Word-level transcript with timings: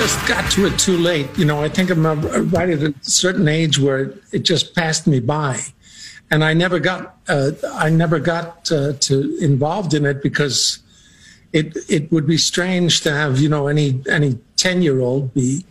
Just 0.00 0.26
got 0.26 0.50
to 0.50 0.64
it 0.64 0.78
too 0.78 0.96
late. 0.96 1.28
You 1.36 1.44
know, 1.44 1.62
I 1.62 1.68
think 1.68 1.90
I'm 1.90 2.06
right 2.48 2.70
at 2.70 2.82
a 2.82 2.94
certain 3.02 3.46
age 3.48 3.78
where 3.78 4.14
it 4.32 4.44
just 4.44 4.74
passed 4.74 5.06
me 5.06 5.20
by, 5.20 5.60
and 6.30 6.42
I 6.42 6.54
never 6.54 6.78
got 6.78 7.18
uh, 7.28 7.50
I 7.74 7.90
never 7.90 8.18
got 8.18 8.72
uh, 8.72 8.94
to 8.94 9.36
involved 9.44 9.92
in 9.92 10.06
it 10.06 10.22
because 10.22 10.78
it 11.52 11.76
it 11.90 12.10
would 12.10 12.26
be 12.26 12.38
strange 12.38 13.02
to 13.02 13.12
have 13.12 13.40
you 13.40 13.50
know 13.50 13.66
any 13.66 14.02
any 14.08 14.38
ten 14.56 14.80
year 14.80 15.00
old 15.00 15.34
be 15.34 15.66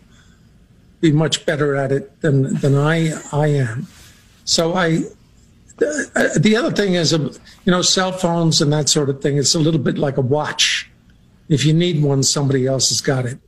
be 1.00 1.10
much 1.10 1.44
better 1.44 1.74
at 1.74 1.90
it 1.90 2.20
than 2.20 2.54
than 2.60 2.76
I 2.76 3.20
I 3.32 3.48
am. 3.48 3.88
So 4.44 4.74
I. 4.74 5.02
The, 5.78 6.38
the 6.38 6.56
other 6.56 6.70
thing 6.70 6.92
is, 6.92 7.14
uh, 7.14 7.32
you 7.64 7.72
know, 7.72 7.80
cell 7.80 8.12
phones 8.12 8.60
and 8.60 8.70
that 8.70 8.90
sort 8.90 9.08
of 9.08 9.22
thing. 9.22 9.38
It's 9.38 9.54
a 9.54 9.58
little 9.58 9.80
bit 9.80 9.96
like 9.96 10.18
a 10.18 10.20
watch. 10.20 10.90
If 11.48 11.64
you 11.64 11.72
need 11.72 12.02
one, 12.02 12.22
somebody 12.22 12.66
else 12.66 12.90
has 12.90 13.00
got 13.00 13.24
it. 13.24 13.38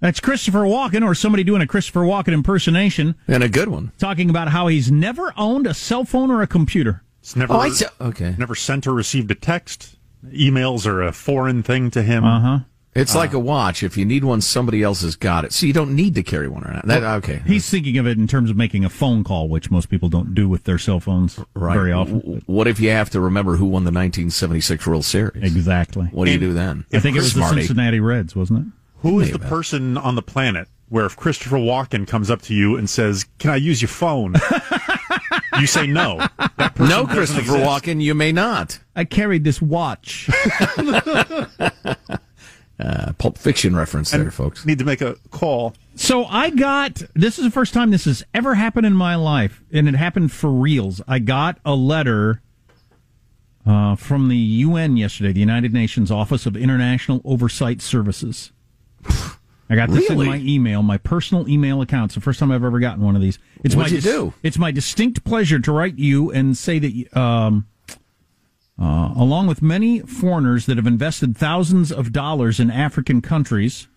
That's 0.00 0.20
Christopher 0.20 0.60
Walken, 0.60 1.04
or 1.04 1.14
somebody 1.14 1.42
doing 1.44 1.62
a 1.62 1.66
Christopher 1.66 2.00
Walken 2.00 2.32
impersonation. 2.34 3.14
And 3.26 3.42
a 3.42 3.48
good 3.48 3.68
one. 3.68 3.92
Talking 3.98 4.28
about 4.30 4.48
how 4.48 4.66
he's 4.66 4.90
never 4.92 5.32
owned 5.36 5.66
a 5.66 5.74
cell 5.74 6.04
phone 6.04 6.30
or 6.30 6.42
a 6.42 6.46
computer. 6.46 7.02
It's 7.20 7.34
never, 7.34 7.54
Oh, 7.54 7.58
I 7.60 7.70
see- 7.70 7.86
okay. 8.00 8.34
never 8.38 8.54
sent 8.54 8.86
or 8.86 8.92
received 8.92 9.30
a 9.30 9.34
text. 9.34 9.96
Emails 10.26 10.86
are 10.86 11.02
a 11.02 11.12
foreign 11.12 11.62
thing 11.62 11.90
to 11.92 12.02
him. 12.02 12.24
Uh 12.24 12.40
huh. 12.40 12.58
It's 12.94 13.14
like 13.14 13.34
a 13.34 13.38
watch. 13.38 13.82
If 13.82 13.98
you 13.98 14.06
need 14.06 14.24
one, 14.24 14.40
somebody 14.40 14.82
else 14.82 15.02
has 15.02 15.16
got 15.16 15.44
it. 15.44 15.52
So 15.52 15.66
you 15.66 15.74
don't 15.74 15.94
need 15.94 16.14
to 16.14 16.22
carry 16.22 16.48
one 16.48 16.64
around. 16.64 16.88
That, 16.88 17.02
okay. 17.18 17.42
He's 17.46 17.68
thinking 17.68 17.98
of 17.98 18.06
it 18.06 18.16
in 18.16 18.26
terms 18.26 18.48
of 18.48 18.56
making 18.56 18.86
a 18.86 18.88
phone 18.88 19.22
call, 19.22 19.50
which 19.50 19.70
most 19.70 19.90
people 19.90 20.08
don't 20.08 20.34
do 20.34 20.48
with 20.48 20.64
their 20.64 20.78
cell 20.78 20.98
phones 20.98 21.38
right. 21.54 21.74
very 21.74 21.92
often. 21.92 22.42
What 22.46 22.66
if 22.66 22.80
you 22.80 22.88
have 22.90 23.10
to 23.10 23.20
remember 23.20 23.56
who 23.56 23.66
won 23.66 23.84
the 23.84 23.88
1976 23.92 24.86
World 24.86 25.04
Series? 25.04 25.42
Exactly. 25.42 26.06
What 26.06 26.24
do 26.24 26.32
you 26.32 26.38
do 26.38 26.54
then? 26.54 26.86
I 26.90 27.00
think 27.00 27.16
it 27.16 27.20
was 27.20 27.34
the 27.34 27.40
Smarty. 27.40 27.62
Cincinnati 27.66 28.00
Reds, 28.00 28.34
wasn't 28.34 28.60
it? 28.60 28.72
Who 28.98 29.20
is 29.20 29.30
the 29.30 29.38
person 29.38 29.96
on 29.96 30.14
the 30.14 30.22
planet 30.22 30.68
where 30.88 31.06
if 31.06 31.16
Christopher 31.16 31.56
Walken 31.56 32.06
comes 32.06 32.30
up 32.30 32.42
to 32.42 32.54
you 32.54 32.76
and 32.76 32.88
says, 32.88 33.26
"Can 33.38 33.50
I 33.50 33.56
use 33.56 33.82
your 33.82 33.88
phone?" 33.88 34.34
you 35.60 35.66
say 35.66 35.86
no. 35.86 36.26
No, 36.78 37.06
Christopher 37.06 37.56
exist. 37.56 37.64
Walken, 37.64 38.00
you 38.00 38.14
may 38.14 38.32
not. 38.32 38.78
I 38.94 39.04
carried 39.04 39.44
this 39.44 39.60
watch. 39.60 40.30
Uh, 42.78 43.12
Pulp 43.14 43.38
Fiction 43.38 43.74
reference 43.74 44.10
there, 44.10 44.30
folks. 44.30 44.66
Need 44.66 44.78
to 44.80 44.84
make 44.84 45.00
a 45.00 45.16
call. 45.30 45.74
So 45.94 46.26
I 46.26 46.50
got 46.50 47.00
this 47.14 47.38
is 47.38 47.44
the 47.44 47.50
first 47.50 47.72
time 47.72 47.90
this 47.90 48.04
has 48.04 48.22
ever 48.34 48.54
happened 48.54 48.84
in 48.84 48.92
my 48.92 49.14
life, 49.14 49.62
and 49.72 49.88
it 49.88 49.94
happened 49.94 50.30
for 50.30 50.50
reals. 50.50 51.00
I 51.08 51.20
got 51.20 51.58
a 51.64 51.74
letter 51.74 52.42
uh, 53.64 53.96
from 53.96 54.28
the 54.28 54.36
UN 54.36 54.98
yesterday, 54.98 55.32
the 55.32 55.40
United 55.40 55.72
Nations 55.72 56.10
Office 56.10 56.44
of 56.44 56.54
International 56.54 57.22
Oversight 57.24 57.80
Services. 57.80 58.52
I 59.68 59.74
got 59.74 59.90
this 59.90 60.08
Really? 60.08 60.26
in 60.26 60.32
my 60.32 60.38
email, 60.38 60.82
my 60.82 60.96
personal 60.98 61.48
email 61.48 61.82
account. 61.82 62.10
It's 62.10 62.14
the 62.14 62.20
first 62.20 62.38
time 62.38 62.52
I've 62.52 62.62
ever 62.62 62.78
gotten 62.78 63.02
one 63.04 63.16
of 63.16 63.22
these. 63.22 63.38
It's 63.64 63.74
What'd 63.74 63.92
my 63.92 63.96
you 63.96 64.00
do? 64.02 64.32
It's 64.42 64.58
my 64.58 64.70
distinct 64.70 65.24
pleasure 65.24 65.58
to 65.58 65.72
write 65.72 65.98
you 65.98 66.30
and 66.30 66.56
say 66.56 66.78
that, 66.78 67.16
um, 67.16 67.66
uh, 68.80 69.12
along 69.16 69.48
with 69.48 69.62
many 69.62 70.00
foreigners 70.00 70.66
that 70.66 70.76
have 70.76 70.86
invested 70.86 71.36
thousands 71.36 71.90
of 71.90 72.12
dollars 72.12 72.60
in 72.60 72.70
African 72.70 73.20
countries, 73.20 73.88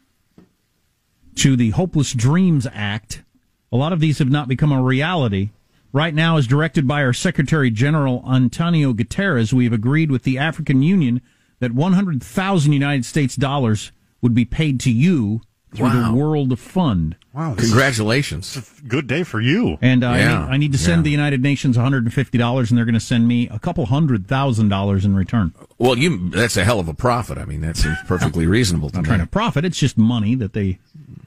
to 1.36 1.56
the 1.56 1.69
Hopeless 1.69 2.14
Dreams 2.14 2.68
Act. 2.74 3.24
A 3.72 3.78
lot 3.78 3.94
of 3.94 4.00
these 4.00 4.19
have 4.19 4.30
not 4.30 4.48
become 4.48 4.72
a 4.72 4.81
reality. 4.81 5.52
Right 5.94 6.14
now, 6.14 6.38
as 6.38 6.48
directed 6.48 6.88
by 6.88 7.02
our 7.03 7.14
Secretary 7.14 7.72
General 7.72 8.24
Antonio 8.30 8.94
Guterres, 8.94 9.53
we 9.53 9.64
have 9.64 9.74
agreed 9.74 10.12
with 10.12 10.24
the 10.24 10.38
African 10.38 10.81
Union 10.81 11.22
that 11.59 11.72
100,000 11.72 12.74
United 12.74 13.06
States 13.06 13.36
dollars 13.36 13.92
would 14.22 14.34
be 14.34 14.46
paid 14.46 14.80
to 14.81 14.91
you 14.91 15.41
through 15.75 15.85
Wow. 15.88 16.12
the 16.12 16.18
World 16.18 16.57
Fund. 16.59 17.16
Wow, 17.31 17.53
this 17.53 17.66
is 17.66 17.72
Congratulations. 17.72 18.57
a 18.57 18.88
good 18.88 19.06
day 19.06 19.22
for 19.24 19.40
you. 19.40 19.78
And 19.84 20.03
uh, 20.03 20.07
I, 20.09 20.18
need, 20.18 20.25
I 20.53 20.57
need 20.57 20.72
to 20.72 20.80
send 20.80 21.00
yeah. 21.02 21.03
the 21.03 21.12
United 21.12 21.44
Nations 21.44 21.78
$150, 21.78 22.69
and 22.69 22.78
they're 22.78 22.85
going 22.85 22.94
to 22.96 23.00
send 23.00 23.28
me 23.28 23.47
a 23.50 23.59
couple 23.59 23.85
hundred 23.85 24.28
thousand 24.28 24.69
dollars 24.69 25.06
in 25.06 25.16
return. 25.16 25.53
Well, 25.78 25.96
you 25.97 26.30
that's 26.31 26.57
a 26.57 26.63
hell 26.63 26.80
of 26.80 26.88
a 26.88 26.94
profit. 26.96 27.38
I 27.38 27.46
mean, 27.46 27.62
that 27.62 27.78
seems 27.78 27.97
perfectly 28.07 28.47
reasonable 28.57 28.90
to 28.90 28.97
I'm 28.97 29.03
me. 29.03 29.07
trying 29.07 29.19
to 29.19 29.28
profit. 29.28 29.63
It's 29.63 29.78
just 29.78 29.96
money 29.97 30.34
that 30.36 30.53
they 30.53 30.80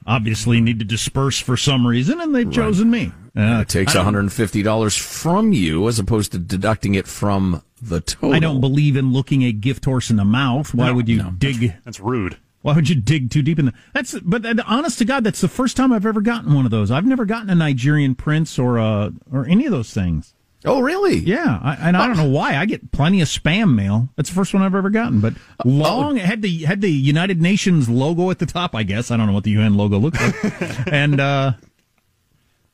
obviously 0.07 0.61
need 0.61 0.81
to 0.81 0.85
disperse 0.85 1.39
for 1.39 1.57
some 1.57 1.87
reason, 1.87 2.21
and 2.21 2.35
they've 2.35 2.51
chosen 2.53 2.91
me. 2.91 3.13
Uh, 3.37 3.61
It 3.63 3.69
takes 3.69 3.95
$150 3.95 4.99
from 4.99 5.53
you 5.53 5.89
as 5.89 5.99
opposed 6.01 6.33
to 6.33 6.39
deducting 6.39 6.95
it 6.97 7.07
from 7.07 7.63
the 7.81 8.01
total. 8.01 8.35
I 8.35 8.41
don't 8.41 8.61
believe 8.61 8.97
in 8.97 9.13
looking 9.13 9.43
a 9.45 9.53
gift 9.53 9.85
horse 9.85 10.11
in 10.11 10.17
the 10.17 10.25
mouth. 10.25 10.75
Why 10.75 10.91
would 10.91 11.09
you 11.09 11.31
dig? 11.39 11.75
That's 11.85 12.01
rude. 12.01 12.37
Why 12.63 12.75
would 12.75 12.89
you 12.89 12.95
dig 12.95 13.31
too 13.31 13.43
deep 13.43 13.59
in 13.59 13.67
the? 13.67 13.75
That's 13.93 14.19
but 14.21 14.47
uh, 14.47 14.63
honest 14.67 14.99
to 14.99 15.05
God, 15.05 15.25
that's 15.25 15.41
the 15.41 15.49
first 15.49 15.77
time 15.77 15.93
I've 15.93 16.07
ever 16.07 16.21
gotten 16.21 16.55
one 16.55 16.65
of 16.65 16.71
those. 16.71 16.91
I've 16.91 17.07
never 17.07 17.25
gotten 17.25 17.51
a 17.51 17.55
Nigerian 17.55 18.15
prince 18.15 18.59
or 18.59 18.79
a 18.79 19.13
or 19.31 19.47
any 19.47 19.67
of 19.67 19.73
those 19.73 19.93
things. 19.93 20.35
Oh, 20.65 20.81
really? 20.81 21.17
Yeah, 21.17 21.59
I, 21.61 21.75
and 21.75 21.97
I 21.97 22.07
don't 22.07 22.17
know 22.17 22.29
why. 22.29 22.57
I 22.57 22.67
get 22.67 22.93
plenty 22.93 23.21
of 23.21 23.27
spam 23.27 23.75
mail. 23.75 24.11
That's 24.15 24.29
the 24.29 24.35
first 24.37 24.55
one 24.55 24.63
I've 24.63 24.77
ever 24.77 24.91
gotten. 24.91 25.21
But 25.21 25.35
long 25.65 26.19
it 26.19 26.25
had 26.25 26.43
the 26.43 26.65
had 26.65 26.81
the 26.81 26.91
United 26.91 27.43
Nations 27.43 27.89
logo 27.89 28.31
at 28.31 28.39
the 28.39 28.47
top. 28.47 28.75
I 28.75 28.85
guess 28.85 29.11
I 29.11 29.17
don't 29.17 29.27
know 29.27 29.33
what 29.33 29.45
the 29.45 29.51
UN 29.51 29.75
logo 29.75 29.99
looked 29.99 30.21
like, 30.21 30.87
and 30.93 31.21
uh, 31.21 31.53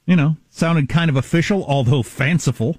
you 0.05 0.17
know, 0.17 0.37
sounded 0.50 0.91
kind 0.91 1.08
of 1.08 1.17
official, 1.17 1.64
although 1.64 2.02
fanciful. 2.02 2.76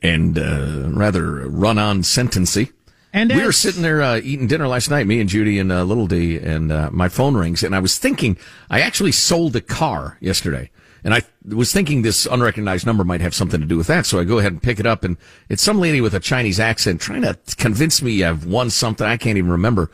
And 0.00 0.38
uh, 0.38 0.90
rather 0.90 1.48
run 1.48 1.78
on 1.78 2.02
sentency. 2.02 2.70
And 3.14 3.30
we 3.30 3.44
were 3.44 3.52
sitting 3.52 3.82
there 3.82 4.00
uh, 4.00 4.16
eating 4.16 4.46
dinner 4.46 4.66
last 4.66 4.88
night, 4.88 5.06
me 5.06 5.20
and 5.20 5.28
Judy 5.28 5.58
and 5.58 5.70
uh, 5.70 5.84
Little 5.84 6.06
D, 6.06 6.38
and 6.38 6.72
uh, 6.72 6.88
my 6.90 7.10
phone 7.10 7.36
rings, 7.36 7.62
and 7.62 7.76
I 7.76 7.78
was 7.78 7.98
thinking 7.98 8.38
I 8.70 8.80
actually 8.80 9.12
sold 9.12 9.54
a 9.54 9.60
car 9.60 10.16
yesterday, 10.20 10.70
And 11.04 11.14
I 11.14 11.22
was 11.46 11.72
thinking 11.72 12.02
this 12.02 12.26
unrecognized 12.26 12.86
number 12.86 13.02
might 13.04 13.20
have 13.20 13.34
something 13.34 13.60
to 13.60 13.66
do 13.66 13.76
with 13.76 13.88
that. 13.88 14.06
So 14.06 14.20
I 14.20 14.24
go 14.24 14.38
ahead 14.38 14.52
and 14.52 14.62
pick 14.62 14.78
it 14.78 14.86
up 14.86 15.02
and 15.04 15.16
it's 15.48 15.62
some 15.62 15.78
lady 15.80 16.00
with 16.00 16.14
a 16.14 16.20
Chinese 16.20 16.60
accent 16.60 17.00
trying 17.00 17.22
to 17.22 17.36
convince 17.56 18.00
me 18.02 18.22
I've 18.22 18.46
won 18.46 18.70
something. 18.70 19.06
I 19.06 19.16
can't 19.16 19.38
even 19.38 19.50
remember. 19.50 19.90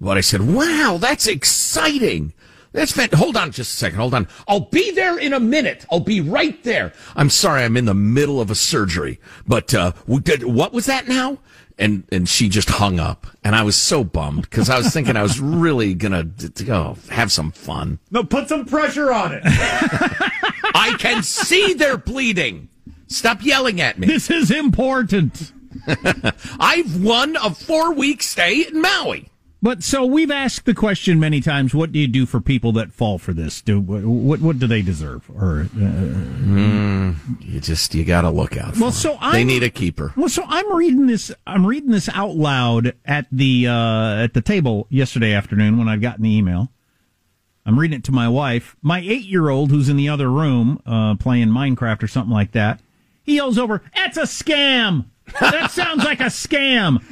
But 0.00 0.16
I 0.16 0.22
said, 0.22 0.40
wow, 0.42 0.98
that's 1.00 1.26
exciting. 1.26 2.32
That's 2.72 2.92
fant- 2.92 3.14
hold 3.14 3.36
on 3.36 3.52
just 3.52 3.74
a 3.74 3.76
second. 3.76 3.98
Hold 3.98 4.14
on. 4.14 4.28
I'll 4.48 4.60
be 4.60 4.90
there 4.92 5.18
in 5.18 5.32
a 5.32 5.40
minute. 5.40 5.86
I'll 5.90 6.00
be 6.00 6.20
right 6.20 6.62
there. 6.64 6.92
I'm 7.14 7.30
sorry. 7.30 7.62
I'm 7.62 7.76
in 7.76 7.84
the 7.84 7.94
middle 7.94 8.40
of 8.40 8.50
a 8.50 8.54
surgery, 8.54 9.20
but, 9.46 9.74
uh, 9.74 9.92
what 10.06 10.72
was 10.72 10.86
that 10.86 11.06
now? 11.06 11.38
And, 11.80 12.04
and 12.12 12.28
she 12.28 12.50
just 12.50 12.68
hung 12.68 13.00
up 13.00 13.26
and 13.42 13.56
I 13.56 13.62
was 13.62 13.74
so 13.74 14.04
bummed 14.04 14.42
because 14.42 14.68
I 14.68 14.76
was 14.76 14.92
thinking 14.92 15.16
I 15.16 15.22
was 15.22 15.40
really 15.40 15.94
gonna 15.94 16.24
go 16.66 16.98
have 17.08 17.32
some 17.32 17.52
fun. 17.52 17.98
No, 18.10 18.22
put 18.22 18.50
some 18.50 18.66
pressure 18.66 19.10
on 19.10 19.32
it. 19.32 19.42
I 20.74 20.94
can 20.98 21.22
see 21.22 21.72
they're 21.72 21.96
bleeding. 21.96 22.68
Stop 23.06 23.42
yelling 23.42 23.80
at 23.80 23.98
me. 23.98 24.06
This 24.06 24.30
is 24.30 24.50
important. 24.50 25.52
I've 26.60 27.02
won 27.02 27.36
a 27.36 27.54
four 27.54 27.94
week 27.94 28.22
stay 28.22 28.66
in 28.66 28.82
Maui. 28.82 29.29
But 29.62 29.82
so 29.82 30.06
we've 30.06 30.30
asked 30.30 30.64
the 30.64 30.72
question 30.72 31.20
many 31.20 31.42
times: 31.42 31.74
What 31.74 31.92
do 31.92 31.98
you 31.98 32.08
do 32.08 32.24
for 32.24 32.40
people 32.40 32.72
that 32.72 32.92
fall 32.92 33.18
for 33.18 33.34
this? 33.34 33.60
Do 33.60 33.78
what? 33.78 34.40
What 34.40 34.58
do 34.58 34.66
they 34.66 34.80
deserve? 34.80 35.28
Or 35.30 35.60
uh, 35.60 35.66
mm, 35.74 37.16
you 37.40 37.60
just 37.60 37.94
you 37.94 38.04
got 38.04 38.22
to 38.22 38.30
look 38.30 38.56
out. 38.56 38.78
well, 38.78 38.90
so 38.90 39.18
I'm, 39.20 39.34
they 39.34 39.44
need 39.44 39.62
a 39.62 39.68
keeper. 39.68 40.14
Well, 40.16 40.30
so 40.30 40.44
I'm 40.48 40.74
reading 40.74 41.06
this. 41.08 41.30
I'm 41.46 41.66
reading 41.66 41.90
this 41.90 42.08
out 42.08 42.36
loud 42.36 42.94
at 43.04 43.26
the 43.30 43.66
uh, 43.66 44.24
at 44.24 44.32
the 44.32 44.40
table 44.40 44.86
yesterday 44.88 45.34
afternoon 45.34 45.76
when 45.76 45.88
I 45.88 45.96
got 45.96 46.18
an 46.18 46.24
email. 46.24 46.70
I'm 47.66 47.78
reading 47.78 47.98
it 47.98 48.04
to 48.04 48.12
my 48.12 48.28
wife. 48.28 48.76
My 48.80 49.00
eight 49.00 49.26
year 49.26 49.50
old, 49.50 49.70
who's 49.70 49.90
in 49.90 49.98
the 49.98 50.08
other 50.08 50.30
room 50.30 50.80
uh, 50.86 51.16
playing 51.16 51.48
Minecraft 51.48 52.02
or 52.02 52.08
something 52.08 52.32
like 52.32 52.52
that, 52.52 52.80
he 53.22 53.36
yells 53.36 53.58
over, 53.58 53.82
"It's 53.94 54.16
a 54.16 54.22
scam." 54.22 55.04
That 55.40 55.70
sounds 55.70 56.04
like 56.04 56.20
a 56.20 56.24
scam. 56.24 57.02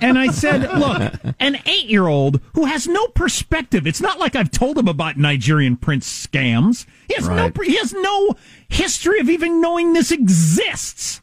And 0.00 0.18
I 0.18 0.28
said, 0.28 0.62
look, 0.78 1.34
an 1.40 1.58
eight 1.66 1.86
year 1.86 2.06
old 2.06 2.40
who 2.54 2.66
has 2.66 2.86
no 2.86 3.06
perspective. 3.08 3.86
It's 3.86 4.00
not 4.00 4.18
like 4.18 4.36
I've 4.36 4.50
told 4.50 4.78
him 4.78 4.88
about 4.88 5.16
Nigerian 5.16 5.76
prince 5.76 6.26
scams. 6.26 6.86
He 7.08 7.14
has 7.14 7.26
right. 7.26 7.54
no, 7.54 7.62
he 7.62 7.76
has 7.76 7.92
no 7.92 8.34
history 8.68 9.20
of 9.20 9.28
even 9.28 9.60
knowing 9.60 9.92
this 9.92 10.10
exists. 10.10 11.20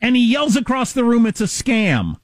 And 0.00 0.16
he 0.16 0.24
yells 0.24 0.56
across 0.56 0.92
the 0.92 1.04
room, 1.04 1.26
it's 1.26 1.40
a 1.40 1.44
scam. 1.44 2.16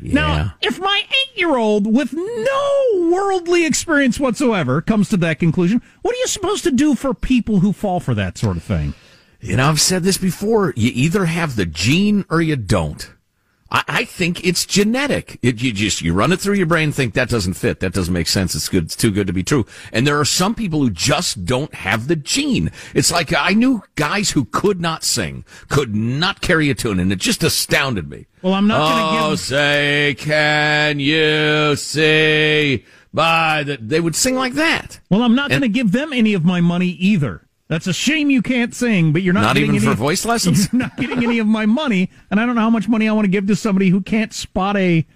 Yeah. 0.00 0.14
Now, 0.14 0.54
if 0.62 0.78
my 0.78 1.02
eight 1.08 1.38
year 1.38 1.56
old 1.56 1.92
with 1.92 2.12
no 2.12 3.10
worldly 3.10 3.66
experience 3.66 4.18
whatsoever 4.20 4.80
comes 4.80 5.08
to 5.10 5.16
that 5.18 5.38
conclusion, 5.38 5.82
what 6.02 6.14
are 6.14 6.18
you 6.18 6.26
supposed 6.26 6.64
to 6.64 6.70
do 6.70 6.94
for 6.94 7.14
people 7.14 7.60
who 7.60 7.72
fall 7.72 8.00
for 8.00 8.14
that 8.14 8.38
sort 8.38 8.56
of 8.56 8.62
thing? 8.62 8.94
You 9.40 9.56
know, 9.56 9.68
I've 9.68 9.80
said 9.80 10.02
this 10.02 10.18
before. 10.18 10.72
You 10.76 10.90
either 10.94 11.26
have 11.26 11.56
the 11.56 11.66
gene 11.66 12.24
or 12.28 12.40
you 12.40 12.56
don't. 12.56 13.12
I, 13.70 13.84
I 13.86 14.04
think 14.04 14.44
it's 14.44 14.66
genetic. 14.66 15.38
It, 15.42 15.62
you 15.62 15.72
just, 15.72 16.02
you 16.02 16.12
run 16.12 16.32
it 16.32 16.40
through 16.40 16.54
your 16.54 16.66
brain, 16.66 16.90
think 16.90 17.14
that 17.14 17.28
doesn't 17.28 17.54
fit. 17.54 17.80
That 17.80 17.92
doesn't 17.92 18.12
make 18.12 18.26
sense. 18.26 18.54
It's 18.54 18.68
good. 18.68 18.84
It's 18.84 18.96
too 18.96 19.10
good 19.10 19.26
to 19.26 19.32
be 19.32 19.44
true. 19.44 19.66
And 19.92 20.06
there 20.06 20.18
are 20.18 20.24
some 20.24 20.54
people 20.54 20.80
who 20.80 20.90
just 20.90 21.44
don't 21.44 21.72
have 21.74 22.08
the 22.08 22.16
gene. 22.16 22.72
It's 22.94 23.12
like 23.12 23.32
I 23.32 23.50
knew 23.50 23.82
guys 23.94 24.30
who 24.30 24.46
could 24.46 24.80
not 24.80 25.04
sing, 25.04 25.44
could 25.68 25.94
not 25.94 26.40
carry 26.40 26.70
a 26.70 26.74
tune, 26.74 26.98
and 26.98 27.12
it 27.12 27.18
just 27.18 27.42
astounded 27.44 28.08
me. 28.08 28.26
Well, 28.42 28.54
I'm 28.54 28.66
not 28.66 28.78
going 28.78 29.14
to 29.14 29.26
oh, 29.26 29.30
give. 29.30 29.40
say, 29.40 30.16
can 30.18 30.98
you 30.98 31.76
see 31.76 32.84
by 33.12 33.62
the, 33.64 33.78
they 33.80 34.00
would 34.00 34.16
sing 34.16 34.34
like 34.34 34.54
that. 34.54 35.00
Well, 35.10 35.22
I'm 35.22 35.34
not 35.34 35.50
going 35.50 35.62
to 35.62 35.68
give 35.68 35.92
them 35.92 36.12
any 36.12 36.34
of 36.34 36.44
my 36.44 36.60
money 36.60 36.88
either. 36.88 37.47
That's 37.68 37.86
a 37.86 37.92
shame 37.92 38.30
you 38.30 38.40
can't 38.40 38.74
sing, 38.74 39.12
but 39.12 39.22
you're 39.22 39.34
not, 39.34 39.42
not 39.42 39.56
even 39.58 39.78
for 39.78 39.90
of, 39.90 39.98
voice 39.98 40.24
lessons. 40.26 40.72
You're 40.72 40.80
not 40.80 40.96
getting 40.96 41.22
any 41.22 41.38
of 41.38 41.46
my 41.46 41.66
money, 41.66 42.10
and 42.30 42.40
I 42.40 42.46
don't 42.46 42.54
know 42.54 42.62
how 42.62 42.70
much 42.70 42.88
money 42.88 43.08
I 43.08 43.12
want 43.12 43.26
to 43.26 43.30
give 43.30 43.46
to 43.46 43.56
somebody 43.56 43.90
who 43.90 44.00
can't 44.00 44.32
spot 44.32 44.76
a. 44.76 45.06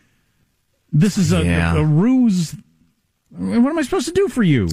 This 0.93 1.17
is 1.17 1.33
a, 1.33 1.43
yeah. 1.43 1.75
a, 1.75 1.81
a 1.81 1.85
ruse. 1.85 2.55
What 3.31 3.71
am 3.71 3.79
I 3.79 3.83
supposed 3.83 4.07
to 4.07 4.13
do 4.13 4.29
for 4.29 4.43
you? 4.43 4.69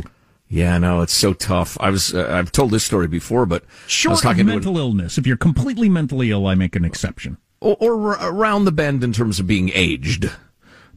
Yeah, 0.49 0.79
no, 0.79 1.01
it's 1.01 1.13
so 1.13 1.33
tough. 1.33 1.77
I 1.79 1.89
was 1.91 2.13
uh, 2.13 2.27
I've 2.29 2.51
told 2.51 2.71
this 2.71 2.83
story 2.83 3.07
before, 3.07 3.45
but 3.45 3.63
short 3.87 4.11
I 4.11 4.13
was 4.13 4.21
talking 4.21 4.41
of 4.41 4.47
mental 4.47 4.73
an, 4.73 4.81
illness. 4.81 5.17
If 5.17 5.25
you're 5.25 5.37
completely 5.37 5.87
mentally 5.87 6.31
ill, 6.31 6.47
I 6.47 6.55
make 6.55 6.75
an 6.75 6.83
exception. 6.83 7.37
Or, 7.61 7.77
or 7.79 7.97
around 8.13 8.65
the 8.65 8.71
bend 8.71 9.03
in 9.03 9.13
terms 9.13 9.39
of 9.39 9.47
being 9.47 9.69
aged. 9.73 10.31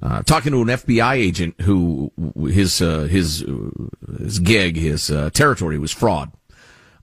Uh, 0.00 0.22
talking 0.22 0.50
to 0.52 0.62
an 0.62 0.68
FBI 0.68 1.14
agent 1.14 1.60
who 1.60 2.10
his 2.48 2.82
uh, 2.82 3.02
his 3.02 3.44
uh, 3.44 3.70
his 4.18 4.40
gig, 4.40 4.76
his 4.76 5.10
uh, 5.10 5.30
territory 5.30 5.78
was 5.78 5.92
fraud. 5.92 6.32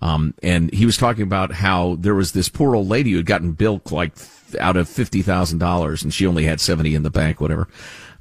Um, 0.02 0.34
and 0.42 0.74
he 0.74 0.86
was 0.86 0.98
talking 0.98 1.24
about 1.24 1.52
how 1.52 1.98
there 2.00 2.16
was 2.16 2.32
this 2.32 2.50
poor 2.50 2.76
old 2.76 2.88
lady 2.88 3.12
who 3.12 3.18
had 3.18 3.26
gotten 3.26 3.52
bilked 3.52 3.92
like 3.92 4.14
out 4.60 4.78
of 4.78 4.88
fifty 4.88 5.22
thousand 5.22 5.60
dollars, 5.60 6.04
and 6.04 6.14
she 6.14 6.26
only 6.26 6.46
had 6.46 6.62
seventy 6.62 6.96
in 6.96 7.04
the 7.04 7.10
bank, 7.10 7.42
whatever. 7.42 7.68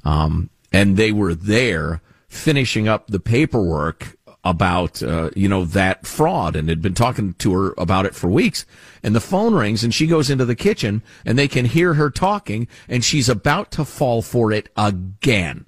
Um, 0.03 0.49
and 0.71 0.97
they 0.97 1.11
were 1.11 1.33
there 1.33 2.01
finishing 2.27 2.87
up 2.87 3.07
the 3.07 3.19
paperwork 3.19 4.17
about 4.43 5.01
uh, 5.01 5.29
you 5.35 5.47
know 5.47 5.65
that 5.65 6.05
fraud, 6.05 6.55
and 6.55 6.69
had 6.69 6.81
been 6.81 6.93
talking 6.93 7.33
to 7.35 7.53
her 7.53 7.73
about 7.77 8.05
it 8.05 8.15
for 8.15 8.29
weeks. 8.29 8.65
And 9.01 9.15
the 9.15 9.21
phone 9.21 9.53
rings, 9.53 9.83
and 9.83 9.93
she 9.93 10.07
goes 10.07 10.29
into 10.29 10.45
the 10.45 10.55
kitchen, 10.55 11.01
and 11.25 11.37
they 11.37 11.47
can 11.47 11.65
hear 11.65 11.93
her 11.93 12.09
talking, 12.09 12.67
and 12.89 13.03
she's 13.05 13.29
about 13.29 13.71
to 13.71 13.85
fall 13.85 14.21
for 14.21 14.51
it 14.51 14.69
again 14.75 15.65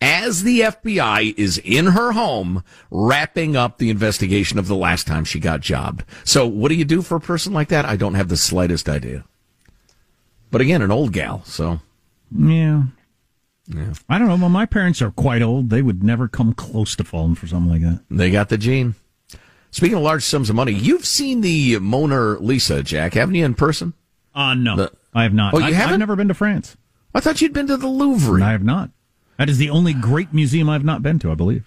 as 0.00 0.42
the 0.42 0.60
FBI 0.60 1.34
is 1.36 1.58
in 1.58 1.86
her 1.86 2.12
home 2.12 2.62
wrapping 2.90 3.56
up 3.56 3.78
the 3.78 3.90
investigation 3.90 4.58
of 4.58 4.68
the 4.68 4.76
last 4.76 5.06
time 5.06 5.24
she 5.24 5.40
got 5.40 5.60
jobbed. 5.60 6.04
So 6.24 6.46
what 6.46 6.68
do 6.68 6.76
you 6.76 6.84
do 6.84 7.02
for 7.02 7.16
a 7.16 7.20
person 7.20 7.52
like 7.52 7.68
that? 7.68 7.84
I 7.84 7.96
don't 7.96 8.14
have 8.14 8.28
the 8.28 8.36
slightest 8.36 8.88
idea. 8.88 9.24
But 10.50 10.60
again, 10.60 10.82
an 10.82 10.90
old 10.90 11.12
gal, 11.12 11.42
so. 11.44 11.80
Yeah. 12.34 12.84
Yeah. 13.66 13.92
I 14.08 14.18
don't 14.18 14.28
know. 14.28 14.36
Well, 14.36 14.48
my 14.48 14.66
parents 14.66 15.02
are 15.02 15.10
quite 15.10 15.42
old. 15.42 15.68
They 15.70 15.82
would 15.82 16.02
never 16.02 16.26
come 16.26 16.54
close 16.54 16.96
to 16.96 17.04
falling 17.04 17.34
for 17.34 17.46
something 17.46 17.70
like 17.70 17.82
that. 17.82 18.02
They 18.10 18.30
got 18.30 18.48
the 18.48 18.56
gene. 18.56 18.94
Speaking 19.70 19.98
of 19.98 20.02
large 20.02 20.22
sums 20.22 20.48
of 20.48 20.56
money, 20.56 20.72
you've 20.72 21.04
seen 21.04 21.42
the 21.42 21.78
Mona 21.78 22.38
Lisa, 22.38 22.82
Jack, 22.82 23.14
haven't 23.14 23.34
you, 23.34 23.44
in 23.44 23.54
person? 23.54 23.92
Uh, 24.34 24.54
no. 24.54 24.76
The, 24.76 24.92
I 25.12 25.24
have 25.24 25.34
not. 25.34 25.52
Oh, 25.52 25.58
you 25.58 25.66
I, 25.66 25.72
haven't? 25.72 25.94
I've 25.94 25.98
never 25.98 26.16
been 26.16 26.28
to 26.28 26.34
France. 26.34 26.76
I 27.14 27.20
thought 27.20 27.42
you'd 27.42 27.52
been 27.52 27.66
to 27.66 27.76
the 27.76 27.88
Louvre. 27.88 28.42
I 28.42 28.52
have 28.52 28.64
not. 28.64 28.90
That 29.38 29.48
is 29.48 29.58
the 29.58 29.70
only 29.70 29.94
great 29.94 30.34
museum 30.34 30.68
I've 30.68 30.84
not 30.84 31.02
been 31.02 31.18
to, 31.20 31.30
I 31.30 31.34
believe. 31.34 31.64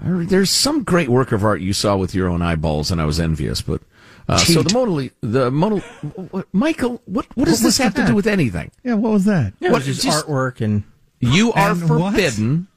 There's 0.00 0.50
some 0.50 0.82
great 0.82 1.08
work 1.08 1.32
of 1.32 1.44
art 1.44 1.60
you 1.60 1.72
saw 1.72 1.96
with 1.96 2.14
your 2.14 2.28
own 2.28 2.42
eyeballs, 2.42 2.90
and 2.90 3.00
I 3.00 3.04
was 3.04 3.20
envious. 3.20 3.60
But 3.60 3.80
uh, 4.28 4.38
so 4.38 4.62
the 4.62 4.72
Mona, 4.72 5.10
the 5.20 5.50
Mona, 5.50 5.82
Michael, 6.52 7.00
what 7.04 7.26
what 7.36 7.44
does 7.46 7.60
what 7.60 7.66
this 7.66 7.78
have 7.78 7.94
that? 7.94 8.02
to 8.02 8.08
do 8.08 8.14
with 8.14 8.26
anything? 8.26 8.70
Yeah, 8.82 8.94
what 8.94 9.12
was 9.12 9.24
that? 9.26 9.52
Yeah, 9.60 9.70
what 9.70 9.86
is 9.86 10.02
just 10.02 10.26
artwork 10.26 10.60
and 10.60 10.84
you 11.20 11.52
are 11.52 11.72
and 11.72 11.86
forbidden. 11.86 12.68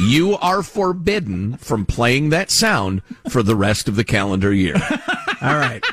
you 0.00 0.36
are 0.38 0.62
forbidden 0.62 1.56
from 1.58 1.84
playing 1.84 2.30
that 2.30 2.50
sound 2.50 3.02
for 3.28 3.42
the 3.42 3.56
rest 3.56 3.88
of 3.88 3.96
the 3.96 4.04
calendar 4.04 4.52
year. 4.52 4.76
All 5.42 5.56
right. 5.56 5.84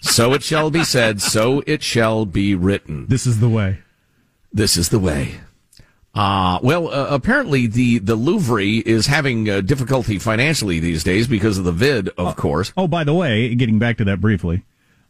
So 0.00 0.32
it 0.32 0.42
shall 0.42 0.70
be 0.70 0.84
said. 0.84 1.20
So 1.20 1.62
it 1.66 1.82
shall 1.82 2.24
be 2.26 2.54
written. 2.54 3.06
This 3.06 3.26
is 3.26 3.40
the 3.40 3.48
way. 3.48 3.80
This 4.52 4.76
is 4.76 4.88
the 4.88 4.98
way. 4.98 5.40
Uh, 6.16 6.58
well, 6.62 6.88
uh, 6.88 7.08
apparently 7.10 7.66
the, 7.66 7.98
the 7.98 8.14
Louvre 8.16 8.62
is 8.62 9.06
having 9.06 9.50
uh, 9.50 9.60
difficulty 9.60 10.18
financially 10.18 10.80
these 10.80 11.04
days 11.04 11.28
because 11.28 11.58
of 11.58 11.64
the 11.64 11.72
vid, 11.72 12.08
of 12.08 12.28
uh, 12.28 12.32
course. 12.32 12.72
Oh, 12.74 12.88
by 12.88 13.04
the 13.04 13.12
way, 13.12 13.54
getting 13.54 13.78
back 13.78 13.98
to 13.98 14.04
that 14.04 14.18
briefly, 14.18 14.64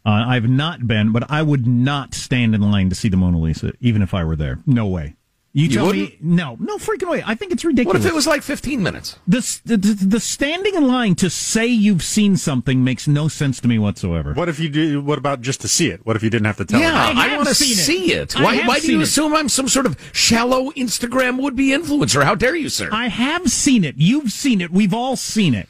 uh, 0.05 0.25
I've 0.27 0.49
not 0.49 0.85
been, 0.85 1.13
but 1.13 1.31
I 1.31 1.43
would 1.43 1.65
not 1.65 2.13
stand 2.13 2.53
in 2.53 2.61
line 2.61 2.89
to 2.89 2.95
see 2.95 3.07
the 3.07 3.15
Mona 3.15 3.39
Lisa, 3.39 3.71
even 3.79 4.01
if 4.01 4.13
I 4.13 4.25
were 4.25 4.35
there. 4.35 4.59
No 4.65 4.85
way. 4.87 5.15
You, 5.53 5.69
tell 5.69 5.91
me 5.91 6.17
no, 6.21 6.55
no 6.59 6.77
freaking 6.77 7.09
way. 7.09 7.23
I 7.25 7.33
think 7.33 7.51
it's 7.51 7.65
ridiculous. 7.65 8.01
What 8.01 8.05
if 8.05 8.11
it 8.11 8.13
was 8.13 8.27
like 8.27 8.43
15 8.43 8.83
minutes? 8.83 9.17
The, 9.27 9.59
the, 9.65 9.77
the 9.77 10.19
standing 10.19 10.75
in 10.75 10.87
line 10.87 11.15
to 11.15 11.31
say 11.31 11.65
you've 11.65 12.03
seen 12.03 12.37
something 12.37 12.83
makes 12.83 13.07
no 13.07 13.27
sense 13.27 13.59
to 13.61 13.67
me 13.67 13.79
whatsoever. 13.79 14.33
What 14.33 14.49
if 14.49 14.59
you 14.59 14.69
do? 14.69 15.01
What 15.01 15.17
about 15.17 15.41
just 15.41 15.61
to 15.61 15.67
see 15.67 15.89
it? 15.89 16.05
What 16.05 16.15
if 16.15 16.21
you 16.21 16.29
didn't 16.29 16.45
have 16.45 16.57
to 16.57 16.65
tell? 16.65 16.79
Yeah, 16.79 16.93
I, 16.93 17.33
I 17.33 17.37
want 17.37 17.47
to 17.47 17.55
see 17.55 18.11
it. 18.11 18.35
it. 18.35 18.39
Why, 18.39 18.67
why 18.67 18.79
do 18.79 18.91
you 18.91 18.99
it. 18.99 19.03
assume 19.03 19.33
I'm 19.33 19.49
some 19.49 19.67
sort 19.67 19.87
of 19.87 19.97
shallow 20.13 20.69
Instagram 20.73 21.41
would 21.41 21.55
be 21.55 21.69
influencer? 21.69 22.23
How 22.23 22.35
dare 22.35 22.55
you, 22.55 22.69
sir? 22.69 22.89
I 22.91 23.07
have 23.07 23.49
seen 23.49 23.83
it. 23.83 23.95
You've 23.97 24.31
seen 24.31 24.61
it. 24.61 24.69
We've 24.69 24.93
all 24.93 25.15
seen 25.15 25.55
it. 25.55 25.67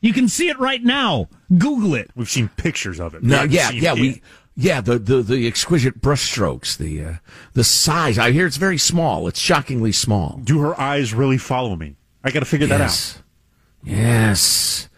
You 0.00 0.12
can 0.12 0.28
see 0.28 0.48
it 0.48 0.58
right 0.58 0.82
now. 0.82 1.28
Google 1.56 1.94
it. 1.94 2.10
We've 2.16 2.30
seen 2.30 2.48
pictures 2.56 2.98
of 2.98 3.14
it. 3.14 3.22
No, 3.22 3.42
yeah, 3.42 3.70
yeah. 3.70 3.92
It. 3.92 4.00
We 4.00 4.22
yeah, 4.60 4.80
the, 4.80 4.98
the, 4.98 5.22
the 5.22 5.46
exquisite 5.46 6.00
brushstrokes, 6.00 6.76
the 6.76 7.04
uh, 7.04 7.14
the 7.54 7.64
size. 7.64 8.18
I 8.18 8.32
hear 8.32 8.46
it's 8.46 8.58
very 8.58 8.78
small. 8.78 9.26
It's 9.26 9.40
shockingly 9.40 9.92
small. 9.92 10.40
Do 10.44 10.60
her 10.60 10.78
eyes 10.78 11.14
really 11.14 11.38
follow 11.38 11.76
me? 11.76 11.96
I 12.22 12.30
got 12.30 12.40
to 12.40 12.46
figure 12.46 12.66
yes. 12.66 13.14
that 13.14 13.18
out. 13.18 13.24
Yes. 13.82 14.88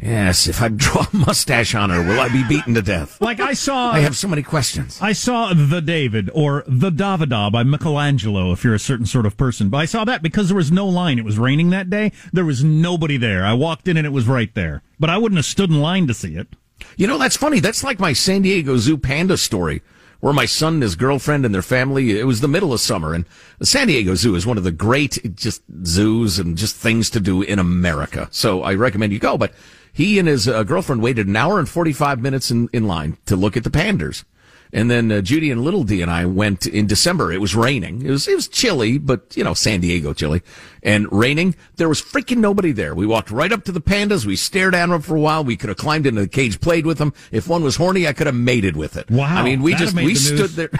Yes, 0.00 0.46
if 0.46 0.62
I 0.62 0.68
draw 0.74 1.06
a 1.12 1.16
mustache 1.16 1.74
on 1.74 1.90
her, 1.90 2.00
will 2.02 2.20
I 2.20 2.28
be 2.28 2.44
beaten 2.44 2.74
to 2.74 2.82
death? 2.82 3.20
Like 3.20 3.40
I 3.40 3.54
saw, 3.54 3.90
I 3.90 4.00
have 4.00 4.16
so 4.16 4.28
many 4.28 4.42
questions. 4.42 4.98
I 5.00 5.12
saw 5.12 5.52
the 5.54 5.80
David 5.80 6.30
or 6.34 6.62
the 6.68 6.90
Davida 6.90 7.50
by 7.50 7.62
Michelangelo. 7.62 8.52
If 8.52 8.64
you're 8.64 8.74
a 8.74 8.78
certain 8.78 9.06
sort 9.06 9.26
of 9.26 9.36
person, 9.36 9.70
but 9.70 9.78
I 9.78 9.86
saw 9.86 10.04
that 10.04 10.22
because 10.22 10.48
there 10.48 10.56
was 10.56 10.70
no 10.70 10.86
line. 10.86 11.18
It 11.18 11.24
was 11.24 11.38
raining 11.38 11.70
that 11.70 11.90
day. 11.90 12.12
There 12.32 12.44
was 12.44 12.62
nobody 12.62 13.16
there. 13.16 13.44
I 13.44 13.54
walked 13.54 13.88
in 13.88 13.96
and 13.96 14.06
it 14.06 14.10
was 14.10 14.28
right 14.28 14.54
there. 14.54 14.82
But 15.00 15.10
I 15.10 15.18
wouldn't 15.18 15.38
have 15.38 15.46
stood 15.46 15.70
in 15.70 15.80
line 15.80 16.06
to 16.06 16.14
see 16.14 16.36
it. 16.36 16.48
You 16.96 17.06
know, 17.06 17.18
that's 17.18 17.36
funny. 17.36 17.60
That's 17.60 17.84
like 17.84 17.98
my 17.98 18.12
San 18.12 18.42
Diego 18.42 18.76
Zoo 18.76 18.96
panda 18.96 19.36
story, 19.36 19.82
where 20.20 20.32
my 20.32 20.46
son 20.46 20.74
and 20.74 20.82
his 20.82 20.96
girlfriend 20.96 21.44
and 21.44 21.54
their 21.54 21.62
family, 21.62 22.18
it 22.18 22.24
was 22.24 22.40
the 22.40 22.48
middle 22.48 22.72
of 22.72 22.80
summer, 22.80 23.14
and 23.14 23.24
the 23.58 23.66
San 23.66 23.86
Diego 23.86 24.14
Zoo 24.14 24.34
is 24.34 24.46
one 24.46 24.58
of 24.58 24.64
the 24.64 24.72
great 24.72 25.34
just 25.34 25.62
zoos 25.84 26.38
and 26.38 26.56
just 26.56 26.76
things 26.76 27.10
to 27.10 27.20
do 27.20 27.42
in 27.42 27.58
America. 27.58 28.28
So 28.30 28.62
I 28.62 28.74
recommend 28.74 29.12
you 29.12 29.18
go. 29.18 29.38
But 29.38 29.52
he 29.92 30.18
and 30.18 30.28
his 30.28 30.46
uh, 30.46 30.62
girlfriend 30.62 31.02
waited 31.02 31.26
an 31.26 31.36
hour 31.36 31.58
and 31.58 31.68
45 31.68 32.20
minutes 32.20 32.50
in, 32.50 32.68
in 32.72 32.86
line 32.86 33.16
to 33.26 33.36
look 33.36 33.56
at 33.56 33.64
the 33.64 33.70
pandas. 33.70 34.24
And 34.72 34.90
then 34.90 35.10
uh, 35.10 35.20
Judy 35.20 35.50
and 35.50 35.62
Little 35.62 35.84
D 35.84 36.02
and 36.02 36.10
I 36.10 36.26
went 36.26 36.66
in 36.66 36.86
December. 36.86 37.32
It 37.32 37.40
was 37.40 37.54
raining. 37.54 38.04
It 38.04 38.10
was 38.10 38.28
it 38.28 38.34
was 38.34 38.48
chilly, 38.48 38.98
but 38.98 39.36
you 39.36 39.44
know 39.44 39.54
San 39.54 39.80
Diego 39.80 40.12
chilly 40.12 40.42
and 40.82 41.10
raining. 41.12 41.54
There 41.76 41.88
was 41.88 42.02
freaking 42.02 42.38
nobody 42.38 42.72
there. 42.72 42.94
We 42.94 43.06
walked 43.06 43.30
right 43.30 43.52
up 43.52 43.64
to 43.64 43.72
the 43.72 43.80
pandas. 43.80 44.26
We 44.26 44.36
stared 44.36 44.74
at 44.74 44.86
them 44.86 45.00
for 45.00 45.16
a 45.16 45.20
while. 45.20 45.44
We 45.44 45.56
could 45.56 45.68
have 45.68 45.78
climbed 45.78 46.06
into 46.06 46.22
the 46.22 46.28
cage, 46.28 46.60
played 46.60 46.86
with 46.86 46.98
them. 46.98 47.12
If 47.30 47.48
one 47.48 47.62
was 47.62 47.76
horny, 47.76 48.06
I 48.06 48.12
could 48.12 48.26
have 48.26 48.36
mated 48.36 48.76
with 48.76 48.96
it. 48.96 49.10
Wow, 49.10 49.36
I 49.36 49.42
mean, 49.42 49.62
we 49.62 49.74
just 49.74 49.94
we 49.94 50.14
the 50.14 50.18
stood 50.18 50.50
there. 50.50 50.70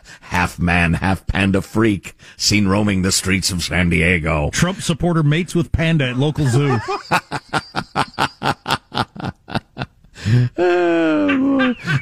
half 0.20 0.58
man, 0.58 0.94
half 0.94 1.26
panda 1.26 1.62
freak, 1.62 2.14
seen 2.36 2.66
roaming 2.66 3.02
the 3.02 3.12
streets 3.12 3.50
of 3.50 3.62
San 3.62 3.90
Diego. 3.90 4.50
Trump 4.50 4.80
supporter 4.80 5.22
mates 5.22 5.54
with 5.54 5.72
panda 5.72 6.08
at 6.08 6.16
local 6.16 6.46
zoo. 6.46 6.78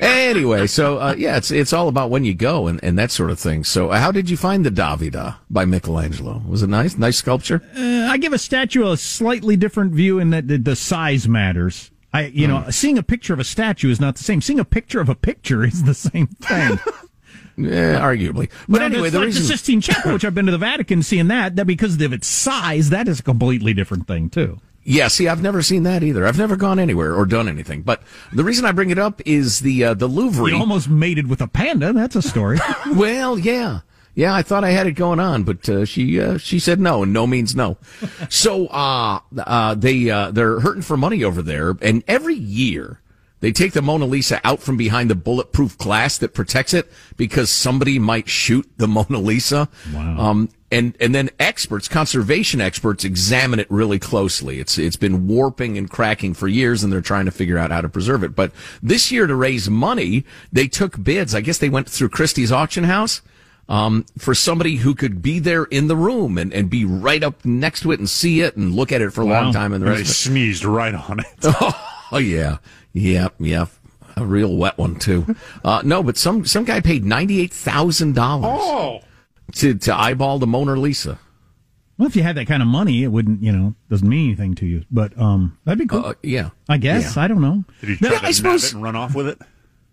anyway, 0.00 0.66
so 0.66 0.98
uh, 0.98 1.14
yeah, 1.16 1.36
it's 1.36 1.50
it's 1.50 1.72
all 1.72 1.88
about 1.88 2.10
when 2.10 2.24
you 2.24 2.34
go 2.34 2.66
and, 2.66 2.82
and 2.82 2.98
that 2.98 3.10
sort 3.10 3.30
of 3.30 3.38
thing. 3.38 3.64
So, 3.64 3.90
uh, 3.90 3.98
how 3.98 4.12
did 4.12 4.30
you 4.30 4.36
find 4.36 4.64
the 4.64 4.70
Davida 4.70 5.36
by 5.50 5.64
Michelangelo? 5.64 6.42
Was 6.46 6.62
it 6.62 6.68
nice? 6.68 6.96
Nice 6.96 7.16
sculpture? 7.16 7.62
Uh, 7.76 8.08
I 8.10 8.18
give 8.18 8.32
a 8.32 8.38
statue 8.38 8.90
a 8.90 8.96
slightly 8.96 9.56
different 9.56 9.92
view 9.92 10.18
in 10.18 10.30
that 10.30 10.48
the, 10.48 10.58
the 10.58 10.76
size 10.76 11.28
matters. 11.28 11.90
I, 12.14 12.26
you 12.26 12.46
know, 12.46 12.66
seeing 12.68 12.98
a 12.98 13.02
picture 13.02 13.32
of 13.32 13.40
a 13.40 13.44
statue 13.44 13.90
is 13.90 13.98
not 13.98 14.16
the 14.16 14.24
same. 14.24 14.42
Seeing 14.42 14.60
a 14.60 14.66
picture 14.66 15.00
of 15.00 15.08
a 15.08 15.14
picture 15.14 15.64
is 15.64 15.84
the 15.84 15.94
same 15.94 16.26
thing. 16.26 16.78
Yeah, 17.56 18.00
arguably. 18.00 18.50
But 18.68 18.78
No, 18.78 18.86
anyway, 18.86 19.10
the 19.10 19.18
like 19.18 19.26
reason 19.26 19.42
the 19.42 19.48
Sistine 19.48 19.82
Chapel, 19.82 20.14
which 20.14 20.24
I've 20.24 20.34
been 20.34 20.46
to 20.46 20.52
the 20.52 20.58
Vatican, 20.58 21.02
seeing 21.02 21.28
that, 21.28 21.56
that 21.56 21.66
because 21.66 22.00
of 22.00 22.12
its 22.12 22.26
size, 22.26 22.90
that 22.90 23.08
is 23.08 23.20
a 23.20 23.22
completely 23.22 23.74
different 23.74 24.06
thing 24.06 24.30
too. 24.30 24.58
Yeah, 24.84 25.08
see, 25.08 25.28
I've 25.28 25.42
never 25.42 25.62
seen 25.62 25.84
that 25.84 26.02
either. 26.02 26.26
I've 26.26 26.38
never 26.38 26.56
gone 26.56 26.78
anywhere 26.78 27.14
or 27.14 27.24
done 27.24 27.48
anything. 27.48 27.82
But 27.82 28.02
the 28.32 28.42
reason 28.42 28.64
I 28.64 28.72
bring 28.72 28.90
it 28.90 28.98
up 28.98 29.22
is 29.24 29.60
the 29.60 29.84
uh, 29.84 29.94
the 29.94 30.08
Louvre. 30.08 30.50
You 30.50 30.56
almost 30.56 30.88
mated 30.88 31.28
with 31.28 31.40
a 31.40 31.46
panda. 31.46 31.92
That's 31.92 32.16
a 32.16 32.22
story. 32.22 32.58
well, 32.94 33.38
yeah. 33.38 33.80
Yeah, 34.14 34.34
I 34.34 34.42
thought 34.42 34.62
I 34.62 34.70
had 34.70 34.86
it 34.86 34.92
going 34.92 35.20
on, 35.20 35.44
but 35.44 35.66
uh, 35.68 35.84
she 35.86 36.20
uh, 36.20 36.36
she 36.36 36.58
said 36.58 36.78
no, 36.78 37.02
and 37.02 37.14
no 37.14 37.26
means 37.26 37.56
no. 37.56 37.78
so 38.28 38.66
uh, 38.66 39.20
uh, 39.38 39.74
they 39.74 40.10
uh, 40.10 40.32
they're 40.32 40.60
hurting 40.60 40.82
for 40.82 40.98
money 40.98 41.24
over 41.24 41.40
there, 41.40 41.74
and 41.80 42.04
every 42.06 42.34
year 42.34 43.00
they 43.42 43.52
take 43.52 43.72
the 43.74 43.82
Mona 43.82 44.06
Lisa 44.06 44.40
out 44.44 44.60
from 44.60 44.78
behind 44.78 45.10
the 45.10 45.14
bulletproof 45.14 45.76
glass 45.76 46.16
that 46.18 46.32
protects 46.32 46.72
it 46.72 46.90
because 47.18 47.50
somebody 47.50 47.98
might 47.98 48.28
shoot 48.30 48.66
the 48.78 48.88
Mona 48.96 49.18
Lisa. 49.18 49.68
Wow. 49.92 50.18
Um, 50.18 50.48
and 50.70 50.96
and 51.00 51.14
then 51.14 51.28
experts, 51.38 51.86
conservation 51.86 52.62
experts, 52.62 53.04
examine 53.04 53.58
it 53.60 53.70
really 53.70 53.98
closely. 53.98 54.58
It's 54.58 54.78
it's 54.78 54.96
been 54.96 55.26
warping 55.28 55.76
and 55.76 55.90
cracking 55.90 56.32
for 56.32 56.48
years, 56.48 56.82
and 56.82 56.90
they're 56.90 57.02
trying 57.02 57.26
to 57.26 57.30
figure 57.30 57.58
out 57.58 57.70
how 57.70 57.82
to 57.82 57.90
preserve 57.90 58.24
it. 58.24 58.34
But 58.34 58.52
this 58.82 59.12
year, 59.12 59.26
to 59.26 59.34
raise 59.34 59.68
money, 59.68 60.24
they 60.50 60.68
took 60.68 61.04
bids. 61.04 61.34
I 61.34 61.42
guess 61.42 61.58
they 61.58 61.68
went 61.68 61.90
through 61.90 62.08
Christie's 62.08 62.50
auction 62.50 62.84
house 62.84 63.20
um, 63.68 64.06
for 64.16 64.34
somebody 64.34 64.76
who 64.76 64.94
could 64.94 65.20
be 65.20 65.38
there 65.40 65.64
in 65.64 65.88
the 65.88 65.96
room 65.96 66.38
and, 66.38 66.50
and 66.54 66.70
be 66.70 66.86
right 66.86 67.22
up 67.22 67.44
next 67.44 67.82
to 67.82 67.92
it 67.92 67.98
and 67.98 68.08
see 68.08 68.40
it 68.40 68.56
and 68.56 68.74
look 68.74 68.92
at 68.92 69.02
it 69.02 69.12
for 69.12 69.20
a 69.20 69.26
Wow. 69.26 69.42
long 69.44 69.52
time. 69.52 69.74
And 69.74 69.82
the 69.82 69.90
They 69.90 69.96
rest 69.98 70.02
of 70.04 70.08
it. 70.08 70.14
sneezed 70.14 70.64
right 70.64 70.94
on 70.94 71.20
it. 71.20 71.54
Oh 72.14 72.18
yeah, 72.18 72.58
yep, 72.92 73.34
yep. 73.38 73.68
A 74.16 74.24
real 74.26 74.56
wet 74.56 74.76
one 74.78 74.96
too. 74.98 75.34
Uh, 75.64 75.80
no, 75.84 76.02
but 76.02 76.16
some 76.18 76.44
some 76.44 76.64
guy 76.64 76.80
paid 76.80 77.04
ninety 77.04 77.40
eight 77.40 77.52
thousand 77.52 78.14
dollars 78.14 78.60
Oh, 78.62 79.00
to 79.52 79.74
to 79.74 79.94
eyeball 79.94 80.38
the 80.38 80.46
Mona 80.46 80.74
Lisa. 80.74 81.18
well, 81.98 82.08
if 82.08 82.16
you 82.16 82.22
had 82.22 82.36
that 82.36 82.46
kind 82.46 82.62
of 82.62 82.68
money, 82.68 83.04
it 83.04 83.08
wouldn't, 83.08 83.42
you 83.42 83.52
know, 83.52 83.74
doesn't 83.88 84.08
mean 84.08 84.26
anything 84.26 84.54
to 84.56 84.66
you. 84.66 84.84
But 84.90 85.16
um, 85.18 85.56
that'd 85.64 85.78
be 85.78 85.86
cool. 85.86 86.04
Uh, 86.04 86.14
yeah, 86.22 86.50
I 86.68 86.76
guess. 86.78 87.16
yeah. 87.16 87.22
I 87.22 87.28
don't 87.28 87.40
know. 87.40 87.64
did 87.80 87.90
he 87.90 87.96
try 87.96 88.10
Yeah, 88.12 88.18
to 88.18 88.26
I 88.26 88.30
suppose- 88.32 88.64
it 88.64 88.74
and 88.74 88.82
run 88.82 88.96
off 88.96 89.14
with 89.14 89.28
it? 89.28 89.38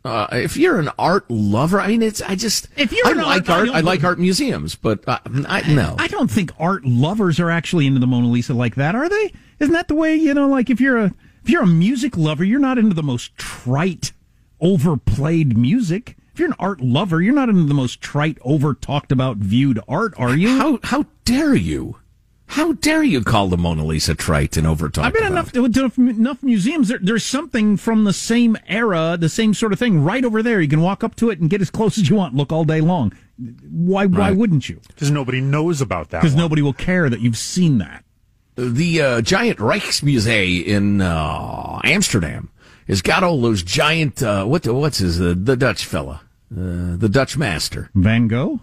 Uh, 0.06 0.28
if 0.32 0.56
you're 0.56 0.80
an 0.80 0.90
art 0.98 1.30
lover, 1.30 1.80
I 1.80 1.88
mean, 1.90 2.02
it's 2.02 2.22
I 2.22 2.36
just 2.36 2.68
If 2.78 2.94
you're 2.94 3.06
I 3.06 3.12
an 3.12 3.18
like 3.18 3.50
art- 3.50 3.68
art, 3.68 3.70
I 3.76 3.82
like 3.82 4.04
art 4.04 4.18
museums, 4.18 4.76
but 4.76 5.06
uh, 5.08 5.20
I 5.48 5.62
no. 5.74 5.96
I 6.00 6.08
don't 6.08 6.32
think 6.32 6.52
art 6.58 6.86
lovers 6.86 7.38
are 7.40 7.50
actually 7.52 7.86
into 7.86 8.00
the 8.00 8.08
Mona 8.08 8.28
Lisa 8.28 8.54
like 8.54 8.76
that, 8.76 8.96
are 8.96 9.10
they? 9.10 9.34
Isn't 9.60 9.74
that 9.74 9.88
the 9.90 9.96
way 9.96 10.16
you 10.16 10.34
know? 10.34 10.48
Like 10.48 10.70
if 10.70 10.80
you're 10.82 10.98
a 10.98 11.14
if 11.44 11.50
you're 11.50 11.64
a 11.64 11.68
music 11.68 12.18
lover, 12.18 12.44
you're 12.44 12.60
not 12.60 12.78
into 12.78 12.96
the 12.96 13.04
most 13.04 13.36
trite, 13.38 14.12
overplayed 14.60 15.58
music. 15.58 16.16
If 16.34 16.40
you're 16.40 16.50
an 16.50 16.56
art 16.60 16.82
lover, 16.82 17.22
you're 17.22 17.34
not 17.34 17.50
into 17.50 17.64
the 17.64 17.74
most 17.74 18.02
trite, 18.02 18.38
over 18.42 18.74
talked 18.74 19.12
about, 19.12 19.38
viewed 19.38 19.80
art, 19.88 20.14
are 20.18 20.36
you? 20.36 20.58
How 20.58 20.80
how 20.84 21.06
dare 21.26 21.56
you? 21.56 21.98
How 22.50 22.74
dare 22.74 23.04
you 23.04 23.24
call 23.24 23.48
the 23.48 23.58
Mona 23.58 23.86
Lisa 23.86 24.16
trite 24.16 24.58
and 24.58 24.66
over 24.66 24.90
talked 24.90 25.06
I've 25.06 25.14
been 25.14 25.22
about? 25.22 25.54
enough 25.54 25.74
to, 25.74 25.92
to 25.92 26.02
enough 26.02 26.42
museums. 26.42 26.88
There, 26.88 26.98
there's 27.00 27.24
something 27.24 27.78
from 27.78 28.06
the 28.06 28.14
same 28.14 28.58
era, 28.68 29.18
the 29.20 29.30
same 29.30 29.54
sort 29.54 29.72
of 29.72 29.78
thing, 29.78 30.04
right 30.04 30.26
over 30.26 30.42
there. 30.42 30.60
You 30.60 30.68
can 30.68 30.82
walk 30.82 31.04
up 31.04 31.16
to 31.18 31.30
it 31.30 31.40
and 31.40 31.48
get 31.48 31.62
as 31.62 31.70
close 31.70 32.00
as 32.00 32.10
you 32.10 32.16
want, 32.16 32.34
look 32.34 32.52
all 32.52 32.64
day 32.64 32.82
long. 32.82 33.14
Why? 33.70 34.08
Why 34.08 34.32
wouldn't 34.32 34.68
you? 34.68 34.82
Because 34.88 35.12
nobody 35.12 35.42
knows 35.42 35.80
about 35.80 36.10
that. 36.10 36.22
Because 36.22 36.36
nobody 36.36 36.64
will 36.64 36.74
care 36.74 37.08
that 37.08 37.20
you've 37.20 37.38
seen 37.38 37.78
that. 37.78 38.04
The 38.68 39.02
uh, 39.02 39.22
giant 39.22 39.60
Rijksmuseum 39.60 40.66
in 40.66 41.02
uh, 41.02 41.80
Amsterdam 41.84 42.50
has 42.88 43.02
got 43.02 43.24
all 43.24 43.42
those 43.42 43.64
giant 43.64 44.22
uh, 44.22 44.46
what 44.46 44.64
the, 44.64 44.74
what's 44.74 44.98
his 44.98 45.22
uh, 45.22 45.34
the 45.38 45.56
Dutch 45.56 45.86
fella, 45.86 46.22
uh, 46.52 46.98
the 46.98 47.10
Dutch 47.10 47.38
master. 47.38 47.90
Van 47.96 48.28
Gogh. 48.28 48.60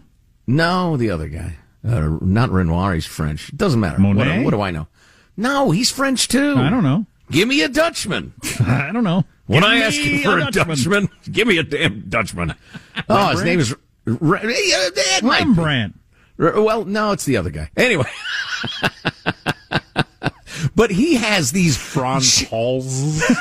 No, 0.46 0.96
the 0.96 1.10
other 1.10 1.28
guy, 1.28 1.56
uh, 1.86 2.18
not 2.20 2.50
Renoir. 2.50 2.94
He's 2.94 3.06
French. 3.06 3.48
It 3.48 3.56
doesn't 3.56 3.80
matter. 3.80 3.98
Monet? 3.98 4.18
What, 4.18 4.34
do- 4.34 4.44
what 4.44 4.50
do 4.50 4.60
I 4.60 4.70
know? 4.70 4.86
No, 5.36 5.70
he's 5.70 5.90
French 5.90 6.28
too. 6.28 6.54
I 6.56 6.70
don't 6.70 6.82
know. 6.82 7.06
Give 7.30 7.48
me 7.48 7.62
a 7.62 7.68
Dutchman. 7.68 8.32
I 8.60 8.90
don't 8.92 9.04
know. 9.04 9.24
When 9.46 9.62
Give 9.62 9.70
I 9.70 9.78
ask 9.78 9.96
you 9.96 10.22
for 10.22 10.38
a 10.38 10.50
Dutchman, 10.50 11.08
give 11.30 11.46
me 11.46 11.58
a 11.58 11.62
damn 11.62 12.08
Dutchman. 12.08 12.54
oh, 13.08 13.28
his 13.28 13.42
name 13.42 13.60
is. 13.60 13.72
Uh, 13.72 13.76
it 14.06 15.24
might 15.24 15.40
be. 15.40 15.46
Rembrandt. 15.46 15.98
Well, 16.38 16.84
no, 16.84 17.12
it's 17.12 17.24
the 17.24 17.36
other 17.38 17.50
guy. 17.50 17.70
Anyway. 17.76 18.10
But 20.76 20.90
he 20.90 21.14
has 21.14 21.50
these 21.50 21.76
Frans 21.76 22.42
Hals. 22.42 23.22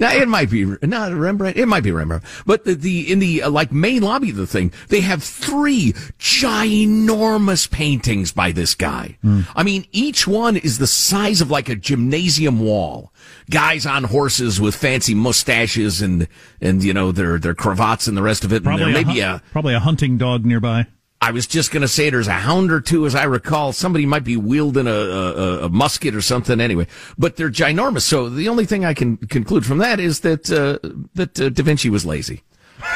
Now, 0.00 0.14
it 0.14 0.28
might 0.28 0.48
be 0.48 0.64
not 0.64 1.12
Rembrandt. 1.12 1.58
It 1.58 1.66
might 1.66 1.82
be 1.82 1.92
Rembrandt. 1.92 2.24
But 2.46 2.64
the, 2.64 2.74
the 2.74 3.12
in 3.12 3.18
the 3.18 3.42
uh, 3.42 3.50
like 3.50 3.70
main 3.70 4.02
lobby 4.02 4.30
of 4.30 4.36
the 4.36 4.46
thing, 4.46 4.72
they 4.88 5.02
have 5.02 5.22
three 5.22 5.92
ginormous 6.18 7.70
paintings 7.70 8.32
by 8.32 8.50
this 8.50 8.74
guy. 8.74 9.18
I 9.54 9.62
mean, 9.62 9.84
each 9.92 10.26
one 10.26 10.56
is 10.56 10.78
the 10.78 10.86
size 10.86 11.42
of 11.42 11.50
like 11.50 11.68
a 11.68 11.76
gymnasium 11.76 12.60
wall. 12.60 13.12
Guys 13.50 13.84
on 13.84 14.04
horses 14.04 14.58
with 14.58 14.74
fancy 14.74 15.14
mustaches 15.14 16.00
and 16.00 16.26
and 16.62 16.82
you 16.82 16.94
know 16.94 17.12
their 17.12 17.38
their 17.38 17.54
cravats 17.54 18.06
and 18.06 18.16
the 18.16 18.22
rest 18.22 18.42
of 18.42 18.54
it. 18.54 18.62
Probably 18.62 18.84
and 18.84 18.94
there 18.94 19.02
a, 19.02 19.06
may 19.06 19.12
be 19.12 19.20
a 19.20 19.42
probably 19.52 19.74
a 19.74 19.80
hunting 19.80 20.16
dog 20.16 20.46
nearby. 20.46 20.86
I 21.22 21.32
was 21.32 21.46
just 21.46 21.70
going 21.70 21.82
to 21.82 21.88
say 21.88 22.08
there's 22.08 22.28
a 22.28 22.32
hound 22.32 22.72
or 22.72 22.80
two, 22.80 23.04
as 23.04 23.14
I 23.14 23.24
recall. 23.24 23.72
Somebody 23.72 24.06
might 24.06 24.24
be 24.24 24.38
wielding 24.38 24.86
a, 24.86 24.90
a, 24.90 25.64
a 25.64 25.68
musket 25.68 26.14
or 26.14 26.22
something 26.22 26.60
anyway, 26.60 26.86
but 27.18 27.36
they're 27.36 27.50
ginormous. 27.50 28.02
So 28.02 28.30
the 28.30 28.48
only 28.48 28.64
thing 28.64 28.86
I 28.86 28.94
can 28.94 29.18
conclude 29.18 29.66
from 29.66 29.78
that 29.78 30.00
is 30.00 30.20
that, 30.20 30.50
uh, 30.50 30.78
that 31.14 31.38
uh, 31.38 31.50
Da 31.50 31.62
Vinci 31.62 31.90
was 31.90 32.06
lazy 32.06 32.42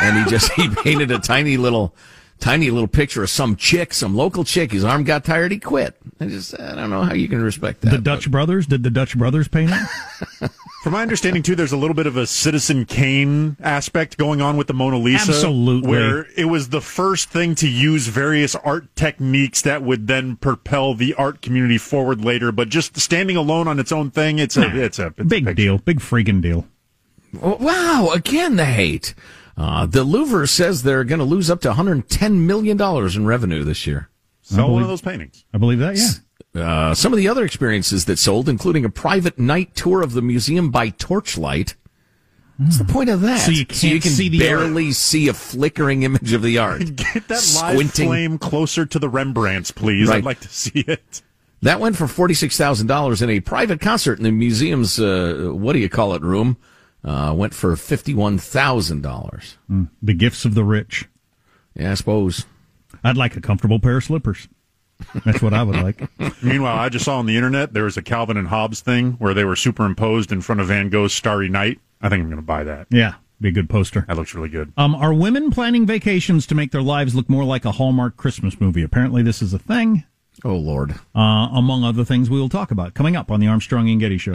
and 0.00 0.24
he 0.24 0.30
just, 0.30 0.52
he 0.54 0.70
painted 0.70 1.10
a 1.10 1.18
tiny 1.18 1.58
little, 1.58 1.94
tiny 2.40 2.70
little 2.70 2.88
picture 2.88 3.22
of 3.22 3.28
some 3.28 3.56
chick, 3.56 3.92
some 3.92 4.16
local 4.16 4.42
chick. 4.42 4.72
His 4.72 4.84
arm 4.84 5.04
got 5.04 5.26
tired. 5.26 5.52
He 5.52 5.58
quit. 5.58 5.94
I 6.18 6.26
just, 6.26 6.58
I 6.58 6.74
don't 6.74 6.88
know 6.88 7.02
how 7.02 7.12
you 7.12 7.28
can 7.28 7.42
respect 7.42 7.82
that. 7.82 7.90
The 7.90 7.98
Dutch 7.98 8.30
brothers. 8.30 8.66
Did 8.66 8.84
the 8.84 8.90
Dutch 8.90 9.18
brothers 9.18 9.48
paint 9.48 9.70
it? 9.70 10.50
From 10.84 10.92
my 10.92 11.00
understanding, 11.00 11.42
too, 11.42 11.56
there's 11.56 11.72
a 11.72 11.78
little 11.78 11.94
bit 11.94 12.06
of 12.06 12.18
a 12.18 12.26
Citizen 12.26 12.84
Kane 12.84 13.56
aspect 13.58 14.18
going 14.18 14.42
on 14.42 14.58
with 14.58 14.66
the 14.66 14.74
Mona 14.74 14.98
Lisa. 14.98 15.30
Absolutely. 15.32 15.88
Where 15.88 16.26
it 16.36 16.44
was 16.44 16.68
the 16.68 16.82
first 16.82 17.30
thing 17.30 17.54
to 17.54 17.66
use 17.66 18.08
various 18.08 18.54
art 18.54 18.94
techniques 18.94 19.62
that 19.62 19.80
would 19.82 20.08
then 20.08 20.36
propel 20.36 20.92
the 20.92 21.14
art 21.14 21.40
community 21.40 21.78
forward 21.78 22.22
later. 22.22 22.52
But 22.52 22.68
just 22.68 22.98
standing 23.00 23.34
alone 23.34 23.66
on 23.66 23.80
its 23.80 23.92
own 23.92 24.10
thing, 24.10 24.38
it's 24.38 24.58
a, 24.58 24.76
it's 24.78 24.98
a, 24.98 25.06
it's 25.16 25.26
Big 25.26 25.46
picture. 25.46 25.54
deal. 25.54 25.78
Big 25.78 26.00
freaking 26.00 26.42
deal. 26.42 26.66
Wow, 27.32 28.10
again 28.12 28.56
the 28.56 28.66
hate. 28.66 29.14
Uh, 29.56 29.86
the 29.86 30.04
Louvre 30.04 30.46
says 30.46 30.82
they're 30.82 31.04
going 31.04 31.18
to 31.18 31.24
lose 31.24 31.48
up 31.48 31.62
to 31.62 31.72
$110 31.72 32.32
million 32.40 32.78
in 32.78 33.24
revenue 33.26 33.64
this 33.64 33.86
year. 33.86 34.10
Sell 34.42 34.70
one 34.70 34.82
of 34.82 34.88
those 34.88 35.00
paintings. 35.00 35.46
I 35.54 35.56
believe 35.56 35.78
that. 35.78 35.96
Yeah. 35.96 36.08
Uh, 36.54 36.94
some 36.94 37.12
of 37.12 37.16
the 37.16 37.28
other 37.28 37.44
experiences 37.44 38.04
that 38.04 38.18
sold, 38.18 38.48
including 38.48 38.84
a 38.84 38.90
private 38.90 39.38
night 39.38 39.74
tour 39.74 40.02
of 40.02 40.12
the 40.12 40.22
museum 40.22 40.70
by 40.70 40.90
torchlight. 40.90 41.74
What's 42.56 42.78
the 42.78 42.84
point 42.84 43.10
of 43.10 43.20
that? 43.22 43.40
So 43.40 43.50
you 43.50 43.66
can't 43.66 44.00
can 44.00 44.12
see 44.12 44.28
the 44.28 44.38
barely 44.38 44.92
see 44.92 45.26
a 45.28 45.34
flickering 45.34 46.04
image 46.04 46.32
of 46.32 46.42
the 46.42 46.58
art. 46.58 46.94
Get 46.94 47.26
that 47.26 47.52
live 47.56 47.90
flame 47.90 48.38
closer 48.38 48.86
to 48.86 48.98
the 48.98 49.08
Rembrandts, 49.08 49.72
please. 49.72 50.08
Right. 50.08 50.18
I'd 50.18 50.24
like 50.24 50.40
to 50.40 50.48
see 50.48 50.80
it. 50.86 51.22
That 51.62 51.80
went 51.80 51.96
for 51.96 52.06
forty-six 52.06 52.56
thousand 52.56 52.86
dollars 52.86 53.22
in 53.22 53.30
a 53.30 53.40
private 53.40 53.80
concert 53.80 54.18
in 54.18 54.24
the 54.24 54.30
museum's 54.30 55.00
uh, 55.00 55.50
what 55.52 55.72
do 55.72 55.80
you 55.80 55.88
call 55.88 56.14
it 56.14 56.22
room. 56.22 56.56
Uh, 57.02 57.34
went 57.36 57.54
for 57.54 57.74
fifty-one 57.74 58.38
thousand 58.38 59.02
dollars. 59.02 59.56
The 60.00 60.14
gifts 60.14 60.44
of 60.44 60.54
the 60.54 60.64
rich. 60.64 61.06
Yeah, 61.74 61.90
I 61.90 61.94
suppose. 61.94 62.46
I'd 63.02 63.16
like 63.16 63.36
a 63.36 63.40
comfortable 63.40 63.80
pair 63.80 63.96
of 63.96 64.04
slippers. 64.04 64.46
That's 65.24 65.42
what 65.42 65.52
I 65.54 65.62
would 65.62 65.76
like. 65.76 66.02
Meanwhile, 66.42 66.76
I 66.78 66.88
just 66.88 67.04
saw 67.04 67.18
on 67.18 67.26
the 67.26 67.36
internet 67.36 67.72
there 67.72 67.84
was 67.84 67.96
a 67.96 68.02
Calvin 68.02 68.36
and 68.36 68.48
Hobbes 68.48 68.80
thing 68.80 69.12
where 69.12 69.34
they 69.34 69.44
were 69.44 69.56
superimposed 69.56 70.32
in 70.32 70.40
front 70.40 70.60
of 70.60 70.68
Van 70.68 70.88
Gogh's 70.88 71.12
Starry 71.12 71.48
Night. 71.48 71.80
I 72.00 72.08
think 72.08 72.20
I'm 72.22 72.28
going 72.28 72.36
to 72.36 72.42
buy 72.42 72.64
that. 72.64 72.86
Yeah, 72.90 73.14
be 73.40 73.48
a 73.48 73.52
good 73.52 73.68
poster. 73.70 74.04
That 74.08 74.16
looks 74.16 74.34
really 74.34 74.48
good. 74.48 74.72
Um, 74.76 74.94
are 74.94 75.12
women 75.14 75.50
planning 75.50 75.86
vacations 75.86 76.46
to 76.48 76.54
make 76.54 76.70
their 76.70 76.82
lives 76.82 77.14
look 77.14 77.28
more 77.28 77.44
like 77.44 77.64
a 77.64 77.72
Hallmark 77.72 78.16
Christmas 78.16 78.60
movie? 78.60 78.82
Apparently, 78.82 79.22
this 79.22 79.42
is 79.42 79.52
a 79.54 79.58
thing. 79.58 80.04
Oh 80.44 80.56
Lord. 80.56 80.96
Uh, 81.14 81.48
among 81.52 81.84
other 81.84 82.04
things, 82.04 82.28
we 82.28 82.40
will 82.40 82.48
talk 82.48 82.70
about 82.70 82.94
coming 82.94 83.16
up 83.16 83.30
on 83.30 83.40
the 83.40 83.46
Armstrong 83.46 83.88
and 83.88 84.00
Getty 84.00 84.18
Show. 84.18 84.32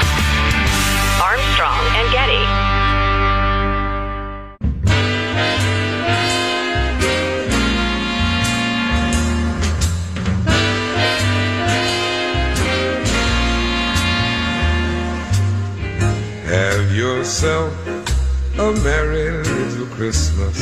Have 17.29 17.43
yourself 17.43 18.57
a 18.57 18.71
merry 18.83 19.43
little 19.43 19.85
Christmas. 19.95 20.57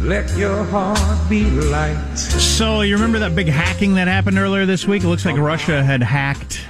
Let 0.00 0.36
your 0.36 0.64
heart 0.64 1.30
be 1.30 1.48
light. 1.48 2.16
So, 2.16 2.80
you 2.80 2.96
remember 2.96 3.20
that 3.20 3.36
big 3.36 3.46
hacking 3.46 3.94
that 3.94 4.08
happened 4.08 4.36
earlier 4.36 4.66
this 4.66 4.84
week? 4.84 5.04
It 5.04 5.06
looks 5.06 5.24
like 5.24 5.36
Russia 5.36 5.84
had 5.84 6.02
hacked 6.02 6.66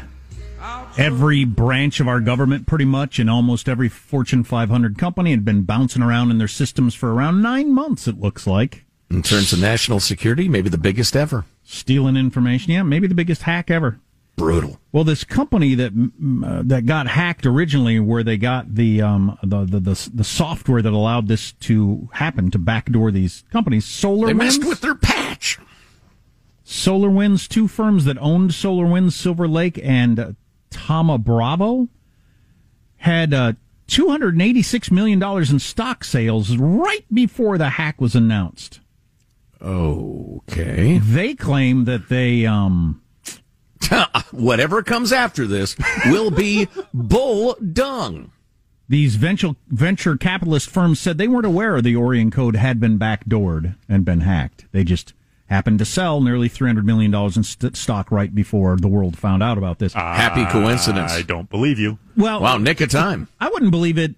every 0.98 1.46
branch 1.46 1.98
of 1.98 2.06
our 2.06 2.20
government 2.20 2.66
pretty 2.66 2.84
much, 2.84 3.18
and 3.18 3.30
almost 3.30 3.70
every 3.70 3.88
Fortune 3.88 4.44
500 4.44 4.98
company 4.98 5.30
had 5.30 5.46
been 5.46 5.62
bouncing 5.62 6.02
around 6.02 6.30
in 6.30 6.36
their 6.36 6.46
systems 6.46 6.94
for 6.94 7.14
around 7.14 7.40
nine 7.40 7.72
months, 7.72 8.06
it 8.06 8.20
looks 8.20 8.46
like. 8.46 8.84
In 9.08 9.22
terms 9.22 9.54
of 9.54 9.60
national 9.60 10.00
security, 10.00 10.46
maybe 10.46 10.68
the 10.68 10.76
biggest 10.76 11.16
ever. 11.16 11.46
Stealing 11.64 12.18
information. 12.18 12.70
Yeah, 12.70 12.82
maybe 12.82 13.06
the 13.06 13.14
biggest 13.14 13.44
hack 13.44 13.70
ever. 13.70 13.98
Brutal. 14.36 14.80
Well, 14.90 15.04
this 15.04 15.22
company 15.22 15.76
that 15.76 15.92
uh, 16.44 16.62
that 16.64 16.86
got 16.86 17.06
hacked 17.06 17.46
originally, 17.46 18.00
where 18.00 18.24
they 18.24 18.36
got 18.36 18.74
the, 18.74 19.00
um, 19.00 19.38
the 19.42 19.64
the 19.64 19.78
the 19.78 20.10
the 20.12 20.24
software 20.24 20.82
that 20.82 20.92
allowed 20.92 21.28
this 21.28 21.52
to 21.52 22.08
happen 22.12 22.50
to 22.50 22.58
backdoor 22.58 23.12
these 23.12 23.44
companies, 23.52 23.84
SolarWinds. 23.84 24.26
They 24.26 24.32
messed 24.32 24.64
with 24.64 24.80
their 24.80 24.96
patch. 24.96 25.60
SolarWinds, 26.66 27.46
two 27.46 27.68
firms 27.68 28.06
that 28.06 28.18
owned 28.18 28.50
SolarWinds, 28.50 29.12
Silver 29.12 29.46
Lake 29.46 29.78
and 29.82 30.18
uh, 30.18 30.32
Thoma 30.70 31.18
Bravo, 31.18 31.88
had 32.96 33.32
uh, 33.32 33.52
two 33.86 34.08
hundred 34.08 34.34
and 34.34 34.42
eighty-six 34.42 34.90
million 34.90 35.20
dollars 35.20 35.52
in 35.52 35.60
stock 35.60 36.02
sales 36.02 36.56
right 36.56 37.04
before 37.12 37.56
the 37.56 37.70
hack 37.70 38.00
was 38.00 38.16
announced. 38.16 38.80
Okay. 39.62 40.98
They 40.98 41.34
claim 41.34 41.84
that 41.84 42.08
they 42.08 42.46
um, 42.46 43.00
Whatever 44.30 44.82
comes 44.82 45.12
after 45.12 45.46
this 45.46 45.76
will 46.06 46.30
be 46.30 46.68
bull 46.92 47.56
dung. 47.56 48.30
These 48.88 49.16
venture 49.16 49.52
venture 49.68 50.16
capitalist 50.16 50.68
firms 50.68 51.00
said 51.00 51.16
they 51.16 51.28
weren't 51.28 51.46
aware 51.46 51.80
the 51.80 51.96
Orion 51.96 52.30
code 52.30 52.56
had 52.56 52.80
been 52.80 52.98
backdoored 52.98 53.76
and 53.88 54.04
been 54.04 54.20
hacked. 54.20 54.66
They 54.72 54.84
just 54.84 55.14
happened 55.46 55.78
to 55.78 55.84
sell 55.84 56.20
nearly 56.20 56.48
three 56.48 56.68
hundred 56.68 56.84
million 56.84 57.10
dollars 57.10 57.36
in 57.36 57.44
st- 57.44 57.76
stock 57.76 58.10
right 58.10 58.34
before 58.34 58.76
the 58.76 58.88
world 58.88 59.16
found 59.16 59.42
out 59.42 59.56
about 59.56 59.78
this. 59.78 59.94
Happy 59.94 60.42
ah, 60.42 60.52
coincidence. 60.52 61.12
I 61.12 61.22
don't 61.22 61.48
believe 61.48 61.78
you. 61.78 61.98
well, 62.16 62.40
Wow, 62.40 62.58
nick 62.58 62.80
of 62.82 62.90
time. 62.90 63.28
I 63.40 63.48
wouldn't 63.48 63.70
believe 63.70 63.96
it 63.96 64.14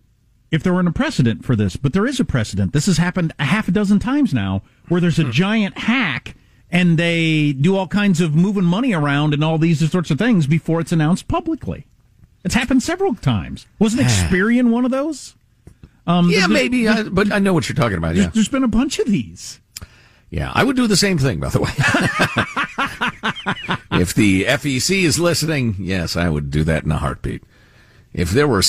if 0.51 0.63
there 0.63 0.75
weren't 0.75 0.89
a 0.89 0.93
precedent 0.93 1.45
for 1.45 1.55
this, 1.55 1.77
but 1.77 1.93
there 1.93 2.07
is 2.07 2.19
a 2.19 2.25
precedent. 2.25 2.73
This 2.73 2.87
has 2.87 2.99
happened 2.99 3.33
a 3.39 3.45
half 3.45 3.69
a 3.69 3.73
dozen 3.73 3.99
times 3.99 4.35
now, 4.35 4.63
where 4.89 5.01
there's 5.01 5.19
a 5.19 5.25
hmm. 5.25 5.31
giant 5.31 5.79
hack 5.79 6.35
and 6.71 6.99
they 6.99 7.53
do 7.53 7.77
all 7.77 7.87
kinds 7.89 8.21
of 8.21 8.35
moving 8.35 8.65
money 8.65 8.93
around 8.93 9.35
and 9.35 9.45
all 9.45 9.59
these 9.59 9.89
sorts 9.91 10.11
of 10.11 10.19
things 10.19 10.47
before 10.47 10.81
it's 10.81 10.93
announced 10.93 11.29
publicly. 11.29 11.87
It's 12.45 12.55
happened 12.55 12.83
several 12.83 13.15
times. 13.15 13.67
Wasn't 13.79 14.03
Experian 14.03 14.71
one 14.71 14.85
of 14.85 14.91
those? 14.91 15.35
Um, 16.07 16.27
Yeah, 16.31 16.47
there's- 16.47 16.51
maybe, 16.51 16.87
uh, 16.87 17.05
but 17.05 17.33
I 17.33 17.39
know 17.41 17.53
what 17.53 17.69
you're 17.69 17.75
talking 17.77 17.99
about. 17.99 18.15
There's, 18.15 18.27
Yeah, 18.27 18.31
there's 18.33 18.49
been 18.49 18.63
a 18.65 18.69
bunch 18.69 18.99
of 19.01 19.07
these. 19.09 19.61
yeah. 20.31 20.53
I 20.55 20.63
would 20.65 20.77
do 20.77 20.87
the 20.87 20.97
same 20.97 21.19
thing, 21.19 21.41
by 21.41 21.49
the 21.49 21.61
way. 21.61 21.71
if 24.01 24.15
the 24.15 24.45
FEC 24.45 25.03
is 25.03 25.19
listening, 25.19 25.77
yes, 25.79 26.17
I 26.17 26.29
would 26.29 26.51
do 26.51 26.65
that 26.65 26.85
in 26.85 26.93
a 26.93 26.99
heartbeat. 26.99 27.43
If 28.13 28.31
there 28.31 28.49
were, 28.49 28.63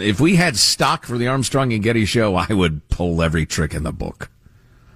if 0.00 0.20
we 0.20 0.36
had 0.36 0.56
stock 0.56 1.06
for 1.06 1.18
the 1.18 1.28
Armstrong 1.28 1.72
and 1.72 1.82
Getty 1.82 2.04
show, 2.04 2.34
I 2.36 2.52
would 2.52 2.88
pull 2.88 3.22
every 3.22 3.46
trick 3.46 3.74
in 3.74 3.82
the 3.84 3.92
book. 3.92 4.28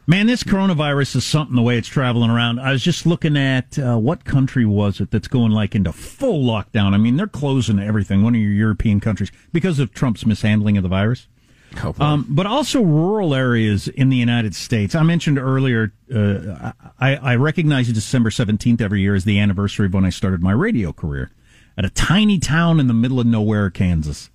Man, 0.04 0.26
this 0.26 0.42
coronavirus 0.42 1.16
is 1.16 1.24
something 1.24 1.54
the 1.54 1.62
way 1.62 1.78
it's 1.78 1.86
traveling 1.86 2.28
around. 2.28 2.58
I 2.58 2.72
was 2.72 2.82
just 2.82 3.06
looking 3.06 3.36
at 3.36 3.78
uh, 3.78 3.96
what 3.96 4.24
country 4.24 4.66
was 4.66 5.00
it 5.00 5.12
that's 5.12 5.28
going 5.28 5.52
like 5.52 5.76
into 5.76 5.92
full 5.92 6.44
lockdown. 6.44 6.92
I 6.92 6.96
mean, 6.96 7.16
they're 7.16 7.28
closing 7.28 7.78
everything, 7.78 8.22
one 8.22 8.34
of 8.34 8.40
your 8.40 8.50
European 8.50 8.98
countries, 8.98 9.30
because 9.52 9.78
of 9.78 9.94
Trump's 9.94 10.26
mishandling 10.26 10.76
of 10.76 10.82
the 10.82 10.88
virus. 10.88 11.28
Oh. 11.82 11.94
Um, 12.00 12.26
but 12.28 12.46
also 12.46 12.82
rural 12.82 13.32
areas 13.32 13.86
in 13.86 14.08
the 14.08 14.16
United 14.16 14.56
States. 14.56 14.96
I 14.96 15.04
mentioned 15.04 15.38
earlier, 15.38 15.92
uh, 16.12 16.72
I, 16.98 17.16
I 17.16 17.36
recognize 17.36 17.90
December 17.90 18.30
17th 18.30 18.80
every 18.80 19.00
year 19.00 19.14
as 19.14 19.24
the 19.24 19.38
anniversary 19.38 19.86
of 19.86 19.94
when 19.94 20.04
I 20.04 20.10
started 20.10 20.42
my 20.42 20.52
radio 20.52 20.92
career 20.92 21.30
at 21.78 21.84
a 21.84 21.90
tiny 21.90 22.40
town 22.40 22.80
in 22.80 22.88
the 22.88 22.94
middle 22.94 23.20
of 23.20 23.26
nowhere, 23.26 23.70
Kansas. 23.70 24.30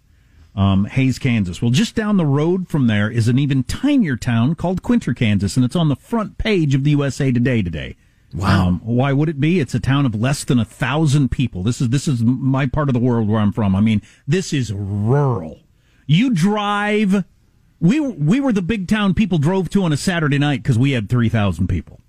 Um, 0.58 0.86
Hays, 0.86 1.20
Kansas. 1.20 1.62
Well, 1.62 1.70
just 1.70 1.94
down 1.94 2.18
the 2.18 2.26
road 2.26 2.68
from 2.68 2.88
there 2.88 3.12
is 3.12 3.28
an 3.28 3.38
even 3.38 3.64
tinier 3.64 4.18
town 4.18 4.56
called 4.56 4.82
Quinter, 4.82 5.14
Kansas, 5.14 5.56
and 5.56 5.64
it's 5.64 5.76
on 5.76 5.88
the 5.88 5.96
front 5.96 6.40
page 6.40 6.74
of 6.74 6.84
the 6.84 6.90
USA 6.92 7.32
Today 7.32 7.62
today. 7.62 7.96
Wow. 8.34 8.68
Um, 8.68 8.82
why 8.84 9.14
would 9.14 9.30
it 9.30 9.40
be? 9.40 9.60
It's 9.60 9.76
a 9.76 9.80
town 9.80 10.08
of 10.08 10.16
less 10.16 10.44
than 10.44 10.58
a 10.60 10.66
thousand 10.66 11.30
people. 11.30 11.62
This 11.62 11.80
is 11.80 11.90
this 11.90 12.08
is 12.08 12.24
my 12.24 12.66
part 12.66 12.90
of 12.90 12.94
the 12.94 13.00
world 13.00 13.30
where 13.30 13.40
I'm 13.40 13.54
from. 13.54 13.76
I 13.76 13.82
mean, 13.82 14.02
this 14.28 14.52
is 14.52 14.74
rural. 14.74 15.60
You 16.08 16.34
drive. 16.34 17.24
We 17.80 18.00
we 18.00 18.40
were 18.40 18.52
the 18.52 18.64
big 18.64 18.88
town 18.88 19.14
people 19.14 19.38
drove 19.38 19.70
to 19.70 19.84
on 19.84 19.94
a 19.94 19.98
Saturday 19.98 20.40
night 20.40 20.64
because 20.64 20.80
we 20.80 20.92
had 20.92 21.08
three 21.08 21.30
thousand 21.30 21.68
people. 21.68 22.02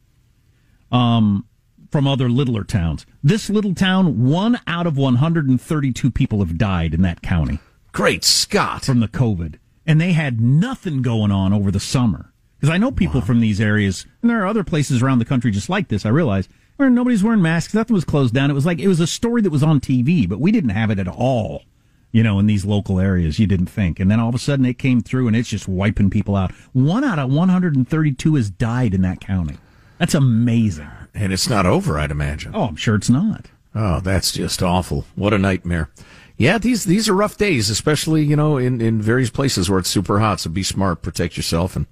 Um, 0.91 1.45
from 1.91 2.07
other 2.07 2.31
littler 2.31 2.65
towns. 2.65 3.07
This 3.23 3.51
little 3.51 3.75
town, 3.75 4.27
one 4.27 4.59
out 4.67 4.87
of 4.87 4.97
one 4.97 5.17
hundred 5.17 5.49
and 5.49 5.61
thirty-two 5.61 6.11
people 6.11 6.41
have 6.41 6.57
died 6.59 6.95
in 6.95 7.03
that 7.03 7.23
county 7.23 7.61
Great 7.99 8.23
Scott. 8.23 8.85
from 8.85 9.01
the 9.01 9.09
COVID, 9.09 9.57
and 9.85 10.01
they 10.01 10.13
had 10.13 10.41
nothing 10.41 11.03
going 11.03 11.33
on 11.33 11.53
over 11.53 11.73
the 11.73 11.81
summer. 11.81 12.33
Because 12.61 12.73
I 12.73 12.79
know 12.79 12.93
people 12.93 13.21
from 13.21 13.41
these 13.41 13.61
areas, 13.61 14.07
and 14.23 14.31
there 14.31 14.41
are 14.41 14.47
other 14.47 14.63
places 14.63 15.03
around 15.03 15.19
the 15.19 15.25
country 15.25 15.51
just 15.51 15.69
like 15.69 15.89
this. 15.89 16.07
I 16.07 16.11
realize 16.11 16.49
where 16.77 16.89
nobody's 16.91 17.25
wearing 17.25 17.43
masks, 17.43 17.75
nothing 17.75 17.95
was 17.95 18.05
closed 18.05 18.33
down. 18.33 18.53
It 18.53 18.55
was 18.55 18.65
like 18.65 18.79
it 18.79 18.87
was 18.87 19.01
a 19.01 19.07
story 19.09 19.43
that 19.43 19.51
was 19.51 19.65
on 19.65 19.81
TV, 19.81 20.29
but 20.29 20.39
we 20.39 20.53
didn't 20.53 20.71
have 20.71 20.93
it 20.93 21.01
at 21.01 21.09
all. 21.09 21.65
You 22.13 22.23
know, 22.23 22.39
in 22.39 22.47
these 22.47 22.65
local 22.65 23.01
areas, 23.01 23.41
you 23.41 23.49
didn't 23.49 23.67
think, 23.67 23.99
and 23.99 24.09
then 24.09 24.21
all 24.21 24.29
of 24.29 24.35
a 24.37 24.39
sudden 24.39 24.65
it 24.65 24.79
came 24.79 25.01
through, 25.01 25.27
and 25.27 25.35
it's 25.35 25.49
just 25.49 25.67
wiping 25.67 26.09
people 26.09 26.37
out. 26.37 26.53
One 26.73 27.03
out 27.03 27.19
of 27.19 27.33
132 27.33 28.35
has 28.37 28.49
died 28.49 28.95
in 28.95 29.03
that 29.03 29.21
county. 29.21 29.57
That's 29.99 30.15
amazing. 30.15 30.89
and 31.15 31.33
it's 31.33 31.49
not 31.49 31.67
over, 31.67 31.99
I'd 31.99 32.13
imagine. 32.13 32.53
Oh, 32.55 32.67
I'm 32.69 32.77
sure 32.77 32.95
it's 32.95 33.11
not. 33.11 33.47
Oh, 33.75 33.99
that's 33.99 34.31
just 34.31 34.63
awful. 34.63 35.05
What 35.17 35.35
a 35.35 35.39
nightmare. 35.39 35.91
Yeah, 36.39 36.59
these 36.59 36.85
these 36.85 37.09
are 37.09 37.15
rough 37.15 37.37
days, 37.37 37.69
especially, 37.69 38.25
you 38.25 38.37
know, 38.37 38.57
in, 38.59 38.81
in 38.81 39.03
various 39.03 39.29
places 39.29 39.69
where 39.69 39.81
it's 39.81 39.89
super 39.89 40.21
hot. 40.21 40.39
So 40.41 40.51
be 40.51 40.63
smart, 40.63 41.03
protect 41.03 41.37
yourself, 41.37 41.75
and 41.75 41.87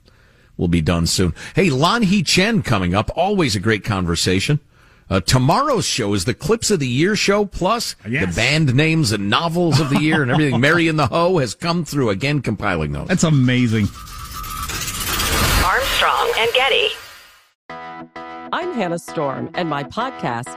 we'll 0.56 0.68
be 0.68 0.80
done 0.80 1.06
soon. 1.08 1.34
Hey, 1.56 1.68
Lanhee 1.68 2.24
Chen 2.24 2.62
coming 2.62 2.94
up. 2.94 3.10
Always 3.16 3.56
a 3.56 3.60
great 3.60 3.82
conversation. 3.84 4.60
Uh, 5.10 5.20
tomorrow's 5.20 5.84
show 5.84 6.14
is 6.14 6.24
the 6.24 6.34
Clips 6.34 6.70
of 6.70 6.78
the 6.80 6.86
Year 6.88 7.14
show, 7.16 7.44
plus 7.44 7.94
Yes. 8.08 8.34
the 8.34 8.40
band 8.40 8.74
names 8.74 9.10
and 9.12 9.28
novels 9.28 9.78
of 9.80 9.90
the 9.90 10.00
year 10.00 10.22
and 10.22 10.30
everything. 10.30 10.60
Mary 10.60 10.86
and 10.88 10.98
the 10.98 11.06
Ho 11.08 11.38
has 11.38 11.54
come 11.54 11.84
through 11.84 12.10
again 12.10 12.40
compiling 12.40 12.92
those. 12.92 13.06
That's 13.08 13.22
amazing. 13.24 13.88
Armstrong 15.64 16.32
and 16.38 16.50
Getty. 16.54 16.88
I'm 18.52 18.72
Hannah 18.74 18.98
Storm, 18.98 19.50
and 19.54 19.68
my 19.68 19.82
podcast, 19.84 20.56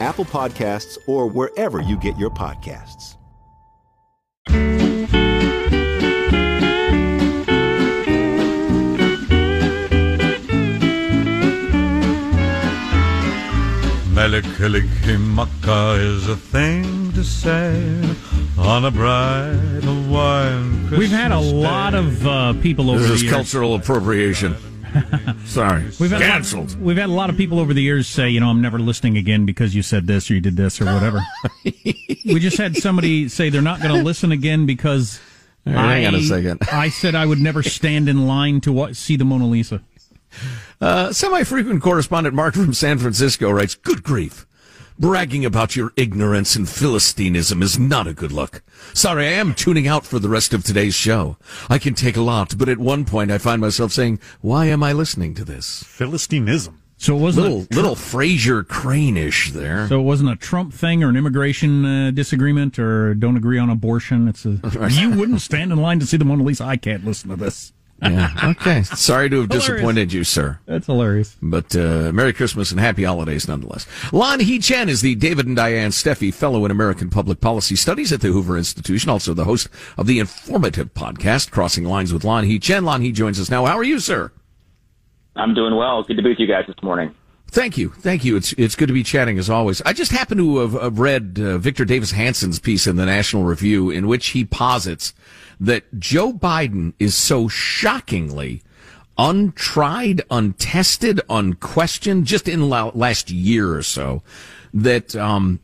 Apple 0.00 0.24
Podcasts, 0.24 0.98
or 1.06 1.26
wherever 1.28 1.80
you 1.80 1.96
get 1.98 2.16
your 2.18 2.30
podcasts. 2.30 3.16
Mele 14.14 14.42
Kalikimaka 14.42 15.98
is 15.98 16.28
a 16.28 16.36
thing 16.36 17.12
to 17.12 17.24
say 17.24 17.74
on 18.56 18.84
a 18.84 18.90
bright 18.90 19.80
Hawaiian 19.82 20.86
Christmas 20.86 20.98
We've 21.00 21.10
had 21.10 21.32
a 21.32 21.40
lot 21.40 21.90
day. 21.90 21.98
of 21.98 22.26
uh, 22.26 22.52
people 22.62 22.90
over 22.90 23.00
This 23.00 23.08
the 23.08 23.14
is 23.14 23.22
years. 23.24 23.34
cultural 23.34 23.74
appropriation. 23.74 24.54
Sorry. 25.46 25.84
We've 25.98 26.10
had 26.10 26.20
Canceled. 26.20 26.70
A 26.70 26.72
lot, 26.74 26.80
we've 26.80 26.96
had 26.96 27.08
a 27.08 27.12
lot 27.12 27.30
of 27.30 27.36
people 27.36 27.58
over 27.58 27.74
the 27.74 27.82
years 27.82 28.06
say, 28.06 28.28
you 28.30 28.40
know, 28.40 28.48
I'm 28.48 28.60
never 28.60 28.78
listening 28.78 29.16
again 29.16 29.46
because 29.46 29.74
you 29.74 29.82
said 29.82 30.06
this 30.06 30.30
or 30.30 30.34
you 30.34 30.40
did 30.40 30.56
this 30.56 30.80
or 30.80 30.86
whatever. 30.86 31.20
we 31.64 32.38
just 32.38 32.56
had 32.56 32.76
somebody 32.76 33.28
say 33.28 33.50
they're 33.50 33.62
not 33.62 33.80
going 33.80 33.94
to 33.94 34.02
listen 34.02 34.32
again 34.32 34.66
because 34.66 35.20
All 35.66 35.72
right, 35.72 35.96
hang 35.96 36.06
on 36.06 36.14
a 36.14 36.22
second. 36.22 36.60
I 36.72 36.88
said 36.88 37.14
I 37.14 37.26
would 37.26 37.40
never 37.40 37.62
stand 37.62 38.08
in 38.08 38.26
line 38.26 38.60
to 38.62 38.72
wa- 38.72 38.92
see 38.92 39.16
the 39.16 39.24
Mona 39.24 39.46
Lisa. 39.46 39.82
Uh, 40.80 41.12
semi-frequent 41.12 41.80
correspondent 41.82 42.34
Mark 42.34 42.54
from 42.54 42.74
San 42.74 42.98
Francisco 42.98 43.50
writes, 43.50 43.74
"Good 43.76 44.02
grief." 44.02 44.46
Bragging 44.96 45.44
about 45.44 45.74
your 45.74 45.92
ignorance 45.96 46.54
and 46.54 46.68
philistinism 46.68 47.64
is 47.64 47.76
not 47.80 48.06
a 48.06 48.14
good 48.14 48.30
look. 48.30 48.62
Sorry, 48.92 49.26
I 49.26 49.32
am 49.32 49.52
tuning 49.52 49.88
out 49.88 50.06
for 50.06 50.20
the 50.20 50.28
rest 50.28 50.54
of 50.54 50.62
today's 50.62 50.94
show. 50.94 51.36
I 51.68 51.78
can 51.78 51.94
take 51.94 52.16
a 52.16 52.20
lot, 52.20 52.56
but 52.56 52.68
at 52.68 52.78
one 52.78 53.04
point 53.04 53.32
I 53.32 53.38
find 53.38 53.60
myself 53.60 53.90
saying, 53.90 54.20
why 54.40 54.66
am 54.66 54.84
I 54.84 54.92
listening 54.92 55.34
to 55.34 55.44
this? 55.44 55.82
Philistinism. 55.82 56.74
So 56.96 57.16
it 57.16 57.20
wasn't 57.20 57.46
little, 57.46 57.66
a 57.72 57.74
little 57.74 57.94
Frasier 57.96 58.66
Crane-ish 58.66 59.50
there. 59.50 59.88
So 59.88 59.98
it 59.98 60.04
wasn't 60.04 60.30
a 60.30 60.36
Trump 60.36 60.72
thing 60.72 61.02
or 61.02 61.08
an 61.08 61.16
immigration 61.16 61.84
uh, 61.84 62.10
disagreement 62.12 62.78
or 62.78 63.14
don't 63.14 63.36
agree 63.36 63.58
on 63.58 63.70
abortion. 63.70 64.28
It's 64.28 64.46
a 64.46 64.60
you 64.92 65.10
wouldn't 65.10 65.40
stand 65.40 65.72
in 65.72 65.78
line 65.82 65.98
to 65.98 66.06
see 66.06 66.18
the 66.18 66.24
Mona 66.24 66.44
Lisa. 66.44 66.62
I 66.62 66.76
can't 66.76 67.04
listen 67.04 67.30
to 67.30 67.36
this. 67.36 67.72
Yeah. 68.02 68.32
Okay. 68.42 68.82
Sorry 68.82 69.30
to 69.30 69.40
have 69.40 69.50
Hilarious. 69.50 69.68
disappointed 69.68 70.12
you, 70.12 70.24
sir. 70.24 70.58
That's 70.66 70.86
hilarious. 70.86 71.36
But 71.40 71.74
uh, 71.74 72.12
Merry 72.12 72.32
Christmas 72.32 72.70
and 72.70 72.80
Happy 72.80 73.04
Holidays 73.04 73.48
nonetheless. 73.48 73.86
Lanhee 74.10 74.62
Chen 74.62 74.88
is 74.88 75.00
the 75.00 75.14
David 75.14 75.46
and 75.46 75.56
Diane 75.56 75.90
Steffy 75.90 76.32
Fellow 76.32 76.64
in 76.64 76.70
American 76.70 77.08
Public 77.08 77.40
Policy 77.40 77.76
Studies 77.76 78.12
at 78.12 78.20
the 78.20 78.28
Hoover 78.28 78.58
Institution, 78.58 79.10
also 79.10 79.32
the 79.32 79.44
host 79.44 79.68
of 79.96 80.06
the 80.06 80.18
informative 80.18 80.92
podcast 80.92 81.50
Crossing 81.50 81.84
Lines 81.84 82.12
with 82.12 82.22
Lanhee 82.24 82.60
Chen. 82.60 82.84
Lanhee 82.84 83.12
joins 83.12 83.40
us 83.40 83.50
now. 83.50 83.64
How 83.64 83.76
are 83.76 83.84
you, 83.84 83.98
sir? 83.98 84.32
I'm 85.36 85.54
doing 85.54 85.74
well. 85.76 86.02
Good 86.02 86.16
to 86.16 86.22
be 86.22 86.28
with 86.30 86.38
you 86.40 86.46
guys 86.46 86.64
this 86.66 86.76
morning. 86.82 87.14
Thank 87.48 87.78
you, 87.78 87.90
thank 87.90 88.24
you. 88.24 88.34
It's 88.36 88.52
it's 88.54 88.74
good 88.74 88.88
to 88.88 88.92
be 88.92 89.04
chatting 89.04 89.38
as 89.38 89.48
always. 89.48 89.80
I 89.82 89.92
just 89.92 90.10
happen 90.10 90.38
to 90.38 90.58
have, 90.58 90.72
have 90.72 90.98
read 90.98 91.38
uh, 91.40 91.56
Victor 91.58 91.84
Davis 91.84 92.10
Hanson's 92.10 92.58
piece 92.58 92.88
in 92.88 92.96
the 92.96 93.06
National 93.06 93.44
Review, 93.44 93.90
in 93.90 94.08
which 94.08 94.28
he 94.28 94.44
posits 94.44 95.14
that 95.64 95.98
Joe 95.98 96.32
Biden 96.32 96.92
is 96.98 97.14
so 97.14 97.48
shockingly 97.48 98.62
untried, 99.16 100.22
untested, 100.30 101.20
unquestioned, 101.30 102.26
just 102.26 102.48
in 102.48 102.68
la- 102.68 102.90
last 102.94 103.30
year 103.30 103.74
or 103.74 103.82
so, 103.82 104.22
that 104.72 105.14
um, 105.16 105.60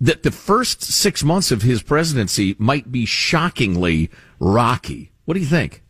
that 0.00 0.22
the 0.22 0.32
first 0.32 0.82
six 0.82 1.22
months 1.22 1.52
of 1.52 1.62
his 1.62 1.82
presidency 1.82 2.56
might 2.58 2.90
be 2.90 3.06
shockingly 3.06 4.10
rocky. 4.40 5.12
What 5.24 5.34
do 5.34 5.40
you 5.40 5.46
think? 5.46 5.82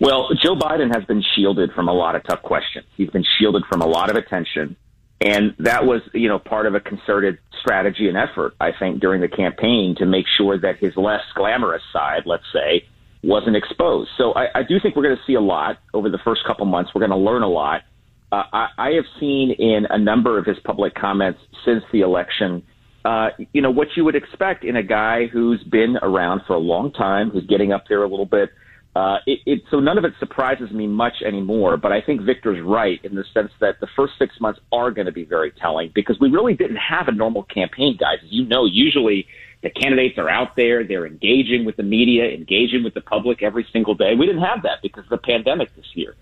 Well, 0.00 0.28
Joe 0.40 0.54
Biden 0.54 0.94
has 0.94 1.04
been 1.06 1.24
shielded 1.34 1.72
from 1.72 1.88
a 1.88 1.92
lot 1.92 2.14
of 2.14 2.22
tough 2.24 2.42
questions. 2.42 2.86
He's 2.96 3.10
been 3.10 3.24
shielded 3.38 3.64
from 3.68 3.80
a 3.80 3.86
lot 3.86 4.10
of 4.10 4.16
attention. 4.16 4.76
And 5.20 5.54
that 5.58 5.84
was, 5.84 6.02
you 6.14 6.28
know, 6.28 6.38
part 6.38 6.66
of 6.66 6.74
a 6.74 6.80
concerted 6.80 7.38
strategy 7.60 8.08
and 8.08 8.16
effort, 8.16 8.54
I 8.60 8.70
think, 8.78 9.00
during 9.00 9.20
the 9.20 9.28
campaign 9.28 9.96
to 9.98 10.06
make 10.06 10.26
sure 10.36 10.58
that 10.58 10.78
his 10.78 10.96
less 10.96 11.22
glamorous 11.34 11.82
side, 11.92 12.22
let's 12.24 12.44
say, 12.52 12.84
wasn't 13.24 13.56
exposed. 13.56 14.10
So 14.16 14.32
I, 14.32 14.60
I 14.60 14.62
do 14.62 14.78
think 14.80 14.94
we're 14.94 15.02
going 15.02 15.16
to 15.16 15.22
see 15.26 15.34
a 15.34 15.40
lot 15.40 15.78
over 15.92 16.08
the 16.08 16.20
first 16.24 16.42
couple 16.46 16.66
months. 16.66 16.92
We're 16.94 17.00
going 17.00 17.10
to 17.10 17.16
learn 17.16 17.42
a 17.42 17.48
lot. 17.48 17.82
Uh, 18.30 18.44
I, 18.52 18.68
I 18.78 18.90
have 18.92 19.06
seen 19.18 19.50
in 19.50 19.86
a 19.90 19.98
number 19.98 20.38
of 20.38 20.46
his 20.46 20.58
public 20.64 20.94
comments 20.94 21.40
since 21.64 21.82
the 21.92 22.02
election 22.02 22.62
uh, 23.04 23.28
you 23.52 23.62
know, 23.62 23.70
what 23.70 23.88
you 23.96 24.04
would 24.04 24.16
expect 24.16 24.64
in 24.64 24.76
a 24.76 24.82
guy 24.82 25.26
who's 25.26 25.62
been 25.64 25.96
around 26.02 26.42
for 26.46 26.54
a 26.54 26.58
long 26.58 26.92
time, 26.92 27.30
who's 27.30 27.46
getting 27.46 27.72
up 27.72 27.84
there 27.88 28.02
a 28.02 28.08
little 28.08 28.26
bit. 28.26 28.50
Uh, 28.98 29.18
it, 29.26 29.38
it, 29.46 29.62
so 29.70 29.78
none 29.78 29.96
of 29.96 30.04
it 30.04 30.12
surprises 30.18 30.72
me 30.72 30.88
much 30.88 31.22
anymore, 31.24 31.76
but 31.76 31.92
I 31.92 32.00
think 32.00 32.22
Victor's 32.22 32.60
right 32.60 32.98
in 33.04 33.14
the 33.14 33.22
sense 33.32 33.52
that 33.60 33.78
the 33.80 33.86
first 33.94 34.14
six 34.18 34.34
months 34.40 34.58
are 34.72 34.90
going 34.90 35.06
to 35.06 35.12
be 35.12 35.24
very 35.24 35.52
telling 35.52 35.92
because 35.94 36.18
we 36.20 36.28
really 36.28 36.54
didn't 36.54 36.78
have 36.78 37.06
a 37.06 37.12
normal 37.12 37.44
campaign, 37.44 37.96
guys. 37.96 38.18
As 38.24 38.32
you 38.32 38.44
know, 38.44 38.64
usually 38.64 39.28
the 39.62 39.70
candidates 39.70 40.18
are 40.18 40.28
out 40.28 40.56
there, 40.56 40.82
they're 40.82 41.06
engaging 41.06 41.64
with 41.64 41.76
the 41.76 41.84
media, 41.84 42.24
engaging 42.24 42.82
with 42.82 42.94
the 42.94 43.00
public 43.00 43.40
every 43.40 43.64
single 43.72 43.94
day. 43.94 44.16
We 44.18 44.26
didn't 44.26 44.42
have 44.42 44.64
that 44.64 44.82
because 44.82 45.04
of 45.04 45.10
the 45.10 45.18
pandemic 45.18 45.72
this 45.76 45.86
year. 45.94 46.16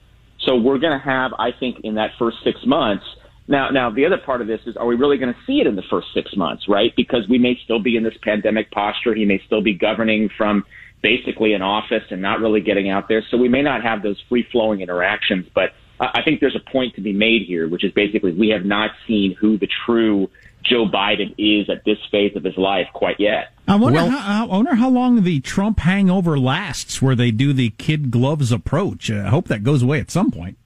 So 0.44 0.56
we're 0.56 0.78
going 0.78 0.98
to 0.98 1.02
have, 1.02 1.32
I 1.38 1.52
think, 1.58 1.78
in 1.82 1.94
that 1.94 2.10
first 2.18 2.36
six 2.44 2.58
months. 2.66 3.06
Now, 3.48 3.70
now 3.70 3.88
the 3.88 4.04
other 4.04 4.18
part 4.18 4.42
of 4.42 4.48
this 4.48 4.60
is, 4.66 4.76
are 4.76 4.86
we 4.86 4.96
really 4.96 5.16
going 5.16 5.32
to 5.32 5.40
see 5.46 5.60
it 5.60 5.66
in 5.66 5.76
the 5.76 5.84
first 5.88 6.08
six 6.12 6.36
months, 6.36 6.64
right? 6.68 6.92
Because 6.94 7.26
we 7.26 7.38
may 7.38 7.58
still 7.64 7.78
be 7.78 7.96
in 7.96 8.02
this 8.02 8.18
pandemic 8.22 8.70
posture. 8.70 9.14
He 9.14 9.24
may 9.24 9.40
still 9.46 9.62
be 9.62 9.72
governing 9.72 10.28
from 10.36 10.66
basically 11.02 11.52
an 11.52 11.62
office 11.62 12.04
and 12.10 12.20
not 12.20 12.40
really 12.40 12.60
getting 12.60 12.88
out 12.90 13.08
there. 13.08 13.22
So 13.30 13.36
we 13.36 13.48
may 13.48 13.62
not 13.62 13.82
have 13.82 14.02
those 14.02 14.20
free 14.28 14.46
flowing 14.50 14.80
interactions, 14.80 15.46
but 15.54 15.72
I 16.00 16.22
think 16.22 16.40
there's 16.40 16.56
a 16.56 16.70
point 16.70 16.94
to 16.96 17.00
be 17.00 17.12
made 17.12 17.42
here, 17.46 17.68
which 17.68 17.84
is 17.84 17.92
basically 17.92 18.32
we 18.32 18.48
have 18.48 18.64
not 18.64 18.90
seen 19.06 19.34
who 19.34 19.56
the 19.56 19.68
true 19.86 20.28
Joe 20.62 20.86
Biden 20.86 21.34
is 21.38 21.70
at 21.70 21.84
this 21.84 21.98
phase 22.10 22.36
of 22.36 22.44
his 22.44 22.56
life 22.56 22.88
quite 22.92 23.20
yet. 23.20 23.52
I 23.68 23.76
wonder, 23.76 24.00
well, 24.00 24.10
how, 24.10 24.44
I 24.44 24.46
wonder 24.46 24.74
how 24.74 24.90
long 24.90 25.22
the 25.22 25.40
Trump 25.40 25.78
hangover 25.80 26.38
lasts, 26.38 27.00
where 27.00 27.14
they 27.14 27.30
do 27.30 27.52
the 27.52 27.70
kid 27.70 28.10
gloves 28.10 28.52
approach. 28.52 29.10
I 29.10 29.28
hope 29.28 29.48
that 29.48 29.62
goes 29.62 29.82
away 29.82 30.00
at 30.00 30.10
some 30.10 30.30
point. 30.30 30.58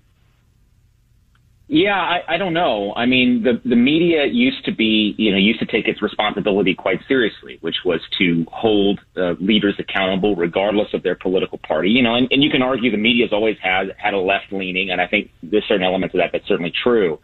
Yeah, 1.73 1.95
I, 1.95 2.35
I 2.35 2.37
don't 2.37 2.53
know. 2.53 2.93
I 2.97 3.07
mean, 3.07 3.45
the 3.45 3.61
the 3.65 3.77
media 3.77 4.27
used 4.27 4.65
to 4.65 4.75
be, 4.75 5.15
you 5.17 5.31
know, 5.31 5.37
used 5.39 5.61
to 5.61 5.67
take 5.67 5.87
its 5.87 6.03
responsibility 6.03 6.75
quite 6.75 6.99
seriously, 7.07 7.59
which 7.61 7.77
was 7.85 8.01
to 8.19 8.45
hold 8.51 8.99
uh, 9.17 9.35
leaders 9.39 9.77
accountable 9.79 10.35
regardless 10.35 10.89
of 10.95 11.05
their 11.05 11.15
political 11.15 11.59
party. 11.59 11.91
You 11.91 12.03
know, 12.03 12.17
and, 12.17 12.27
and 12.33 12.43
you 12.43 12.51
can 12.51 12.61
argue 12.61 12.91
the 12.91 12.97
media 12.97 13.25
has 13.25 13.33
always 13.33 13.57
had 13.63 13.95
had 13.99 14.15
a 14.15 14.19
left 14.19 14.47
leaning, 14.51 14.91
and 14.91 15.01
I 15.01 15.07
think 15.07 15.31
there's 15.45 15.63
certain 15.69 15.87
elements 15.87 16.13
of 16.13 16.19
that 16.19 16.31
that's 16.33 16.49
certainly 16.49 16.73
true. 16.83 17.21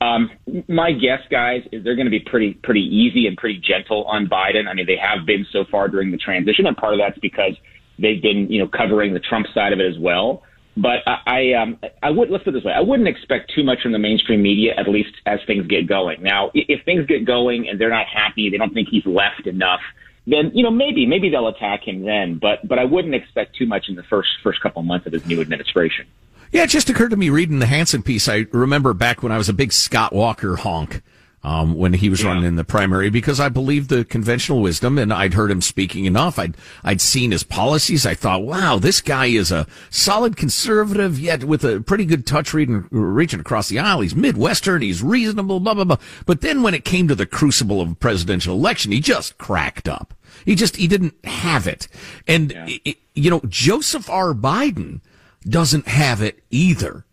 Um, 0.00 0.28
my 0.66 0.90
guess, 0.90 1.20
guys, 1.30 1.62
is 1.70 1.84
they're 1.84 1.94
going 1.94 2.10
to 2.10 2.10
be 2.10 2.18
pretty 2.18 2.54
pretty 2.54 2.82
easy 2.82 3.28
and 3.28 3.36
pretty 3.36 3.62
gentle 3.62 4.06
on 4.06 4.26
Biden. 4.26 4.66
I 4.66 4.74
mean, 4.74 4.86
they 4.86 4.98
have 5.00 5.24
been 5.24 5.46
so 5.52 5.66
far 5.70 5.86
during 5.86 6.10
the 6.10 6.18
transition, 6.18 6.66
and 6.66 6.76
part 6.76 6.94
of 6.94 6.98
that's 6.98 7.20
because 7.20 7.52
they've 8.00 8.20
been, 8.20 8.50
you 8.50 8.58
know, 8.58 8.66
covering 8.66 9.14
the 9.14 9.20
Trump 9.20 9.46
side 9.54 9.72
of 9.72 9.78
it 9.78 9.86
as 9.86 10.00
well. 10.00 10.42
But 10.76 11.06
I, 11.06 11.18
I, 11.26 11.52
um, 11.62 11.78
I 12.02 12.10
would 12.10 12.30
let's 12.30 12.42
put 12.44 12.54
it 12.54 12.58
this 12.58 12.64
way: 12.64 12.72
I 12.72 12.80
wouldn't 12.80 13.08
expect 13.08 13.52
too 13.54 13.62
much 13.62 13.82
from 13.82 13.92
the 13.92 13.98
mainstream 13.98 14.42
media, 14.42 14.74
at 14.76 14.88
least 14.88 15.14
as 15.26 15.38
things 15.46 15.66
get 15.66 15.86
going. 15.86 16.22
Now, 16.22 16.50
if 16.54 16.84
things 16.84 17.06
get 17.06 17.24
going 17.24 17.68
and 17.68 17.80
they're 17.80 17.90
not 17.90 18.06
happy, 18.06 18.50
they 18.50 18.56
don't 18.56 18.74
think 18.74 18.88
he's 18.88 19.06
left 19.06 19.46
enough, 19.46 19.80
then 20.26 20.50
you 20.52 20.64
know 20.64 20.70
maybe 20.70 21.06
maybe 21.06 21.30
they'll 21.30 21.48
attack 21.48 21.86
him 21.86 22.02
then. 22.04 22.38
But 22.38 22.66
but 22.66 22.78
I 22.78 22.84
wouldn't 22.84 23.14
expect 23.14 23.56
too 23.56 23.66
much 23.66 23.88
in 23.88 23.94
the 23.94 24.02
first 24.04 24.30
first 24.42 24.60
couple 24.60 24.80
of 24.80 24.86
months 24.86 25.06
of 25.06 25.12
his 25.12 25.24
new 25.26 25.40
administration. 25.40 26.06
Yeah, 26.50 26.64
it 26.64 26.70
just 26.70 26.88
occurred 26.90 27.10
to 27.10 27.16
me 27.16 27.30
reading 27.30 27.58
the 27.58 27.66
Hanson 27.66 28.02
piece. 28.02 28.28
I 28.28 28.46
remember 28.52 28.94
back 28.94 29.22
when 29.22 29.32
I 29.32 29.38
was 29.38 29.48
a 29.48 29.52
big 29.52 29.72
Scott 29.72 30.12
Walker 30.12 30.56
honk 30.56 31.02
um, 31.44 31.74
when 31.74 31.92
he 31.92 32.08
was 32.08 32.22
yeah. 32.22 32.28
running 32.28 32.44
in 32.44 32.56
the 32.56 32.64
primary 32.64 33.10
because 33.10 33.38
I 33.38 33.50
believed 33.50 33.90
the 33.90 34.04
conventional 34.04 34.62
wisdom 34.62 34.98
and 34.98 35.12
I'd 35.12 35.34
heard 35.34 35.50
him 35.50 35.60
speaking 35.60 36.06
enough. 36.06 36.38
I'd, 36.38 36.56
I'd 36.82 37.02
seen 37.02 37.30
his 37.30 37.44
policies. 37.44 38.06
I 38.06 38.14
thought, 38.14 38.42
wow, 38.42 38.78
this 38.78 39.02
guy 39.02 39.26
is 39.26 39.52
a 39.52 39.66
solid 39.90 40.36
conservative, 40.36 41.20
yet 41.20 41.44
with 41.44 41.62
a 41.62 41.80
pretty 41.80 42.06
good 42.06 42.26
touch 42.26 42.54
reading, 42.54 42.88
reaching 42.90 43.40
across 43.40 43.68
the 43.68 43.78
aisle. 43.78 44.00
He's 44.00 44.16
Midwestern. 44.16 44.80
He's 44.80 45.02
reasonable, 45.02 45.60
blah, 45.60 45.74
blah, 45.74 45.84
blah. 45.84 45.98
But 46.24 46.40
then 46.40 46.62
when 46.62 46.74
it 46.74 46.84
came 46.84 47.08
to 47.08 47.14
the 47.14 47.26
crucible 47.26 47.82
of 47.82 47.92
a 47.92 47.94
presidential 47.94 48.54
election, 48.54 48.90
he 48.90 49.00
just 49.00 49.36
cracked 49.36 49.88
up. 49.88 50.14
He 50.46 50.54
just, 50.54 50.76
he 50.76 50.88
didn't 50.88 51.14
have 51.24 51.66
it. 51.66 51.88
And, 52.26 52.52
yeah. 52.52 52.66
it, 52.84 52.96
you 53.14 53.30
know, 53.30 53.42
Joseph 53.46 54.08
R. 54.08 54.32
Biden 54.32 55.02
doesn't 55.46 55.88
have 55.88 56.22
it 56.22 56.42
either. 56.50 57.04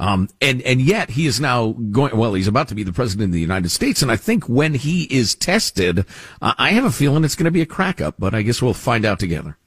Um, 0.00 0.30
and, 0.40 0.62
and 0.62 0.80
yet 0.80 1.10
he 1.10 1.26
is 1.26 1.40
now 1.40 1.72
going, 1.72 2.16
well, 2.16 2.32
he's 2.32 2.48
about 2.48 2.68
to 2.68 2.74
be 2.74 2.82
the 2.82 2.92
president 2.92 3.28
of 3.28 3.32
the 3.32 3.40
United 3.40 3.68
States. 3.68 4.00
And 4.00 4.10
I 4.10 4.16
think 4.16 4.48
when 4.48 4.72
he 4.72 5.02
is 5.04 5.34
tested, 5.34 6.06
uh, 6.40 6.54
I 6.56 6.70
have 6.70 6.84
a 6.84 6.90
feeling 6.90 7.22
it's 7.22 7.34
going 7.34 7.44
to 7.44 7.50
be 7.50 7.60
a 7.60 7.66
crack 7.66 8.00
up, 8.00 8.14
but 8.18 8.34
I 8.34 8.40
guess 8.40 8.62
we'll 8.62 8.72
find 8.72 9.04
out 9.04 9.18
together. 9.18 9.58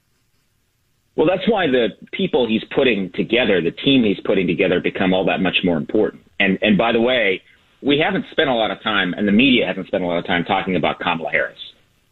Well, 1.14 1.28
that's 1.28 1.48
why 1.48 1.68
the 1.68 1.90
people 2.12 2.48
he's 2.48 2.64
putting 2.74 3.12
together, 3.12 3.62
the 3.62 3.70
team 3.70 4.02
he's 4.02 4.18
putting 4.24 4.48
together, 4.48 4.80
become 4.80 5.14
all 5.14 5.24
that 5.26 5.40
much 5.40 5.58
more 5.62 5.76
important. 5.76 6.24
And 6.40 6.58
and 6.60 6.76
by 6.76 6.90
the 6.90 7.00
way, 7.00 7.40
we 7.80 8.00
haven't 8.00 8.26
spent 8.32 8.50
a 8.50 8.54
lot 8.54 8.72
of 8.72 8.82
time, 8.82 9.14
and 9.14 9.28
the 9.28 9.32
media 9.32 9.68
hasn't 9.68 9.86
spent 9.86 10.02
a 10.02 10.06
lot 10.08 10.18
of 10.18 10.26
time 10.26 10.44
talking 10.44 10.74
about 10.74 10.98
Kamala 10.98 11.30
Harris, 11.30 11.58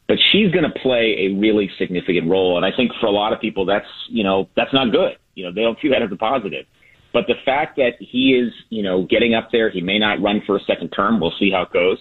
but 0.06 0.18
she's 0.30 0.52
going 0.52 0.62
to 0.62 0.78
play 0.78 1.26
a 1.26 1.34
really 1.34 1.68
significant 1.76 2.30
role. 2.30 2.56
And 2.56 2.64
I 2.64 2.70
think 2.76 2.92
for 3.00 3.06
a 3.06 3.10
lot 3.10 3.32
of 3.32 3.40
people, 3.40 3.64
that's 3.64 3.88
you 4.08 4.22
know 4.22 4.48
that's 4.54 4.72
not 4.72 4.92
good. 4.92 5.16
You 5.34 5.46
know, 5.46 5.52
they 5.52 5.62
don't 5.62 5.78
see 5.82 5.88
that 5.88 6.02
as 6.02 6.12
a 6.12 6.16
positive. 6.16 6.66
But 7.12 7.26
the 7.26 7.34
fact 7.44 7.76
that 7.76 7.92
he 8.00 8.32
is, 8.32 8.52
you 8.70 8.82
know, 8.82 9.04
getting 9.04 9.34
up 9.34 9.50
there, 9.52 9.70
he 9.70 9.80
may 9.80 9.98
not 9.98 10.22
run 10.22 10.42
for 10.46 10.56
a 10.56 10.60
second 10.66 10.90
term. 10.90 11.20
We'll 11.20 11.34
see 11.38 11.50
how 11.50 11.62
it 11.62 11.72
goes. 11.72 11.98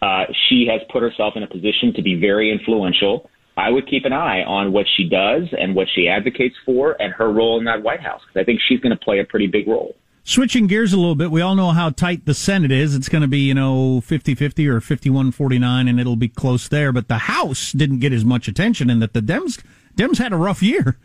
Uh, 0.00 0.24
she 0.48 0.66
has 0.70 0.80
put 0.92 1.02
herself 1.02 1.34
in 1.36 1.42
a 1.42 1.48
position 1.48 1.92
to 1.94 2.02
be 2.02 2.14
very 2.14 2.50
influential. 2.50 3.28
I 3.56 3.70
would 3.70 3.88
keep 3.88 4.04
an 4.04 4.12
eye 4.12 4.42
on 4.42 4.72
what 4.72 4.86
she 4.96 5.08
does 5.08 5.42
and 5.58 5.74
what 5.74 5.86
she 5.94 6.08
advocates 6.08 6.56
for 6.64 6.96
and 7.00 7.12
her 7.14 7.30
role 7.30 7.58
in 7.58 7.64
that 7.66 7.82
White 7.82 8.00
House 8.00 8.20
because 8.26 8.40
I 8.40 8.44
think 8.44 8.60
she's 8.66 8.80
going 8.80 8.96
to 8.96 9.04
play 9.04 9.20
a 9.20 9.24
pretty 9.24 9.46
big 9.46 9.68
role. 9.68 9.94
Switching 10.24 10.68
gears 10.68 10.92
a 10.92 10.96
little 10.96 11.16
bit, 11.16 11.32
we 11.32 11.40
all 11.40 11.56
know 11.56 11.72
how 11.72 11.90
tight 11.90 12.26
the 12.26 12.34
Senate 12.34 12.70
is. 12.70 12.94
It's 12.94 13.08
going 13.08 13.22
to 13.22 13.28
be, 13.28 13.40
you 13.40 13.54
know, 13.54 14.00
50-50 14.00 14.66
or 14.68 14.80
51-49 14.80 15.90
and 15.90 16.00
it'll 16.00 16.16
be 16.16 16.28
close 16.28 16.68
there, 16.68 16.92
but 16.92 17.08
the 17.08 17.18
House 17.18 17.72
didn't 17.72 17.98
get 17.98 18.12
as 18.12 18.24
much 18.24 18.46
attention 18.48 18.88
and 18.88 19.02
that 19.02 19.12
the 19.12 19.20
Dems 19.20 19.62
Dems 19.96 20.18
had 20.18 20.32
a 20.32 20.36
rough 20.36 20.62
year. 20.62 20.98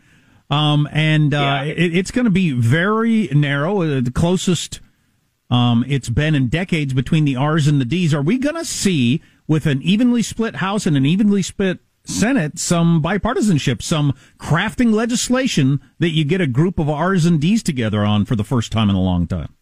Um, 0.50 0.88
and 0.92 1.34
uh, 1.34 1.38
yeah. 1.38 1.62
it, 1.64 1.96
it's 1.96 2.10
going 2.10 2.24
to 2.24 2.30
be 2.30 2.52
very 2.52 3.28
narrow, 3.28 3.82
uh, 3.82 4.00
the 4.00 4.10
closest 4.10 4.80
um, 5.50 5.84
it's 5.88 6.08
been 6.08 6.34
in 6.34 6.48
decades 6.48 6.92
between 6.92 7.24
the 7.24 7.36
R's 7.36 7.66
and 7.66 7.80
the 7.80 7.84
D's. 7.84 8.12
Are 8.12 8.22
we 8.22 8.38
going 8.38 8.56
to 8.56 8.64
see, 8.64 9.22
with 9.46 9.66
an 9.66 9.82
evenly 9.82 10.22
split 10.22 10.56
House 10.56 10.86
and 10.86 10.96
an 10.96 11.06
evenly 11.06 11.42
split 11.42 11.78
Senate, 12.04 12.58
some 12.58 13.02
bipartisanship, 13.02 13.82
some 13.82 14.14
crafting 14.38 14.92
legislation 14.92 15.80
that 15.98 16.10
you 16.10 16.24
get 16.24 16.40
a 16.40 16.46
group 16.46 16.78
of 16.78 16.88
R's 16.88 17.26
and 17.26 17.40
D's 17.40 17.62
together 17.62 18.04
on 18.04 18.24
for 18.24 18.36
the 18.36 18.44
first 18.44 18.72
time 18.72 18.90
in 18.90 18.96
a 18.96 19.00
long 19.00 19.26
time? 19.26 19.54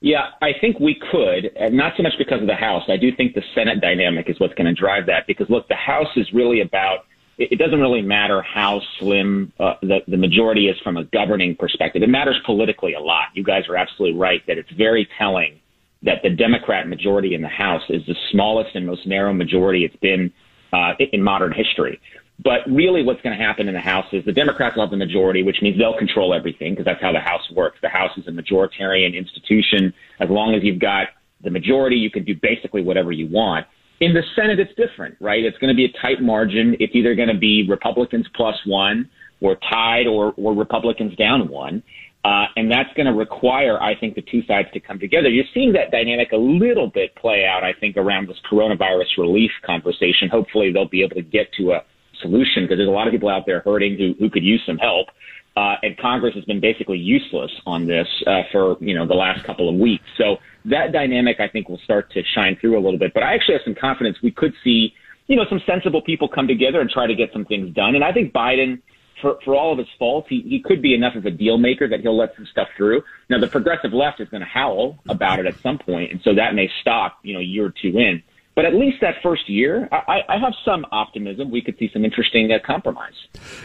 Yeah, 0.00 0.28
I 0.40 0.50
think 0.60 0.78
we 0.78 0.94
could, 1.10 1.50
and 1.56 1.76
not 1.76 1.94
so 1.96 2.04
much 2.04 2.12
because 2.18 2.40
of 2.40 2.46
the 2.46 2.54
House. 2.54 2.84
I 2.88 2.96
do 2.96 3.10
think 3.16 3.34
the 3.34 3.42
Senate 3.54 3.80
dynamic 3.80 4.30
is 4.30 4.38
what's 4.38 4.54
going 4.54 4.72
to 4.72 4.80
drive 4.80 5.06
that 5.06 5.26
because, 5.26 5.48
look, 5.50 5.66
the 5.68 5.74
House 5.74 6.14
is 6.14 6.26
really 6.32 6.60
about 6.60 7.00
it, 7.38 7.58
doesn't 7.58 7.80
really 7.80 8.02
matter 8.02 8.42
how 8.42 8.80
slim 8.98 9.52
uh, 9.60 9.74
the, 9.80 10.00
the 10.08 10.16
majority 10.16 10.68
is 10.68 10.76
from 10.80 10.96
a 10.96 11.04
governing 11.04 11.54
perspective. 11.54 12.02
It 12.02 12.08
matters 12.08 12.36
politically 12.44 12.94
a 12.94 13.00
lot. 13.00 13.26
You 13.34 13.44
guys 13.44 13.68
are 13.68 13.76
absolutely 13.76 14.18
right 14.18 14.44
that 14.48 14.58
it's 14.58 14.70
very 14.72 15.08
telling 15.18 15.60
that 16.02 16.22
the 16.22 16.30
Democrat 16.30 16.88
majority 16.88 17.34
in 17.34 17.42
the 17.42 17.48
House 17.48 17.82
is 17.88 18.04
the 18.06 18.16
smallest 18.30 18.74
and 18.74 18.86
most 18.86 19.06
narrow 19.06 19.32
majority 19.32 19.84
it's 19.84 19.96
been 19.96 20.32
uh, 20.72 20.94
in 20.98 21.22
modern 21.22 21.52
history. 21.52 22.00
But 22.42 22.60
really, 22.68 23.02
what's 23.02 23.20
going 23.22 23.36
to 23.36 23.44
happen 23.44 23.66
in 23.66 23.74
the 23.74 23.80
House 23.80 24.06
is 24.12 24.24
the 24.24 24.32
Democrats 24.32 24.76
will 24.76 24.84
have 24.84 24.90
the 24.90 24.96
majority, 24.96 25.42
which 25.42 25.60
means 25.60 25.76
they'll 25.76 25.98
control 25.98 26.32
everything 26.32 26.72
because 26.72 26.84
that's 26.84 27.02
how 27.02 27.12
the 27.12 27.20
House 27.20 27.50
works. 27.50 27.78
The 27.82 27.88
House 27.88 28.16
is 28.16 28.28
a 28.28 28.30
majoritarian 28.30 29.16
institution. 29.16 29.92
As 30.20 30.28
long 30.28 30.54
as 30.54 30.62
you've 30.62 30.78
got 30.78 31.08
the 31.42 31.50
majority, 31.50 31.96
you 31.96 32.10
can 32.10 32.24
do 32.24 32.36
basically 32.40 32.82
whatever 32.82 33.10
you 33.10 33.26
want. 33.26 33.66
In 34.00 34.14
the 34.14 34.22
Senate, 34.36 34.60
it's 34.60 34.74
different, 34.76 35.16
right? 35.20 35.44
It's 35.44 35.58
going 35.58 35.74
to 35.74 35.76
be 35.76 35.84
a 35.84 35.92
tight 36.00 36.22
margin. 36.22 36.76
It's 36.78 36.94
either 36.94 37.14
going 37.14 37.28
to 37.28 37.38
be 37.38 37.66
Republicans 37.68 38.26
plus 38.34 38.54
one 38.64 39.08
or 39.40 39.56
tied 39.70 40.06
or, 40.06 40.34
or 40.36 40.54
Republicans 40.54 41.16
down 41.16 41.48
one. 41.48 41.82
Uh, 42.24 42.46
and 42.56 42.70
that's 42.70 42.92
going 42.94 43.06
to 43.06 43.12
require, 43.12 43.80
I 43.80 43.98
think, 43.98 44.14
the 44.14 44.22
two 44.22 44.42
sides 44.46 44.68
to 44.74 44.80
come 44.80 44.98
together. 44.98 45.28
You're 45.28 45.44
seeing 45.54 45.72
that 45.74 45.90
dynamic 45.90 46.32
a 46.32 46.36
little 46.36 46.88
bit 46.88 47.14
play 47.16 47.44
out, 47.44 47.64
I 47.64 47.72
think, 47.72 47.96
around 47.96 48.28
this 48.28 48.36
coronavirus 48.50 49.16
relief 49.18 49.50
conversation. 49.64 50.28
Hopefully, 50.28 50.72
they'll 50.72 50.88
be 50.88 51.02
able 51.02 51.16
to 51.16 51.22
get 51.22 51.52
to 51.58 51.72
a 51.72 51.82
solution 52.20 52.64
because 52.64 52.78
there's 52.78 52.88
a 52.88 52.92
lot 52.92 53.06
of 53.06 53.12
people 53.12 53.28
out 53.28 53.44
there 53.46 53.60
hurting 53.60 53.96
who, 53.96 54.14
who 54.18 54.30
could 54.30 54.44
use 54.44 54.62
some 54.66 54.78
help. 54.78 55.08
Uh, 55.56 55.74
and 55.82 55.98
Congress 55.98 56.34
has 56.34 56.44
been 56.44 56.60
basically 56.60 56.98
useless 56.98 57.50
on 57.66 57.84
this 57.86 58.06
uh, 58.28 58.42
for 58.52 58.76
you 58.80 58.94
know 58.94 59.06
the 59.06 59.14
last 59.14 59.44
couple 59.44 59.68
of 59.68 59.74
weeks. 59.74 60.04
So 60.16 60.36
that 60.66 60.92
dynamic, 60.92 61.40
I 61.40 61.48
think, 61.48 61.68
will 61.68 61.80
start 61.82 62.12
to 62.12 62.22
shine 62.34 62.56
through 62.60 62.78
a 62.78 62.82
little 62.82 62.98
bit. 62.98 63.12
But 63.12 63.24
I 63.24 63.34
actually 63.34 63.54
have 63.54 63.62
some 63.64 63.74
confidence 63.74 64.18
we 64.22 64.30
could 64.30 64.52
see, 64.62 64.94
you 65.26 65.36
know, 65.36 65.44
some 65.48 65.60
sensible 65.66 66.02
people 66.02 66.28
come 66.28 66.46
together 66.46 66.80
and 66.80 66.88
try 66.88 67.06
to 67.06 67.14
get 67.14 67.30
some 67.32 67.44
things 67.44 67.74
done. 67.74 67.96
And 67.96 68.04
I 68.04 68.12
think 68.12 68.32
Biden, 68.32 68.80
for, 69.20 69.38
for 69.44 69.56
all 69.56 69.72
of 69.72 69.78
his 69.78 69.88
faults, 69.98 70.28
he, 70.28 70.42
he 70.42 70.62
could 70.62 70.80
be 70.80 70.94
enough 70.94 71.16
of 71.16 71.26
a 71.26 71.30
deal 71.30 71.58
maker 71.58 71.88
that 71.88 72.00
he'll 72.00 72.16
let 72.16 72.36
some 72.36 72.46
stuff 72.46 72.68
through. 72.76 73.02
Now, 73.28 73.40
the 73.40 73.48
progressive 73.48 73.92
left 73.92 74.20
is 74.20 74.28
going 74.28 74.42
to 74.42 74.46
howl 74.48 74.98
about 75.08 75.40
it 75.40 75.46
at 75.46 75.58
some 75.60 75.78
point, 75.78 76.12
and 76.12 76.20
so 76.22 76.34
that 76.34 76.54
may 76.54 76.70
stop, 76.80 77.18
you 77.22 77.34
know, 77.34 77.40
a 77.40 77.44
year 77.44 77.66
or 77.66 77.74
two 77.82 77.98
in. 77.98 78.22
But 78.58 78.64
at 78.64 78.74
least 78.74 78.96
that 79.02 79.14
first 79.22 79.48
year, 79.48 79.88
I, 79.92 80.22
I 80.28 80.36
have 80.36 80.52
some 80.64 80.84
optimism. 80.90 81.48
We 81.48 81.62
could 81.62 81.78
see 81.78 81.88
some 81.92 82.04
interesting 82.04 82.50
uh, 82.50 82.58
compromise. 82.66 83.12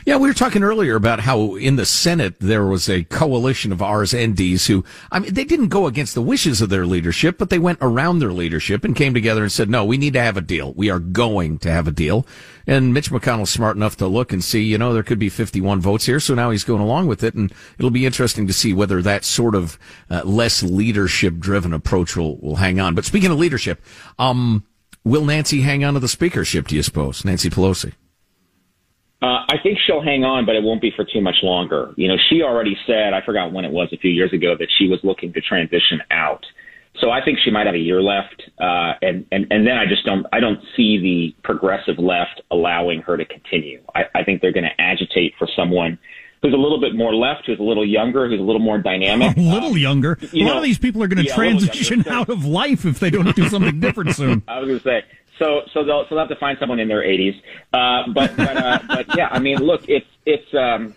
Yeah, 0.06 0.18
we 0.18 0.28
were 0.28 0.36
talking 0.36 0.62
earlier 0.62 0.96
about 0.96 1.22
how 1.22 1.56
in 1.56 1.78
the 1.78 1.86
Senate 1.88 2.36
there 2.40 2.68
was 2.68 2.88
a 2.88 3.04
coalition 3.06 3.72
of 3.72 3.82
R's 3.82 4.14
NDs 4.14 4.68
who, 4.68 4.86
I 5.12 5.18
mean, 5.18 5.34
they 5.34 5.46
didn't 5.46 5.70
go 5.70 5.88
against 5.88 6.14
the 6.14 6.22
wishes 6.22 6.62
of 6.62 6.70
their 6.70 6.86
leadership, 6.86 7.40
but 7.40 7.50
they 7.50 7.58
went 7.58 7.80
around 7.82 8.20
their 8.20 8.32
leadership 8.32 8.84
and 8.84 8.96
came 8.96 9.16
together 9.16 9.42
and 9.42 9.52
said, 9.52 9.68
no, 9.68 9.84
we 9.84 9.98
need 9.98 10.14
to 10.14 10.22
have 10.22 10.38
a 10.38 10.42
deal. 10.42 10.74
We 10.74 10.92
are 10.92 11.00
going 11.00 11.58
to 11.58 11.72
have 11.72 11.88
a 11.88 11.92
deal. 11.92 12.28
And 12.68 12.94
Mitch 12.94 13.10
McConnell's 13.10 13.50
smart 13.50 13.76
enough 13.76 13.98
to 13.98 14.06
look 14.06 14.32
and 14.32 14.44
see, 14.44 14.62
you 14.62 14.78
know, 14.78 14.94
there 14.94 15.02
could 15.02 15.18
be 15.18 15.30
51 15.30 15.82
votes 15.82 16.06
here. 16.06 16.20
So 16.20 16.36
now 16.36 16.52
he's 16.52 16.64
going 16.64 16.84
along 16.84 17.08
with 17.08 17.24
it. 17.24 17.34
And 17.34 17.52
it'll 17.80 17.90
be 17.90 18.06
interesting 18.06 18.46
to 18.46 18.54
see 18.54 18.74
whether 18.74 19.02
that 19.02 19.26
sort 19.26 19.56
of 19.56 19.80
uh, 20.12 20.22
less 20.24 20.62
leadership 20.62 21.40
driven 21.40 21.74
approach 21.74 22.16
will, 22.16 22.38
will 22.38 22.58
hang 22.58 22.80
on. 22.80 22.94
But 22.94 23.06
speaking 23.06 23.32
of 23.32 23.40
leadership, 23.40 23.82
um, 24.20 24.64
Will 25.06 25.26
Nancy 25.26 25.62
hang 25.62 25.84
on 25.84 25.96
to 25.96 26.00
the 26.00 26.08
speakership, 26.08 26.68
do 26.68 26.76
you 26.76 26.84
suppose? 26.84 27.26
Nancy 27.26 27.50
Pelosi. 27.50 27.94
Uh, 29.22 29.46
I 29.50 29.56
think 29.62 29.80
she'll 29.86 30.02
hang 30.02 30.26
on, 30.26 30.46
but 30.46 30.56
it 30.56 30.64
won't 30.64 30.82
be 30.82 30.92
for 30.96 31.06
too 31.06 31.22
much 31.22 31.38
longer. 31.44 31.94
You 31.96 32.10
know, 32.10 32.18
she 32.30 32.42
already 32.42 32.76
said, 32.86 33.14
I 33.14 33.22
forgot 33.26 33.54
when 33.54 33.64
it 33.64 33.72
was 33.72 33.90
a 33.94 33.98
few 33.98 34.12
years 34.12 34.34
ago, 34.34 34.56
that 34.58 34.68
she 34.78 34.90
was 34.90 35.00
looking 35.04 35.32
to 35.34 35.42
transition 35.42 36.02
out. 36.12 36.46
So 37.00 37.10
I 37.10 37.24
think 37.24 37.40
she 37.44 37.50
might 37.50 37.66
have 37.66 37.76
a 37.76 37.80
year 37.80 38.02
left, 38.02 38.44
uh, 38.60 38.94
and, 39.02 39.26
and 39.32 39.48
and 39.50 39.66
then 39.66 39.78
I 39.80 39.86
just 39.88 40.06
don't 40.06 40.28
I 40.32 40.40
don't 40.40 40.60
see 40.76 41.00
the 41.00 41.36
progressive 41.44 41.98
left 41.98 42.42
allowing 42.52 43.02
her 43.02 43.18
to 43.18 43.26
continue. 43.26 43.82
I, 43.96 44.04
I 44.14 44.24
think 44.24 44.42
they're 44.42 44.52
going 44.52 44.66
to 44.66 44.82
agitate 44.82 45.34
for 45.40 45.48
someone 45.56 45.98
who's 46.44 46.54
a 46.54 46.58
little 46.58 46.80
bit 46.80 46.94
more 46.94 47.16
left, 47.16 47.46
who's 47.46 47.58
a 47.58 47.64
little 47.64 47.88
younger, 47.88 48.28
who's 48.28 48.40
a 48.40 48.44
little 48.44 48.62
more 48.62 48.78
dynamic. 48.78 49.36
A 49.38 49.40
little 49.40 49.78
younger. 49.78 50.20
A 50.22 50.26
lot 50.26 50.34
know, 50.34 50.58
of 50.58 50.64
these 50.64 50.78
people 50.78 51.02
are 51.02 51.08
going 51.08 51.24
to 51.24 51.30
yeah, 51.30 51.36
transition 51.36 52.06
out 52.08 52.30
of 52.30 52.46
life 52.46 52.86
if 52.86 53.00
they 53.00 53.10
don't 53.10 53.36
do 53.36 53.48
something 53.48 53.80
different 53.80 54.12
soon. 54.16 54.44
I 54.48 54.60
was 54.60 54.68
going 54.68 54.80
to 54.80 54.84
say. 54.84 55.04
So, 55.40 55.62
so 55.74 55.84
they'll, 55.84 56.04
so 56.04 56.10
they'll 56.12 56.20
have 56.20 56.30
to 56.30 56.36
find 56.36 56.58
someone 56.60 56.80
in 56.80 56.88
their 56.88 57.02
80s. 57.02 57.36
Uh, 57.72 58.12
but, 58.14 58.36
but, 58.36 58.58
uh, 58.58 58.80
but 58.88 59.18
yeah, 59.18 59.30
I 59.32 59.40
mean, 59.40 59.58
look, 59.58 59.88
it's, 59.88 60.06
it's, 60.26 60.54
um, 60.54 60.96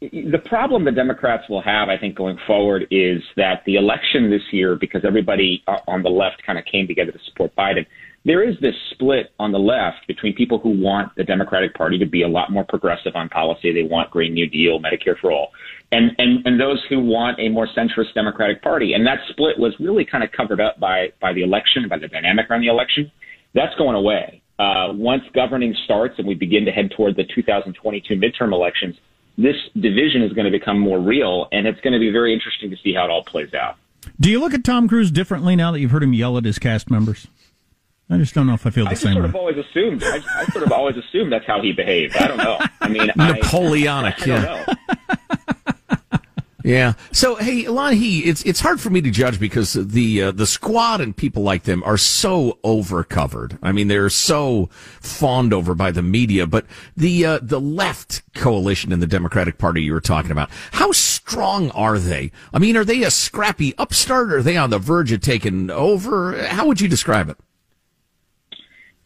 the 0.00 0.40
problem 0.44 0.84
the 0.84 0.92
Democrats 0.92 1.48
will 1.48 1.62
have, 1.62 1.88
I 1.88 1.96
think, 1.96 2.14
going 2.14 2.38
forward 2.46 2.86
is 2.90 3.22
that 3.36 3.62
the 3.64 3.76
election 3.76 4.30
this 4.30 4.42
year, 4.52 4.76
because 4.76 5.04
everybody 5.04 5.62
uh, 5.66 5.78
on 5.86 6.02
the 6.02 6.10
left 6.10 6.42
kind 6.44 6.58
of 6.58 6.64
came 6.64 6.86
together 6.86 7.12
to 7.12 7.18
support 7.30 7.54
Biden, 7.56 7.86
there 8.24 8.48
is 8.48 8.54
this 8.60 8.74
split 8.90 9.32
on 9.38 9.50
the 9.52 9.58
left 9.58 10.06
between 10.06 10.34
people 10.34 10.58
who 10.58 10.70
want 10.70 11.14
the 11.16 11.24
Democratic 11.24 11.74
Party 11.74 11.98
to 11.98 12.06
be 12.06 12.22
a 12.22 12.28
lot 12.28 12.52
more 12.52 12.64
progressive 12.64 13.16
on 13.16 13.28
policy. 13.28 13.72
They 13.72 13.82
want 13.82 14.10
Green 14.10 14.32
New 14.34 14.48
Deal, 14.48 14.78
Medicare 14.78 15.18
for 15.20 15.32
all, 15.32 15.48
and 15.90 16.12
and 16.18 16.46
and 16.46 16.60
those 16.60 16.82
who 16.88 17.00
want 17.00 17.40
a 17.40 17.48
more 17.48 17.66
centrist 17.76 18.14
Democratic 18.14 18.62
Party. 18.62 18.94
And 18.94 19.06
that 19.06 19.18
split 19.28 19.58
was 19.58 19.74
really 19.80 20.04
kind 20.04 20.22
of 20.22 20.30
covered 20.30 20.60
up 20.60 20.78
by 20.78 21.12
by 21.20 21.32
the 21.32 21.42
election, 21.42 21.88
by 21.88 21.98
the 21.98 22.08
dynamic 22.08 22.48
around 22.48 22.60
the 22.60 22.68
election. 22.68 23.10
That's 23.54 23.74
going 23.76 23.96
away. 23.96 24.40
Uh, 24.58 24.92
once 24.92 25.22
governing 25.34 25.74
starts 25.84 26.14
and 26.18 26.26
we 26.26 26.34
begin 26.34 26.64
to 26.64 26.70
head 26.70 26.92
toward 26.96 27.16
the 27.16 27.24
2022 27.34 28.14
midterm 28.14 28.52
elections, 28.52 28.94
this 29.36 29.56
division 29.74 30.22
is 30.22 30.32
going 30.32 30.44
to 30.44 30.56
become 30.56 30.78
more 30.78 31.00
real, 31.00 31.48
and 31.50 31.66
it's 31.66 31.80
going 31.80 31.92
to 31.92 31.98
be 31.98 32.10
very 32.10 32.32
interesting 32.32 32.70
to 32.70 32.76
see 32.76 32.94
how 32.94 33.04
it 33.04 33.10
all 33.10 33.24
plays 33.24 33.52
out. 33.54 33.76
Do 34.20 34.30
you 34.30 34.38
look 34.38 34.54
at 34.54 34.62
Tom 34.62 34.88
Cruise 34.88 35.10
differently 35.10 35.56
now 35.56 35.72
that 35.72 35.80
you've 35.80 35.90
heard 35.90 36.02
him 36.02 36.12
yell 36.12 36.38
at 36.38 36.44
his 36.44 36.58
cast 36.58 36.90
members? 36.90 37.26
I 38.12 38.18
just 38.18 38.34
don't 38.34 38.46
know 38.46 38.54
if 38.54 38.66
I 38.66 38.70
feel 38.70 38.84
the 38.84 38.90
I 38.90 38.92
just 38.92 39.02
same 39.02 39.14
sort 39.14 39.24
way. 39.24 39.28
of 39.30 39.34
always 39.36 39.56
assumed. 39.56 40.04
I, 40.04 40.20
I 40.36 40.44
sort 40.46 40.64
of 40.66 40.72
always 40.72 40.96
assumed 40.98 41.32
that's 41.32 41.46
how 41.46 41.62
he 41.62 41.72
behaved. 41.72 42.14
I 42.16 42.28
don't 42.28 42.36
know. 42.36 42.58
I 42.80 42.88
mean, 42.88 43.10
I- 43.18 43.32
Napoleonic, 43.32 44.22
I, 44.22 44.26
don't 44.26 44.42
yeah. 44.42 44.64
know. 44.66 44.74
Yeah. 46.64 46.92
So 47.10 47.34
hey, 47.34 47.64
Lanhee, 47.64 48.24
it's 48.24 48.42
it's 48.44 48.60
hard 48.60 48.80
for 48.80 48.88
me 48.88 49.00
to 49.00 49.10
judge 49.10 49.40
because 49.40 49.72
the 49.72 50.22
uh, 50.22 50.30
the 50.30 50.46
squad 50.46 51.00
and 51.00 51.16
people 51.16 51.42
like 51.42 51.64
them 51.64 51.82
are 51.82 51.96
so 51.96 52.60
overcovered. 52.62 53.58
I 53.64 53.72
mean, 53.72 53.88
they're 53.88 54.08
so 54.08 54.68
fawned 55.00 55.52
over 55.52 55.74
by 55.74 55.90
the 55.90 56.02
media. 56.02 56.46
But 56.46 56.66
the 56.96 57.24
uh, 57.26 57.38
the 57.42 57.60
left 57.60 58.22
coalition 58.34 58.92
in 58.92 59.00
the 59.00 59.08
Democratic 59.08 59.58
Party 59.58 59.82
you 59.82 59.92
were 59.92 60.00
talking 60.00 60.30
about, 60.30 60.50
how 60.72 60.92
strong 60.92 61.72
are 61.72 61.98
they? 61.98 62.30
I 62.52 62.60
mean, 62.60 62.76
are 62.76 62.84
they 62.84 63.02
a 63.02 63.10
scrappy 63.10 63.74
upstart? 63.76 64.32
Or 64.32 64.36
are 64.38 64.42
they 64.42 64.56
on 64.56 64.70
the 64.70 64.78
verge 64.78 65.10
of 65.10 65.20
taking 65.20 65.68
over? 65.68 66.46
How 66.46 66.66
would 66.68 66.80
you 66.80 66.86
describe 66.86 67.28
it? 67.28 67.38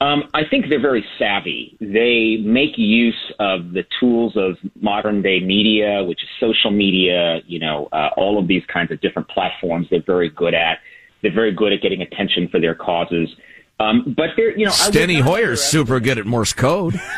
Um, 0.01 0.25
I 0.35 0.43
think 0.51 0.67
they're 0.69 0.81
very 0.81 1.05
savvy. 1.19 1.77
They 1.81 2.37
make 2.45 2.77
use 2.77 3.33
of 3.39 3.73
the 3.73 3.85
tools 3.99 4.35
of 4.37 4.57
modern 4.81 5.23
day 5.23 5.41
media, 5.41 6.05
which 6.05 6.23
is 6.23 6.29
social 6.39 6.71
media, 6.71 7.41
you 7.47 7.59
know, 7.59 7.89
uh, 7.93 8.11
all 8.17 8.39
of 8.39 8.47
these 8.47 8.63
kinds 8.71 8.91
of 8.91 9.01
different 9.01 9.29
platforms 9.29 9.87
they're 9.91 10.03
very 10.07 10.29
good 10.29 10.53
at. 10.53 10.79
They're 11.23 11.33
very 11.35 11.53
good 11.53 11.73
at 11.73 11.81
getting 11.81 12.03
attention 12.03 12.49
for 12.49 12.61
their 12.61 12.75
causes. 12.75 13.31
Um, 13.79 14.15
but 14.17 14.31
they're, 14.37 14.57
you 14.57 14.65
know, 14.65 14.73
Steny 14.73 15.21
Hoyer's 15.21 15.63
super 15.63 16.01
good 16.01 16.19
at 16.19 16.27
Morse 16.27 16.55
code. 16.55 16.99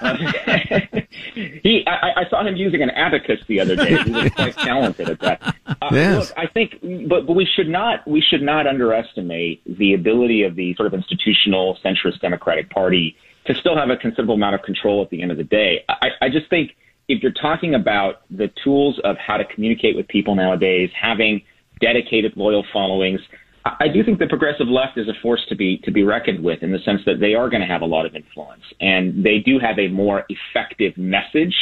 he, 1.34 1.84
I, 1.86 2.22
I 2.22 2.28
saw 2.28 2.44
him 2.44 2.56
using 2.56 2.82
an 2.82 2.90
abacus 2.90 3.40
the 3.46 3.60
other 3.60 3.76
day. 3.76 3.96
He 4.02 4.10
was 4.10 4.30
quite 4.34 4.56
talented 4.56 5.08
at 5.08 5.20
that. 5.20 5.56
Uh, 5.66 5.74
Yes. 5.92 6.28
Look, 6.28 6.38
I 6.38 6.46
think, 6.46 6.76
but, 7.08 7.26
but 7.26 7.34
we 7.34 7.46
should 7.46 7.68
not 7.68 8.06
we 8.06 8.20
should 8.20 8.42
not 8.42 8.66
underestimate 8.66 9.62
the 9.66 9.94
ability 9.94 10.42
of 10.42 10.54
the 10.54 10.74
sort 10.76 10.86
of 10.86 10.94
institutional 10.94 11.78
centrist 11.84 12.20
Democratic 12.20 12.70
Party 12.70 13.16
to 13.46 13.54
still 13.54 13.76
have 13.76 13.90
a 13.90 13.96
considerable 13.96 14.34
amount 14.34 14.54
of 14.54 14.62
control 14.62 15.02
at 15.02 15.10
the 15.10 15.22
end 15.22 15.30
of 15.30 15.36
the 15.36 15.44
day. 15.44 15.84
I, 15.88 16.10
I 16.20 16.28
just 16.28 16.48
think 16.48 16.76
if 17.08 17.22
you're 17.22 17.32
talking 17.32 17.74
about 17.74 18.22
the 18.30 18.52
tools 18.62 19.00
of 19.02 19.16
how 19.16 19.36
to 19.36 19.44
communicate 19.44 19.96
with 19.96 20.06
people 20.06 20.34
nowadays, 20.34 20.90
having 20.94 21.42
dedicated, 21.80 22.36
loyal 22.36 22.64
followings. 22.72 23.20
I 23.64 23.88
do 23.88 24.02
think 24.02 24.18
the 24.18 24.26
progressive 24.26 24.68
left 24.68 24.96
is 24.96 25.06
a 25.08 25.12
force 25.20 25.40
to 25.48 25.56
be 25.56 25.78
to 25.84 25.90
be 25.90 26.02
reckoned 26.02 26.42
with 26.42 26.62
in 26.62 26.72
the 26.72 26.78
sense 26.78 27.02
that 27.04 27.20
they 27.20 27.34
are 27.34 27.50
going 27.50 27.60
to 27.60 27.66
have 27.66 27.82
a 27.82 27.86
lot 27.86 28.06
of 28.06 28.14
influence 28.14 28.62
and 28.80 29.24
they 29.24 29.38
do 29.38 29.58
have 29.58 29.78
a 29.78 29.88
more 29.88 30.24
effective 30.28 30.96
message 30.96 31.54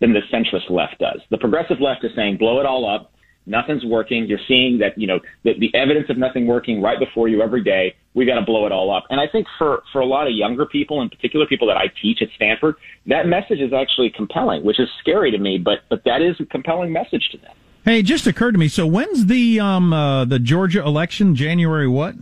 than 0.00 0.12
the 0.12 0.20
centrist 0.32 0.68
left 0.68 0.98
does. 0.98 1.20
The 1.30 1.38
progressive 1.38 1.80
left 1.80 2.04
is 2.04 2.10
saying 2.14 2.36
blow 2.36 2.60
it 2.60 2.66
all 2.66 2.86
up, 2.86 3.12
nothing's 3.46 3.84
working. 3.84 4.26
You're 4.26 4.38
seeing 4.46 4.78
that 4.78 4.98
you 4.98 5.06
know 5.06 5.20
the, 5.44 5.52
the 5.58 5.74
evidence 5.74 6.06
of 6.10 6.18
nothing 6.18 6.46
working 6.46 6.82
right 6.82 6.98
before 6.98 7.28
you 7.28 7.40
every 7.40 7.64
day. 7.64 7.94
We 8.14 8.26
got 8.26 8.38
to 8.38 8.44
blow 8.44 8.66
it 8.66 8.72
all 8.72 8.94
up. 8.94 9.04
And 9.08 9.18
I 9.18 9.26
think 9.26 9.46
for 9.58 9.82
for 9.92 10.00
a 10.00 10.06
lot 10.06 10.26
of 10.26 10.34
younger 10.34 10.66
people, 10.66 11.00
in 11.00 11.08
particular 11.08 11.46
people 11.46 11.66
that 11.68 11.76
I 11.76 11.86
teach 12.02 12.20
at 12.20 12.28
Stanford, 12.36 12.74
that 13.06 13.26
message 13.26 13.60
is 13.60 13.72
actually 13.72 14.10
compelling, 14.14 14.64
which 14.64 14.78
is 14.78 14.88
scary 15.00 15.30
to 15.30 15.38
me, 15.38 15.56
but 15.56 15.80
but 15.88 16.02
that 16.04 16.20
is 16.20 16.36
a 16.40 16.44
compelling 16.44 16.92
message 16.92 17.28
to 17.32 17.38
them. 17.38 17.54
Hey, 17.86 18.00
it 18.00 18.02
just 18.02 18.26
occurred 18.26 18.52
to 18.52 18.58
me. 18.58 18.66
So 18.66 18.84
when's 18.84 19.26
the 19.26 19.60
um 19.60 19.92
uh, 19.92 20.24
the 20.24 20.40
Georgia 20.40 20.84
election? 20.84 21.36
January 21.36 21.86
what? 21.86 22.16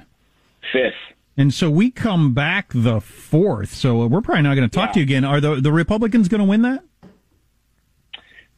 Fifth. 0.73 0.93
And 1.39 1.53
so 1.53 1.71
we 1.71 1.91
come 1.91 2.35
back 2.35 2.71
the 2.75 3.01
fourth. 3.01 3.71
So 3.75 4.07
we're 4.07 4.21
probably 4.21 4.43
not 4.43 4.55
going 4.55 4.69
to 4.69 4.75
talk 4.75 4.93
to 4.93 5.01
you 5.01 5.03
again. 5.05 5.25
Are 5.25 5.41
the 5.41 5.57
the 5.57 5.73
Republicans 5.73 6.29
going 6.29 6.41
to 6.41 6.45
win 6.45 6.63
that? 6.63 6.85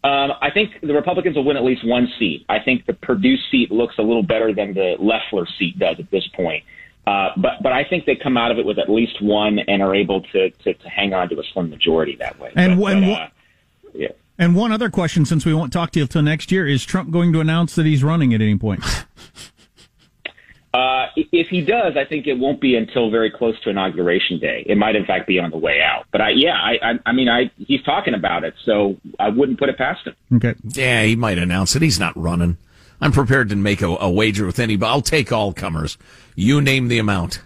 Um, 0.05 0.33
I 0.43 0.51
think 0.53 0.73
the 0.83 0.93
Republicans 0.93 1.37
will 1.37 1.45
win 1.45 1.57
at 1.57 1.65
least 1.65 1.87
one 1.87 2.09
seat. 2.19 2.45
I 2.49 2.59
think 2.59 2.87
the 2.87 2.93
Perdue 2.93 3.37
seat 3.51 3.71
looks 3.73 3.95
a 3.99 4.03
little 4.03 4.23
better 4.23 4.53
than 4.53 4.75
the 4.75 4.97
Loeffler 4.99 5.47
seat 5.59 5.79
does 5.79 5.99
at 5.99 6.11
this 6.11 6.27
point. 6.35 6.65
Uh, 7.07 7.31
but 7.37 7.63
but 7.63 7.73
I 7.73 7.85
think 7.85 8.05
they 8.05 8.17
come 8.17 8.37
out 8.37 8.51
of 8.51 8.59
it 8.59 8.67
with 8.67 8.81
at 8.81 8.91
least 8.91 9.23
one 9.23 9.61
and 9.61 9.81
are 9.81 9.95
able 9.95 10.23
to 10.23 10.51
to, 10.51 10.75
to 10.75 10.89
hang 10.89 11.15
on 11.15 11.29
to 11.29 11.39
a 11.39 11.45
slim 11.53 11.71
majority 11.71 12.17
that 12.17 12.39
way. 12.41 12.51
And 12.57 12.73
But- 12.77 12.83
when 12.83 13.01
but, 13.03 13.21
uh, 13.21 13.29
yeah. 13.95 14.09
And 14.39 14.55
one 14.55 14.73
other 14.73 14.91
question, 14.91 15.25
since 15.25 15.47
we 15.47 15.55
won't 15.55 15.73
talk 15.73 15.93
to 15.93 16.01
you 16.01 16.07
till 16.07 16.23
next 16.23 16.53
year, 16.53 16.67
is 16.67 16.85
Trump 16.85 17.11
going 17.11 17.33
to 17.33 17.41
announce 17.41 17.75
that 17.77 17.87
he's 17.87 18.05
running 18.05 18.35
at 18.35 18.41
any 18.41 18.57
point? 18.57 18.83
Uh, 20.77 21.07
if 21.17 21.49
he 21.49 21.63
does, 21.63 21.97
I 21.97 22.05
think 22.05 22.27
it 22.27 22.35
won't 22.35 22.61
be 22.61 22.77
until 22.77 23.11
very 23.11 23.31
close 23.31 23.59
to 23.63 23.71
inauguration 23.71 24.39
day. 24.39 24.63
It 24.67 24.77
might, 24.77 24.95
in 24.95 25.07
fact, 25.07 25.27
be 25.27 25.39
on 25.39 25.51
the 25.51 25.57
way 25.57 25.81
out. 25.81 26.05
But 26.13 26.21
I, 26.21 26.31
yeah, 26.31 26.53
I, 26.53 26.73
I, 26.83 26.99
I 27.07 27.13
mean, 27.13 27.31
I 27.31 27.51
he's 27.57 27.83
talking 27.83 28.13
about 28.13 28.45
it, 28.45 28.53
so 28.63 28.99
I 29.19 29.31
wouldn't 29.31 29.59
put 29.59 29.71
it 29.71 29.79
past 29.79 30.07
him. 30.07 30.15
Okay. 30.35 30.55
Yeah, 30.65 31.03
he 31.05 31.17
might 31.17 31.39
announce 31.39 31.77
it. 31.77 31.81
He's 31.81 31.99
not 31.99 32.15
running. 32.15 32.59
I'm 33.01 33.13
prepared 33.13 33.49
to 33.51 33.57
make 33.57 33.81
a, 33.81 33.87
a 33.89 34.11
wager 34.11 34.45
with 34.45 34.59
anybody. 34.59 34.91
I'll 34.91 35.01
take 35.01 35.33
all 35.33 35.55
comers. 35.55 35.97
You 36.35 36.61
name 36.61 36.89
the 36.89 36.99
amount. 36.99 37.41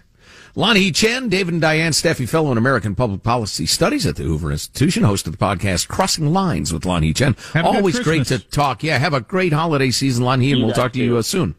Lanhee 0.55 0.93
Chen, 0.93 1.29
David 1.29 1.53
and 1.53 1.61
Diane 1.61 1.93
Steffy, 1.93 2.27
fellow 2.27 2.51
in 2.51 2.57
American 2.57 2.93
Public 2.93 3.23
Policy 3.23 3.65
Studies 3.65 4.05
at 4.05 4.17
the 4.17 4.23
Hoover 4.23 4.51
Institution, 4.51 5.03
host 5.03 5.25
of 5.25 5.31
the 5.31 5.37
podcast 5.37 5.87
Crossing 5.87 6.33
Lines 6.33 6.73
with 6.73 6.83
Lanhee 6.83 7.15
Chen. 7.15 7.35
Have 7.53 7.65
Always 7.65 7.99
great 7.99 8.27
to 8.27 8.39
talk. 8.39 8.83
Yeah, 8.83 8.97
have 8.97 9.13
a 9.13 9.21
great 9.21 9.53
holiday 9.53 9.91
season, 9.91 10.25
Lanhee, 10.25 10.51
and 10.51 10.59
You 10.59 10.65
we'll 10.65 10.69
guys 10.69 10.75
talk 10.75 10.93
to 10.93 10.99
you 11.03 11.17
uh, 11.17 11.21
soon. 11.21 11.55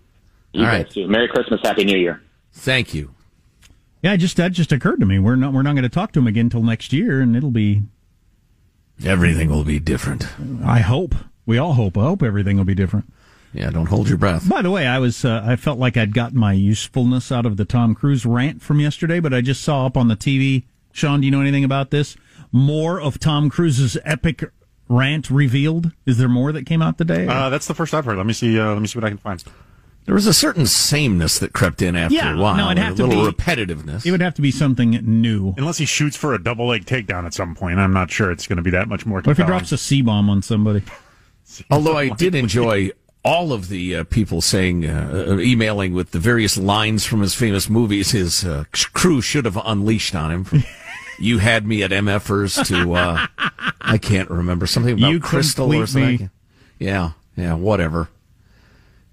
You 0.52 0.60
all 0.60 0.66
guys 0.66 0.84
right. 0.84 0.90
too. 0.90 1.08
Merry 1.08 1.28
Christmas, 1.28 1.60
Happy 1.62 1.84
New 1.84 1.96
Year. 1.96 2.22
Thank 2.52 2.92
you. 2.92 3.14
Yeah, 4.02 4.16
just 4.16 4.36
that 4.36 4.52
just 4.52 4.72
occurred 4.72 5.00
to 5.00 5.06
me. 5.06 5.18
We're 5.18 5.36
not 5.36 5.52
we're 5.52 5.62
not 5.62 5.72
going 5.72 5.84
to 5.84 5.88
talk 5.88 6.12
to 6.12 6.18
him 6.18 6.26
again 6.26 6.46
until 6.46 6.62
next 6.62 6.92
year, 6.92 7.20
and 7.20 7.34
it'll 7.36 7.50
be. 7.50 7.82
Everything 9.04 9.48
will 9.48 9.64
be 9.64 9.78
different. 9.78 10.26
I 10.64 10.80
hope 10.80 11.14
we 11.46 11.56
all 11.56 11.72
hope. 11.74 11.96
I 11.96 12.02
hope 12.02 12.22
everything 12.22 12.56
will 12.56 12.64
be 12.64 12.74
different. 12.74 13.10
Yeah, 13.52 13.70
don't 13.70 13.86
hold 13.86 14.08
your 14.08 14.18
breath. 14.18 14.48
By 14.48 14.62
the 14.62 14.70
way, 14.70 14.86
I 14.86 14.98
was 14.98 15.24
uh, 15.24 15.42
I 15.44 15.56
felt 15.56 15.78
like 15.78 15.96
I'd 15.96 16.14
gotten 16.14 16.38
my 16.38 16.52
usefulness 16.52 17.30
out 17.30 17.44
of 17.46 17.56
the 17.56 17.64
Tom 17.64 17.94
Cruise 17.94 18.24
rant 18.24 18.62
from 18.62 18.80
yesterday, 18.80 19.20
but 19.20 19.34
I 19.34 19.40
just 19.40 19.62
saw 19.62 19.86
up 19.86 19.96
on 19.96 20.08
the 20.08 20.16
TV. 20.16 20.64
Sean, 20.92 21.20
do 21.20 21.26
you 21.26 21.30
know 21.30 21.40
anything 21.40 21.64
about 21.64 21.90
this? 21.90 22.16
More 22.50 23.00
of 23.00 23.18
Tom 23.18 23.48
Cruise's 23.50 23.96
epic 24.04 24.44
rant 24.88 25.30
revealed. 25.30 25.92
Is 26.06 26.18
there 26.18 26.28
more 26.28 26.52
that 26.52 26.66
came 26.66 26.82
out 26.82 26.98
today? 26.98 27.26
Uh, 27.26 27.48
that's 27.50 27.66
the 27.66 27.74
first 27.74 27.94
I've 27.94 28.04
heard. 28.04 28.16
Let 28.16 28.26
me 28.26 28.32
see. 28.34 28.58
Uh, 28.58 28.72
let 28.72 28.80
me 28.80 28.86
see 28.86 28.98
what 28.98 29.04
I 29.04 29.08
can 29.10 29.18
find. 29.18 29.42
There 30.04 30.14
was 30.16 30.26
a 30.26 30.34
certain 30.34 30.66
sameness 30.66 31.38
that 31.38 31.52
crept 31.52 31.80
in 31.80 31.94
after 31.94 32.14
Yeah, 32.16 32.34
a 32.34 32.36
while. 32.36 32.56
no, 32.56 32.66
it'd 32.70 32.78
have 32.82 32.94
a 32.94 32.96
to 32.96 33.06
little 33.06 33.24
be- 33.30 33.36
repetitiveness. 33.36 34.04
It 34.04 34.10
would 34.10 34.20
have 34.20 34.34
to 34.34 34.42
be 34.42 34.50
something 34.50 34.90
new. 34.90 35.54
Unless 35.56 35.78
he 35.78 35.84
shoots 35.84 36.16
for 36.16 36.34
a 36.34 36.42
double 36.42 36.66
leg 36.66 36.86
takedown 36.86 37.24
at 37.24 37.32
some 37.34 37.54
point, 37.54 37.78
I'm 37.78 37.92
not 37.92 38.10
sure 38.10 38.32
it's 38.32 38.46
going 38.48 38.56
to 38.56 38.62
be 38.62 38.70
that 38.70 38.88
much 38.88 39.06
more. 39.06 39.18
What 39.20 39.28
if 39.28 39.36
he 39.36 39.44
drops 39.44 39.70
a 39.72 39.78
C 39.78 40.02
bomb 40.02 40.28
on 40.28 40.42
somebody? 40.42 40.82
Although 41.70 41.96
I 41.96 42.08
did 42.08 42.34
enjoy 42.34 42.90
all 43.24 43.52
of 43.52 43.68
the 43.68 43.96
uh, 43.96 44.04
people 44.04 44.40
saying, 44.40 44.84
uh, 44.84 45.26
uh, 45.28 45.38
emailing 45.38 45.92
with 45.92 46.10
the 46.10 46.18
various 46.18 46.56
lines 46.56 47.04
from 47.06 47.20
his 47.20 47.34
famous 47.34 47.70
movies 47.70 48.10
his 48.10 48.44
uh, 48.44 48.64
crew 48.92 49.20
should 49.20 49.44
have 49.44 49.58
unleashed 49.64 50.14
on 50.14 50.30
him. 50.30 50.64
You 51.18 51.38
had 51.38 51.66
me 51.66 51.84
at 51.84 51.92
MFers 51.92 52.66
to, 52.66 52.94
uh, 52.94 53.26
I 53.80 53.98
can't 53.98 54.28
remember, 54.28 54.66
something 54.66 54.94
about 54.98 55.08
You 55.08 55.20
Crystal 55.20 55.66
or 55.66 55.84
complete 55.84 56.00
me. 56.00 56.08
something. 56.18 56.30
Yeah, 56.80 57.10
yeah, 57.36 57.54
whatever. 57.54 58.08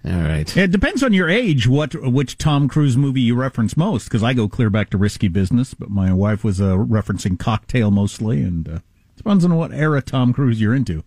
All 0.04 0.12
right. 0.12 0.56
It 0.56 0.72
depends 0.72 1.02
on 1.04 1.12
your 1.12 1.28
age 1.28 1.68
what 1.68 1.94
which 1.94 2.36
Tom 2.38 2.68
Cruise 2.68 2.96
movie 2.96 3.20
you 3.20 3.36
reference 3.36 3.76
most. 3.76 4.04
Because 4.04 4.24
I 4.24 4.32
go 4.32 4.48
clear 4.48 4.70
back 4.70 4.90
to 4.90 4.98
Risky 4.98 5.28
Business, 5.28 5.74
but 5.74 5.90
my 5.90 6.12
wife 6.12 6.42
was 6.42 6.60
uh, 6.60 6.74
referencing 6.74 7.38
Cocktail 7.38 7.90
mostly, 7.92 8.40
and 8.40 8.68
uh, 8.68 8.78
depends 9.16 9.44
on 9.44 9.54
what 9.54 9.72
era 9.72 10.00
Tom 10.02 10.32
Cruise 10.32 10.60
you're 10.60 10.74
into. 10.74 11.04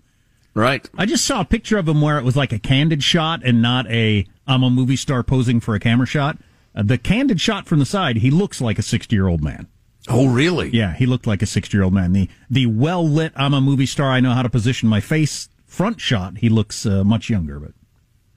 Right. 0.53 0.87
I 0.97 1.05
just 1.05 1.25
saw 1.25 1.41
a 1.41 1.45
picture 1.45 1.77
of 1.77 1.87
him 1.87 1.99
where 2.01 2.17
it 2.19 2.23
was 2.23 2.35
like 2.35 2.51
a 2.53 2.59
candid 2.59 3.03
shot 3.03 3.41
and 3.43 3.61
not 3.61 3.89
a 3.89 4.25
I'm 4.45 4.61
a 4.63 4.69
movie 4.69 4.95
star 4.97 5.23
posing 5.23 5.59
for 5.59 5.73
a 5.73 5.79
camera 5.79 6.05
shot. 6.05 6.37
Uh, 6.75 6.83
the 6.83 6.97
candid 6.97 7.39
shot 7.41 7.65
from 7.67 7.79
the 7.79 7.85
side, 7.85 8.17
he 8.17 8.29
looks 8.31 8.61
like 8.61 8.77
a 8.77 8.83
60 8.83 9.15
year 9.15 9.27
old 9.27 9.43
man. 9.43 9.67
Oh, 10.09 10.27
really? 10.27 10.69
Yeah, 10.69 10.93
he 10.95 11.05
looked 11.05 11.25
like 11.25 11.41
a 11.41 11.45
60 11.45 11.75
year 11.75 11.83
old 11.83 11.93
man. 11.93 12.13
The 12.13 12.29
the 12.49 12.65
well 12.67 13.07
lit 13.07 13.31
I'm 13.35 13.53
a 13.53 13.61
movie 13.61 13.85
star. 13.85 14.09
I 14.11 14.19
know 14.19 14.33
how 14.33 14.43
to 14.43 14.49
position 14.49 14.89
my 14.89 14.99
face 14.99 15.49
front 15.65 15.99
shot. 16.01 16.37
He 16.39 16.49
looks 16.49 16.85
uh, 16.85 17.03
much 17.03 17.29
younger, 17.29 17.59
but 17.59 17.71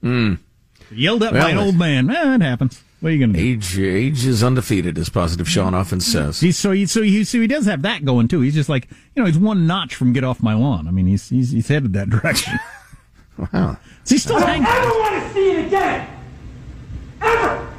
Hmm. 0.01 0.35
yelled 0.91 1.21
at 1.23 1.33
Well, 1.33 1.43
by 1.43 1.49
an 1.51 1.57
old 1.57 1.75
man. 1.77 2.09
Eh, 2.09 2.35
it 2.35 2.41
happens. 2.41 2.81
What 2.99 3.09
are 3.09 3.11
you 3.11 3.19
going 3.19 3.33
to 3.33 3.39
do? 3.39 3.45
Age, 3.45 3.77
age 3.77 4.25
is 4.25 4.43
undefeated, 4.43 4.97
as 4.97 5.09
Positive 5.09 5.47
Sean 5.47 5.75
often 5.75 5.99
says. 5.99 6.39
He's 6.39 6.57
so 6.57 6.71
he 6.71 6.87
so 6.87 7.03
he 7.03 7.23
so 7.23 7.39
he 7.39 7.45
does 7.45 7.67
have 7.67 7.83
that 7.83 8.03
going 8.05 8.27
too. 8.27 8.41
He's 8.41 8.55
just 8.55 8.69
like 8.69 8.89
you 9.15 9.21
know 9.21 9.25
he's 9.25 9.37
one 9.37 9.67
notch 9.67 9.93
from 9.93 10.13
get 10.13 10.23
off 10.23 10.41
my 10.41 10.55
lawn. 10.55 10.87
I 10.87 10.91
mean 10.91 11.05
he's 11.05 11.29
he's 11.29 11.51
he's 11.51 11.67
headed 11.67 11.93
that 11.93 12.09
direction. 12.11 12.53
wow. 13.53 13.77
Is 14.03 14.09
he 14.09 14.17
still 14.17 14.39
hanging? 14.39 14.65
I 14.65 14.81
don't 14.81 14.99
want 14.99 15.23
to 15.23 15.33
see 15.33 15.51
it 15.51 15.65
again. 15.67 16.09
Ever. 17.21 17.73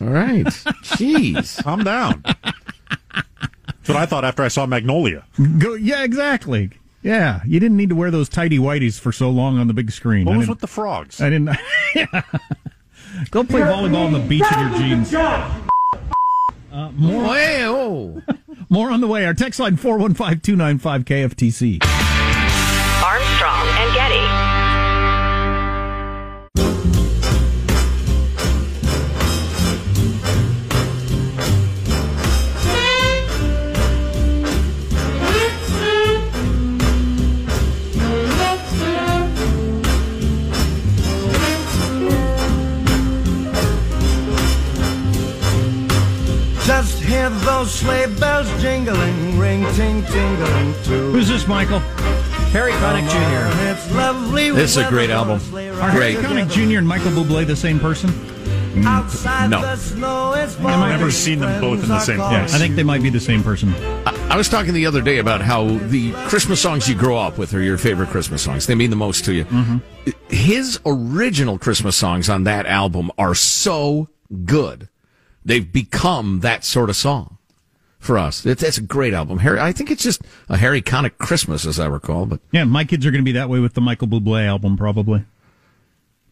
All 0.00 0.06
right. 0.08 0.46
Jeez. 0.46 1.62
Calm 1.62 1.84
down. 1.84 2.22
That's 2.24 3.88
what 3.88 3.96
I 3.98 4.06
thought 4.06 4.24
after 4.24 4.42
I 4.42 4.48
saw 4.48 4.64
Magnolia. 4.64 5.26
Go 5.58 5.74
yeah 5.74 6.02
exactly. 6.02 6.70
Yeah, 7.02 7.40
you 7.46 7.60
didn't 7.60 7.78
need 7.78 7.88
to 7.90 7.94
wear 7.94 8.10
those 8.10 8.28
tidy 8.28 8.58
whities 8.58 9.00
for 9.00 9.10
so 9.10 9.30
long 9.30 9.58
on 9.58 9.68
the 9.68 9.74
big 9.74 9.90
screen. 9.90 10.26
What 10.26 10.34
I 10.34 10.38
was 10.38 10.48
with 10.48 10.60
the 10.60 10.66
frogs? 10.66 11.20
I 11.20 11.30
didn't. 11.30 11.56
Go 13.30 13.44
play 13.44 13.60
volleyball 13.60 14.06
on 14.06 14.12
the 14.12 14.18
beach 14.20 14.44
in 14.52 14.58
your 14.60 14.78
jeans. 14.78 15.14
Uh, 15.14 15.52
more, 16.96 17.24
more 18.68 18.90
on 18.90 19.00
the 19.00 19.08
way. 19.08 19.24
Our 19.26 19.34
text 19.34 19.58
line 19.60 19.76
415 19.76 20.40
295 20.40 21.04
KFTC. 21.04 22.09
Ting 49.74 50.04
tingling 50.06 50.74
too. 50.84 51.10
Who's 51.12 51.28
this, 51.28 51.46
Michael? 51.46 51.78
Harry 52.50 52.72
Connick 52.72 53.08
Jr. 53.08 53.70
It's. 53.70 54.56
This 54.56 54.70
is 54.72 54.76
a 54.78 54.88
great 54.88 55.10
album. 55.10 55.38
Are 55.38 55.60
ride 55.72 55.90
Harry 55.92 56.14
Great. 56.14 56.24
Connick 56.24 56.50
Jr. 56.50 56.78
and 56.78 56.88
Michael 56.88 57.12
Bublé 57.12 57.46
the 57.46 57.54
same 57.56 57.78
person? 57.78 58.10
Mm, 58.10 58.84
Outside 58.84 59.50
No. 59.50 59.60
the 59.62 59.76
snow 59.76 60.32
is 60.34 60.56
I 60.58 60.62
might 60.62 60.74
I've 60.74 60.90
never 60.90 61.06
be- 61.06 61.10
seen 61.12 61.40
them 61.40 61.60
both 61.60 61.82
in 61.82 61.88
the 61.88 61.98
same 62.00 62.18
Yeah, 62.18 62.38
place. 62.40 62.54
I 62.54 62.58
think 62.58 62.76
they 62.76 62.82
might 62.84 63.02
be 63.02 63.10
the 63.10 63.18
same 63.20 63.42
person. 63.42 63.74
I, 64.06 64.28
I 64.30 64.36
was 64.36 64.48
talking 64.48 64.74
the 64.74 64.86
other 64.86 65.00
day 65.02 65.18
about 65.18 65.40
how 65.40 65.66
the 65.88 66.12
Christmas 66.28 66.60
songs 66.60 66.88
you 66.88 66.94
grow 66.94 67.16
up 67.18 67.36
with 67.36 67.52
are 67.54 67.60
your 67.62 67.78
favorite 67.78 68.10
Christmas 68.10 68.42
songs. 68.42 68.66
They 68.66 68.76
mean 68.76 68.90
the 68.90 68.96
most 68.96 69.24
to 69.24 69.32
you. 69.34 69.44
Mm-hmm. 69.46 69.78
His 70.28 70.78
original 70.86 71.58
Christmas 71.58 71.96
songs 71.96 72.28
on 72.28 72.44
that 72.44 72.66
album 72.66 73.10
are 73.18 73.34
so 73.34 74.08
good. 74.44 74.88
They've 75.44 75.70
become 75.72 76.40
that 76.40 76.64
sort 76.64 76.90
of 76.90 76.96
song 76.96 77.38
for 78.00 78.18
us. 78.18 78.44
It's, 78.44 78.62
it's 78.62 78.78
a 78.78 78.82
great 78.82 79.14
album. 79.14 79.38
Harry, 79.38 79.60
I 79.60 79.70
think 79.72 79.90
it's 79.90 80.02
just 80.02 80.22
a 80.48 80.56
Harry 80.56 80.82
Connick 80.82 81.18
Christmas, 81.18 81.64
as 81.66 81.78
I 81.78 81.86
recall, 81.86 82.26
but 82.26 82.40
Yeah, 82.50 82.64
my 82.64 82.84
kids 82.84 83.06
are 83.06 83.10
going 83.12 83.22
to 83.22 83.24
be 83.24 83.32
that 83.38 83.48
way 83.48 83.60
with 83.60 83.74
the 83.74 83.80
Michael 83.80 84.08
Bublé 84.08 84.44
album, 84.46 84.76
probably. 84.76 85.24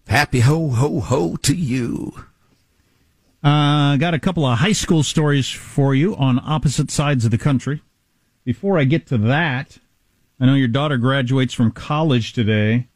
happy 0.08 0.40
ho, 0.40 0.70
ho, 0.70 0.98
ho 1.00 1.36
to 1.36 1.54
you. 1.54 2.12
Uh, 3.44 3.96
got 3.98 4.14
a 4.14 4.18
couple 4.18 4.44
of 4.44 4.58
high 4.58 4.72
school 4.72 5.02
stories 5.04 5.48
for 5.48 5.94
you 5.94 6.16
on 6.16 6.40
opposite 6.42 6.90
sides 6.90 7.24
of 7.24 7.30
the 7.30 7.38
country. 7.38 7.82
Before 8.44 8.78
I 8.78 8.84
get 8.84 9.06
to 9.08 9.18
that, 9.18 9.78
I 10.40 10.46
know 10.46 10.54
your 10.54 10.68
daughter 10.68 10.96
graduates 10.96 11.54
from 11.54 11.70
college 11.70 12.32
today. 12.32 12.88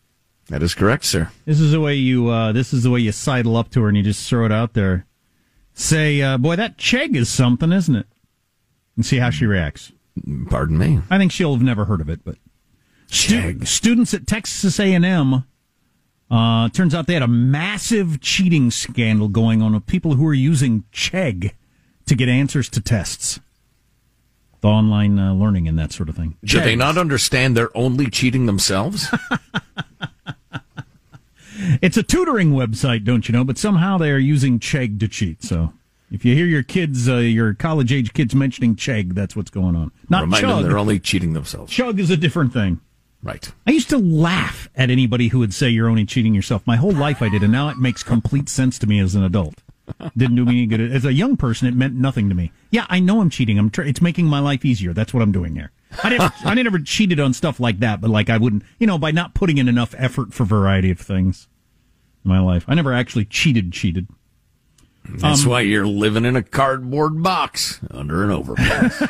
That 0.49 0.63
is 0.63 0.75
correct, 0.75 1.05
sir. 1.05 1.31
This 1.45 1.61
is 1.61 1.71
the 1.73 1.81
way 1.81 1.95
you. 1.95 2.29
Uh, 2.29 2.53
this 2.53 2.73
is 2.73 2.83
the 2.83 2.91
way 2.91 3.01
you 3.01 3.13
sidle 3.13 3.57
up 3.57 3.71
to 3.71 3.83
her 3.83 3.89
and 3.89 3.97
you 3.97 4.03
just 4.03 4.29
throw 4.29 4.45
it 4.45 4.51
out 4.53 4.73
there. 4.75 5.07
Say, 5.75 6.21
uh, 6.21 6.37
"Boy, 6.39 6.57
that 6.57 6.77
Chegg 6.79 7.15
is 7.15 7.29
something, 7.29 7.71
isn't 7.71 7.95
it?" 7.95 8.07
And 8.97 9.07
see 9.07 9.19
how 9.19 9.31
she 9.31 9.47
reacts. 9.47 9.93
Pardon 10.51 10.77
me. 10.77 11.01
I 11.11 11.19
think 11.19 11.33
she'll 11.33 11.55
have 11.55 11.63
never 11.63 11.87
heard 11.87 12.01
of 12.01 12.09
it, 12.11 12.21
but 12.25 12.37
stu- 13.07 13.65
students 13.65 14.13
at 14.13 14.27
Texas 14.27 14.79
A&M. 14.79 15.45
Uh, 16.31 16.69
turns 16.71 16.95
out 16.95 17.07
they 17.07 17.15
had 17.15 17.23
a 17.23 17.29
massive 17.29 18.21
cheating 18.21 18.71
scandal 18.71 19.29
going 19.29 19.61
on 19.61 19.75
with 19.75 19.87
people 19.87 20.15
who 20.15 20.25
were 20.25 20.33
using 20.35 20.85
Chegg 20.93 21.53
to 22.07 22.15
get 22.15 22.29
answers 22.29 22.69
to 22.71 22.81
tests, 22.81 23.39
the 24.61 24.69
online 24.69 25.19
uh, 25.19 25.35
learning 25.35 25.69
and 25.69 25.79
that 25.79 25.93
sort 25.93 26.09
of 26.09 26.17
thing. 26.17 26.37
Do 26.45 26.61
they 26.61 26.77
not 26.77 26.97
understand 26.97 27.57
they're 27.57 27.77
only 27.77 28.09
cheating 28.09 28.47
themselves? 28.47 29.07
It's 31.81 31.97
a 31.97 32.03
tutoring 32.03 32.53
website, 32.53 33.05
don't 33.05 33.29
you 33.29 33.33
know? 33.33 33.45
But 33.45 33.59
somehow 33.59 33.99
they 33.99 34.11
are 34.11 34.19
using 34.19 34.59
Chegg 34.59 34.99
to 35.01 35.09
cheat. 35.09 35.43
So 35.43 35.73
if 36.13 36.25
you 36.25 36.35
hear 36.35 36.47
your 36.47 36.63
kids, 36.63 37.09
uh, 37.09 37.17
your 37.17 37.55
college 37.55 37.93
age 37.93 38.13
kids 38.13 38.35
mentioning 38.35 38.77
Chegg, 38.77 39.15
that's 39.15 39.35
what's 39.35 39.51
going 39.51 39.75
on. 39.75 39.91
Not 40.09 40.23
Remind 40.23 40.41
Chug. 40.43 40.63
them 40.63 40.69
they're 40.69 40.79
only 40.79 41.01
cheating 41.01 41.33
themselves. 41.33 41.73
Chug 41.73 41.99
is 41.99 42.11
a 42.11 42.17
different 42.17 42.53
thing. 42.53 42.81
Right. 43.23 43.53
I 43.67 43.71
used 43.71 43.89
to 43.91 43.99
laugh 43.99 44.69
at 44.75 44.91
anybody 44.91 45.29
who 45.29 45.39
would 45.39 45.55
say 45.55 45.69
you're 45.69 45.89
only 45.89 46.05
cheating 46.05 46.35
yourself. 46.35 46.67
My 46.67 46.77
whole 46.77 46.93
life 46.93 47.23
I 47.23 47.29
did, 47.29 47.43
and 47.43 47.53
now 47.53 47.69
it 47.69 47.79
makes 47.79 48.03
complete 48.03 48.49
sense 48.49 48.79
to 48.81 48.87
me 48.87 48.99
as 48.99 49.15
an 49.15 49.23
adult. 49.23 49.55
Didn't 50.17 50.37
do 50.37 50.45
me 50.45 50.53
any 50.59 50.67
good. 50.67 50.81
As 50.81 51.05
a 51.05 51.13
young 51.13 51.37
person, 51.37 51.69
it 51.69 51.75
meant 51.75 51.95
nothing 51.95 52.29
to 52.29 52.35
me. 52.35 52.53
Yeah, 52.71 52.87
I 52.89 53.01
know 53.01 53.21
I'm 53.21 53.31
cheating. 53.31 53.59
I'm. 53.59 53.71
Tr- 53.71 53.83
it's 53.83 54.01
making 54.01 54.27
my 54.27 54.39
life 54.39 54.65
easier. 54.65 54.93
That's 54.93 55.13
what 55.13 55.23
I'm 55.23 55.33
doing 55.33 55.55
here. 55.55 55.71
I 56.03 56.11
never, 56.11 56.33
I 56.45 56.55
never 56.55 56.79
cheated 56.79 57.21
on 57.21 57.33
stuff 57.33 57.61
like 57.61 57.81
that, 57.81 58.01
but 58.01 58.11
like 58.11 58.31
I 58.31 58.39
wouldn't, 58.39 58.63
you 58.79 58.87
know, 58.87 58.99
by 58.99 59.11
not 59.11 59.35
putting 59.35 59.59
in 59.59 59.69
enough 59.69 59.95
effort 59.99 60.33
for 60.33 60.45
variety 60.45 60.91
of 60.91 60.99
things 61.01 61.49
in 62.25 62.29
my 62.29 62.41
life. 62.41 62.65
I 62.69 62.75
never 62.75 62.93
actually 62.93 63.25
cheated. 63.25 63.73
Cheated. 63.73 64.09
That's 65.05 65.45
Um, 65.45 65.51
why 65.51 65.61
you're 65.63 65.87
living 65.87 66.25
in 66.25 66.37
a 66.37 66.43
cardboard 66.43 67.23
box 67.23 67.81
under 67.91 68.25
an 68.25 68.31
overpass. 68.31 69.03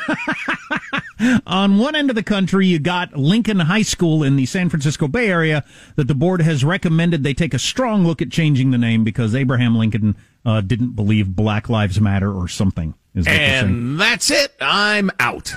On 1.45 1.77
one 1.77 1.95
end 1.95 2.09
of 2.09 2.15
the 2.15 2.23
country, 2.23 2.67
you 2.67 2.79
got 2.79 3.15
Lincoln 3.15 3.59
High 3.59 3.83
School 3.83 4.23
in 4.23 4.35
the 4.35 4.45
San 4.45 4.69
Francisco 4.69 5.07
Bay 5.07 5.29
Area 5.29 5.63
that 5.95 6.07
the 6.07 6.15
board 6.15 6.41
has 6.41 6.63
recommended 6.65 7.23
they 7.23 7.33
take 7.33 7.53
a 7.53 7.59
strong 7.59 8.05
look 8.05 8.21
at 8.21 8.29
changing 8.31 8.71
the 8.71 8.77
name 8.77 9.03
because 9.03 9.33
Abraham 9.35 9.77
Lincoln 9.77 10.15
uh, 10.45 10.61
didn't 10.61 10.91
believe 10.95 11.35
Black 11.35 11.69
Lives 11.69 12.01
Matter 12.01 12.31
or 12.33 12.47
something. 12.47 12.93
Is 13.15 13.25
what 13.27 13.31
they're 13.31 13.65
and 13.65 13.99
that's 13.99 14.31
it. 14.31 14.53
I'm 14.59 15.11
out. 15.19 15.53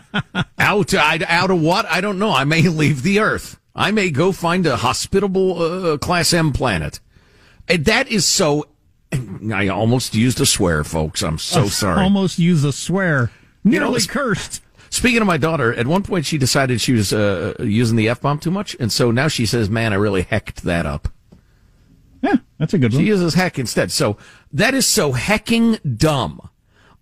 out. 0.58 0.94
I, 0.94 1.20
out 1.28 1.50
of 1.50 1.60
what? 1.60 1.84
I 1.86 2.00
don't 2.00 2.18
know. 2.18 2.30
I 2.32 2.44
may 2.44 2.62
leave 2.62 3.02
the 3.02 3.20
Earth. 3.20 3.60
I 3.76 3.90
may 3.90 4.10
go 4.10 4.32
find 4.32 4.66
a 4.66 4.76
hospitable 4.78 5.60
uh, 5.62 5.98
Class 5.98 6.32
M 6.32 6.52
planet. 6.52 7.00
And 7.68 7.84
that 7.84 8.08
is 8.08 8.26
so. 8.26 8.66
I 9.52 9.68
almost 9.68 10.14
used 10.14 10.40
a 10.40 10.46
swear, 10.46 10.84
folks. 10.84 11.22
I'm 11.22 11.38
so 11.38 11.62
I 11.64 11.66
sorry. 11.68 12.00
Almost 12.02 12.38
used 12.38 12.64
a 12.64 12.72
swear. 12.72 13.30
You 13.64 13.80
know, 13.80 13.86
Nearly 13.90 14.06
cursed. 14.06 14.60
Speaking 14.90 15.20
of 15.20 15.26
my 15.26 15.38
daughter, 15.38 15.74
at 15.74 15.86
one 15.88 16.02
point 16.02 16.24
she 16.26 16.38
decided 16.38 16.80
she 16.80 16.92
was 16.92 17.12
uh, 17.12 17.54
using 17.58 17.96
the 17.96 18.08
f 18.08 18.20
bomb 18.20 18.38
too 18.38 18.50
much, 18.50 18.76
and 18.78 18.92
so 18.92 19.10
now 19.10 19.26
she 19.28 19.44
says, 19.46 19.68
"Man, 19.68 19.92
I 19.92 19.96
really 19.96 20.22
hecked 20.22 20.62
that 20.62 20.86
up." 20.86 21.08
Yeah, 22.22 22.36
that's 22.58 22.72
a 22.74 22.78
good 22.78 22.92
She 22.92 22.98
one. 22.98 23.06
uses 23.06 23.34
heck 23.34 23.58
instead. 23.58 23.90
So 23.90 24.16
that 24.52 24.72
is 24.72 24.86
so 24.86 25.12
hecking 25.12 25.78
dumb. 25.96 26.48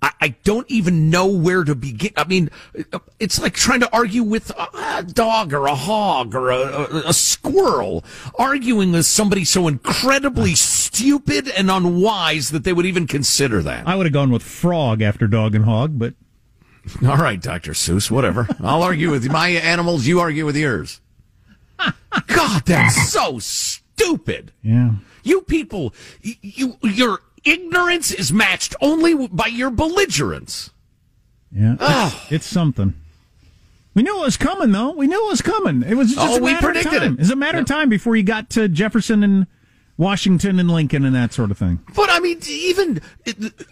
I, 0.01 0.11
I 0.21 0.29
don't 0.43 0.69
even 0.69 1.11
know 1.11 1.27
where 1.27 1.63
to 1.65 1.75
begin. 1.77 2.11
I 2.17 2.25
mean, 2.25 2.51
it's 3.21 3.41
like 3.41 3.55
trying 3.55 3.81
to 3.81 3.93
argue 3.95 4.25
with 4.25 4.51
a, 4.51 4.99
a 4.99 5.03
dog 5.05 5.53
or 5.53 5.67
a 5.67 5.75
hog 5.77 6.35
or 6.35 6.51
a, 6.51 6.57
a, 6.57 7.03
a 7.11 7.13
squirrel, 7.13 8.05
arguing 8.37 8.91
with 8.91 9.07
somebody 9.07 9.45
so 9.45 9.69
incredibly 9.69 10.55
stupid 10.93 11.49
and 11.49 11.71
unwise 11.71 12.51
that 12.51 12.65
they 12.65 12.73
would 12.73 12.87
even 12.87 13.07
consider 13.07 13.63
that. 13.63 13.87
I 13.89 13.95
would 13.97 14.07
have 14.07 14.13
gone 14.13 14.31
with 14.31 14.43
frog 14.43 15.01
after 15.03 15.27
dog 15.27 15.55
and 15.55 15.65
hog, 15.65 15.99
but 15.99 16.15
all 17.03 17.17
right, 17.17 17.41
Dr. 17.41 17.73
Seuss, 17.73 18.11
whatever. 18.11 18.47
I'll 18.63 18.83
argue 18.83 19.11
with 19.11 19.31
my 19.31 19.49
animals, 19.49 20.07
you 20.07 20.21
argue 20.21 20.45
with 20.45 20.57
yours. 20.57 21.01
God, 22.27 22.63
that's 22.67 23.09
so 23.13 23.39
stupid. 23.39 24.53
Yeah. 24.63 24.93
You 25.23 25.43
people, 25.43 25.95
you 26.23 26.77
your 26.83 27.21
ignorance 27.45 28.11
is 28.13 28.33
matched 28.33 28.75
only 28.81 29.29
by 29.29 29.47
your 29.47 29.71
belligerence. 29.71 30.71
Yeah. 31.51 31.77
It's, 31.81 32.33
it's 32.33 32.47
something. 32.47 32.95
We 33.95 34.03
knew 34.03 34.19
it 34.21 34.25
was 34.25 34.37
coming, 34.37 34.73
though. 34.73 34.91
We 34.93 35.07
knew 35.07 35.27
it 35.27 35.31
was 35.31 35.43
coming. 35.43 35.83
It 35.83 35.95
was 35.97 36.15
just 36.15 36.21
Oh, 36.21 36.37
a 36.37 36.41
we 36.41 36.53
matter 36.53 36.67
predicted 36.67 36.95
of 36.95 37.01
time. 37.03 37.13
it. 37.13 37.17
It 37.17 37.19
was 37.21 37.31
a 37.31 37.37
matter 37.37 37.59
of 37.59 37.67
time 37.67 37.89
before 37.89 38.17
you 38.17 38.23
got 38.23 38.49
to 38.51 38.69
Jefferson 38.69 39.23
and 39.23 39.47
Washington 39.97 40.59
and 40.59 40.71
Lincoln 40.71 41.05
and 41.05 41.15
that 41.15 41.33
sort 41.33 41.51
of 41.51 41.59
thing. 41.59 41.81
But 41.95 42.11
I 42.11 42.19
mean, 42.21 42.41
even 42.49 43.01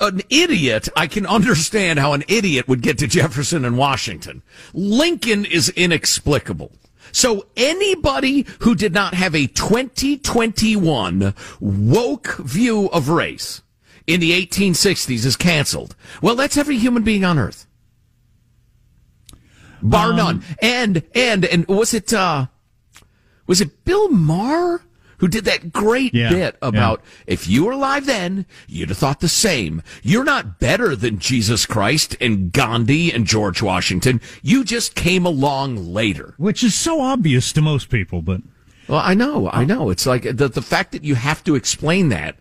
an 0.01 0.21
idiot, 0.29 0.89
I 0.97 1.07
can 1.07 1.27
understand 1.27 1.99
how 1.99 2.13
an 2.13 2.25
idiot 2.29 2.69
would 2.69 2.83
get 2.83 2.99
to 2.99 3.07
Jefferson 3.07 3.65
and 3.65 3.79
Washington. 3.79 4.43
Lincoln 4.73 5.45
is 5.45 5.71
inexplicable. 5.71 6.73
So 7.13 7.47
anybody 7.57 8.47
who 8.61 8.75
did 8.75 8.93
not 8.93 9.15
have 9.15 9.35
a 9.35 9.47
2021 9.47 11.35
woke 11.59 12.37
view 12.37 12.87
of 12.91 13.09
race 13.09 13.63
in 14.07 14.21
the 14.21 14.33
1860s 14.47 15.25
is 15.25 15.37
canceled. 15.37 15.97
Well, 16.23 16.37
that's 16.37 16.57
every 16.57 16.79
human 16.79 17.03
being 17.03 17.25
on 17.25 17.39
earth. 17.39 17.67
Bar 19.83 20.11
Um, 20.11 20.17
none. 20.17 20.45
And, 20.61 21.03
and, 21.15 21.45
and 21.45 21.67
was 21.67 21.95
it, 21.95 22.13
uh, 22.13 22.47
was 23.47 23.61
it 23.61 23.85
Bill 23.85 24.09
Maher 24.11 24.83
who 25.21 25.29
did 25.29 25.45
that 25.45 25.73
great 25.73 26.13
Yeah, 26.13 26.31
bit 26.31 26.57
about 26.61 27.03
if 27.27 27.47
you 27.47 27.65
were 27.65 27.73
alive 27.73 28.07
then, 28.07 28.47
you'd 28.67 28.89
have 28.89 28.99
thought 28.99 29.21
the 29.21 29.29
same. 29.29 29.83
You're 30.03 30.25
not 30.25 30.59
better 30.59 30.97
than 30.97 31.19
Jesus 31.19 31.67
Christ 31.67 32.17
and 32.21 32.51
Gandhi 32.53 33.13
and 33.13 33.27
George 33.27 33.63
Washington. 33.63 34.21
You 34.43 34.65
just 34.65 34.95
came 34.95 35.25
along 35.25 35.93
later. 35.93 36.35
Which 36.39 36.65
is 36.65 36.75
so 36.75 37.01
obvious 37.01 37.53
to 37.53 37.63
most 37.63 37.89
people, 37.91 38.23
but. 38.23 38.41
Well, 38.89 39.03
I 39.05 39.15
know, 39.15 39.49
I 39.53 39.65
know. 39.65 39.91
It's 39.91 40.07
like 40.07 40.23
the, 40.23 40.49
the 40.49 40.63
fact 40.63 40.93
that 40.93 41.05
you 41.05 41.15
have 41.15 41.45
to 41.45 41.55
explain 41.55 42.09
that 42.09 42.37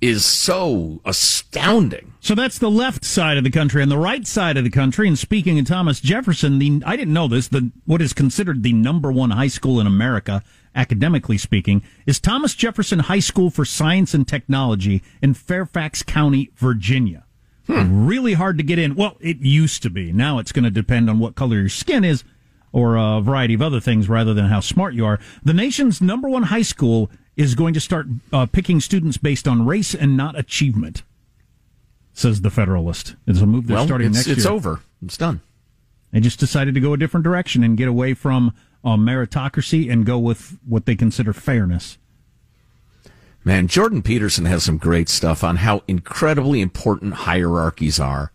is 0.00 0.24
so 0.24 1.00
astounding. 1.06 2.12
So 2.20 2.34
that's 2.34 2.58
the 2.58 2.70
left 2.70 3.04
side 3.04 3.38
of 3.38 3.44
the 3.44 3.50
country 3.50 3.82
and 3.82 3.90
the 3.90 3.96
right 3.96 4.26
side 4.26 4.58
of 4.58 4.64
the 4.64 4.70
country. 4.70 5.08
And 5.08 5.18
speaking 5.18 5.58
of 5.58 5.66
Thomas 5.66 6.00
Jefferson, 6.00 6.58
the 6.58 6.82
I 6.84 6.96
didn't 6.96 7.14
know 7.14 7.28
this. 7.28 7.48
The 7.48 7.70
what 7.86 8.02
is 8.02 8.12
considered 8.12 8.62
the 8.62 8.72
number 8.74 9.10
one 9.10 9.30
high 9.30 9.46
school 9.46 9.80
in 9.80 9.86
America, 9.86 10.42
academically 10.74 11.38
speaking, 11.38 11.82
is 12.06 12.20
Thomas 12.20 12.54
Jefferson 12.54 13.00
High 13.00 13.20
School 13.20 13.50
for 13.50 13.64
Science 13.64 14.14
and 14.14 14.26
Technology 14.26 15.02
in 15.22 15.34
Fairfax 15.34 16.02
County, 16.02 16.50
Virginia. 16.56 17.24
Really 17.66 18.34
hard 18.34 18.58
to 18.58 18.64
get 18.64 18.78
in. 18.78 18.94
Well, 18.94 19.16
it 19.20 19.38
used 19.38 19.82
to 19.84 19.90
be. 19.90 20.12
Now 20.12 20.38
it's 20.38 20.52
going 20.52 20.64
to 20.64 20.70
depend 20.70 21.08
on 21.08 21.18
what 21.18 21.34
color 21.34 21.56
your 21.56 21.68
skin 21.70 22.04
is, 22.04 22.22
or 22.72 22.96
a 22.96 23.20
variety 23.22 23.54
of 23.54 23.62
other 23.62 23.80
things, 23.80 24.08
rather 24.08 24.34
than 24.34 24.46
how 24.46 24.60
smart 24.60 24.92
you 24.94 25.06
are. 25.06 25.18
The 25.42 25.54
nation's 25.54 26.02
number 26.02 26.28
one 26.28 26.44
high 26.44 26.62
school 26.62 27.10
is 27.36 27.54
going 27.54 27.72
to 27.74 27.80
start 27.80 28.06
uh, 28.32 28.46
picking 28.46 28.80
students 28.80 29.16
based 29.16 29.48
on 29.48 29.64
race 29.64 29.94
and 29.94 30.16
not 30.16 30.38
achievement 30.38 31.02
says 32.14 32.40
the 32.40 32.50
Federalist. 32.50 33.16
It's 33.26 33.40
a 33.40 33.46
move 33.46 33.66
they're 33.66 33.76
well, 33.76 33.86
starting 33.86 34.12
next 34.12 34.20
it's 34.20 34.28
year. 34.28 34.36
It's 34.36 34.46
over. 34.46 34.80
It's 35.04 35.16
done. 35.16 35.40
They 36.12 36.20
just 36.20 36.38
decided 36.38 36.74
to 36.74 36.80
go 36.80 36.92
a 36.92 36.96
different 36.96 37.24
direction 37.24 37.64
and 37.64 37.76
get 37.76 37.88
away 37.88 38.14
from 38.14 38.54
uh, 38.84 38.96
meritocracy 38.96 39.90
and 39.90 40.04
go 40.04 40.18
with 40.18 40.58
what 40.66 40.86
they 40.86 40.94
consider 40.94 41.32
fairness. 41.32 41.98
Man, 43.44 43.68
Jordan 43.68 44.02
Peterson 44.02 44.46
has 44.46 44.64
some 44.64 44.78
great 44.78 45.08
stuff 45.08 45.44
on 45.44 45.56
how 45.56 45.82
incredibly 45.86 46.60
important 46.60 47.14
hierarchies 47.14 48.00
are. 48.00 48.32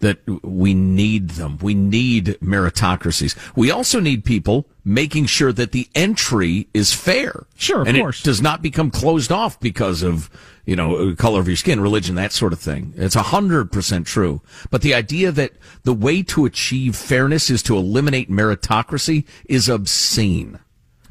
That 0.00 0.18
we 0.44 0.74
need 0.74 1.30
them. 1.30 1.56
We 1.58 1.74
need 1.74 2.38
meritocracies. 2.42 3.34
We 3.56 3.70
also 3.70 3.98
need 3.98 4.24
people 4.24 4.68
making 4.84 5.26
sure 5.26 5.52
that 5.52 5.72
the 5.72 5.88
entry 5.94 6.68
is 6.74 6.92
fair. 6.92 7.46
Sure, 7.56 7.80
of 7.80 7.88
and 7.88 7.96
course. 7.96 8.20
it 8.20 8.24
does 8.24 8.42
not 8.42 8.60
become 8.62 8.90
closed 8.90 9.32
off 9.32 9.58
because 9.58 10.02
of, 10.02 10.30
you 10.66 10.76
know, 10.76 11.14
color 11.16 11.40
of 11.40 11.48
your 11.48 11.56
skin, 11.56 11.80
religion, 11.80 12.14
that 12.16 12.32
sort 12.32 12.52
of 12.52 12.60
thing. 12.60 12.92
It's 12.96 13.16
a 13.16 13.22
hundred 13.22 13.72
percent 13.72 14.06
true. 14.06 14.42
But 14.70 14.82
the 14.82 14.94
idea 14.94 15.32
that 15.32 15.52
the 15.84 15.94
way 15.94 16.22
to 16.24 16.44
achieve 16.44 16.94
fairness 16.94 17.48
is 17.48 17.62
to 17.64 17.76
eliminate 17.76 18.30
meritocracy 18.30 19.24
is 19.46 19.68
obscene. 19.68 20.60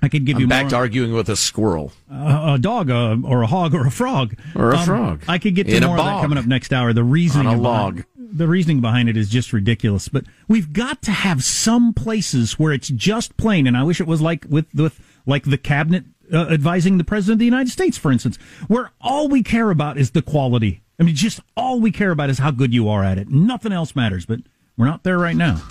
I 0.02 0.10
could 0.10 0.26
give 0.26 0.36
I'm 0.36 0.42
you 0.42 0.48
back 0.48 0.64
more, 0.66 0.70
to 0.72 0.76
arguing 0.78 1.14
with 1.14 1.30
a 1.30 1.36
squirrel. 1.36 1.92
uh, 2.12 2.56
a 2.56 2.60
dog, 2.60 2.90
uh, 2.90 3.18
or 3.24 3.42
a 3.42 3.48
hog, 3.48 3.74
or 3.74 3.88
a 3.88 3.92
frog, 3.92 4.36
Or 4.56 4.72
a 4.72 4.78
Um, 4.78 4.86
frog. 4.86 5.24
I 5.28 5.38
could 5.38 5.56
get 5.56 5.68
to 5.68 5.76
In 5.78 5.84
more 5.84 5.98
of 5.98 6.04
that 6.06 6.22
coming 6.22 6.38
up 6.38 6.46
next 6.46 6.72
hour. 6.74 6.94
The 6.94 7.04
reasoning 7.04 7.48
On 7.48 7.56
a 7.56 7.58
behind- 7.58 7.96
log. 7.98 8.04
the 8.18 8.48
reasoning 8.48 8.82
behind 8.82 9.08
it 9.10 9.16
is 9.18 9.30
just 9.30 9.54
ridiculous. 9.54 10.08
But 10.10 10.26
we've 10.48 10.74
got 10.74 11.02
to 11.04 11.12
have 11.12 11.44
some 11.44 11.94
places 11.94 12.60
where 12.60 12.74
it's 12.74 12.90
just 12.90 13.38
plain. 13.38 13.66
And 13.68 13.78
I 13.78 13.84
wish 13.84 14.00
it 14.02 14.08
was 14.08 14.22
like 14.22 14.46
with 14.50 14.66
with 14.76 15.00
like 15.26 15.44
the 15.46 15.58
cabinet 15.58 16.04
uh, 16.34 16.48
advising 16.50 16.98
the 16.98 17.04
president 17.04 17.36
of 17.36 17.40
the 17.40 17.46
United 17.46 17.70
States, 17.72 17.98
for 17.98 18.12
instance, 18.12 18.38
where 18.68 18.92
all 19.00 19.28
we 19.30 19.42
care 19.44 19.70
about 19.70 19.98
is 19.98 20.12
the 20.12 20.22
quality. 20.22 20.82
I 21.00 21.04
mean, 21.04 21.16
just 21.16 21.40
all 21.56 21.80
we 21.80 21.92
care 21.92 22.12
about 22.12 22.30
is 22.30 22.40
how 22.40 22.52
good 22.52 22.74
you 22.74 22.90
are 22.90 23.04
at 23.04 23.18
it. 23.18 23.30
Nothing 23.30 23.72
else 23.72 23.96
matters. 23.96 24.26
But 24.26 24.40
we're 24.76 24.86
not 24.88 25.04
there 25.04 25.18
right 25.20 25.36
now. 25.36 25.62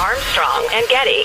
Armstrong 0.00 0.66
and 0.72 0.86
Getty. 0.88 1.24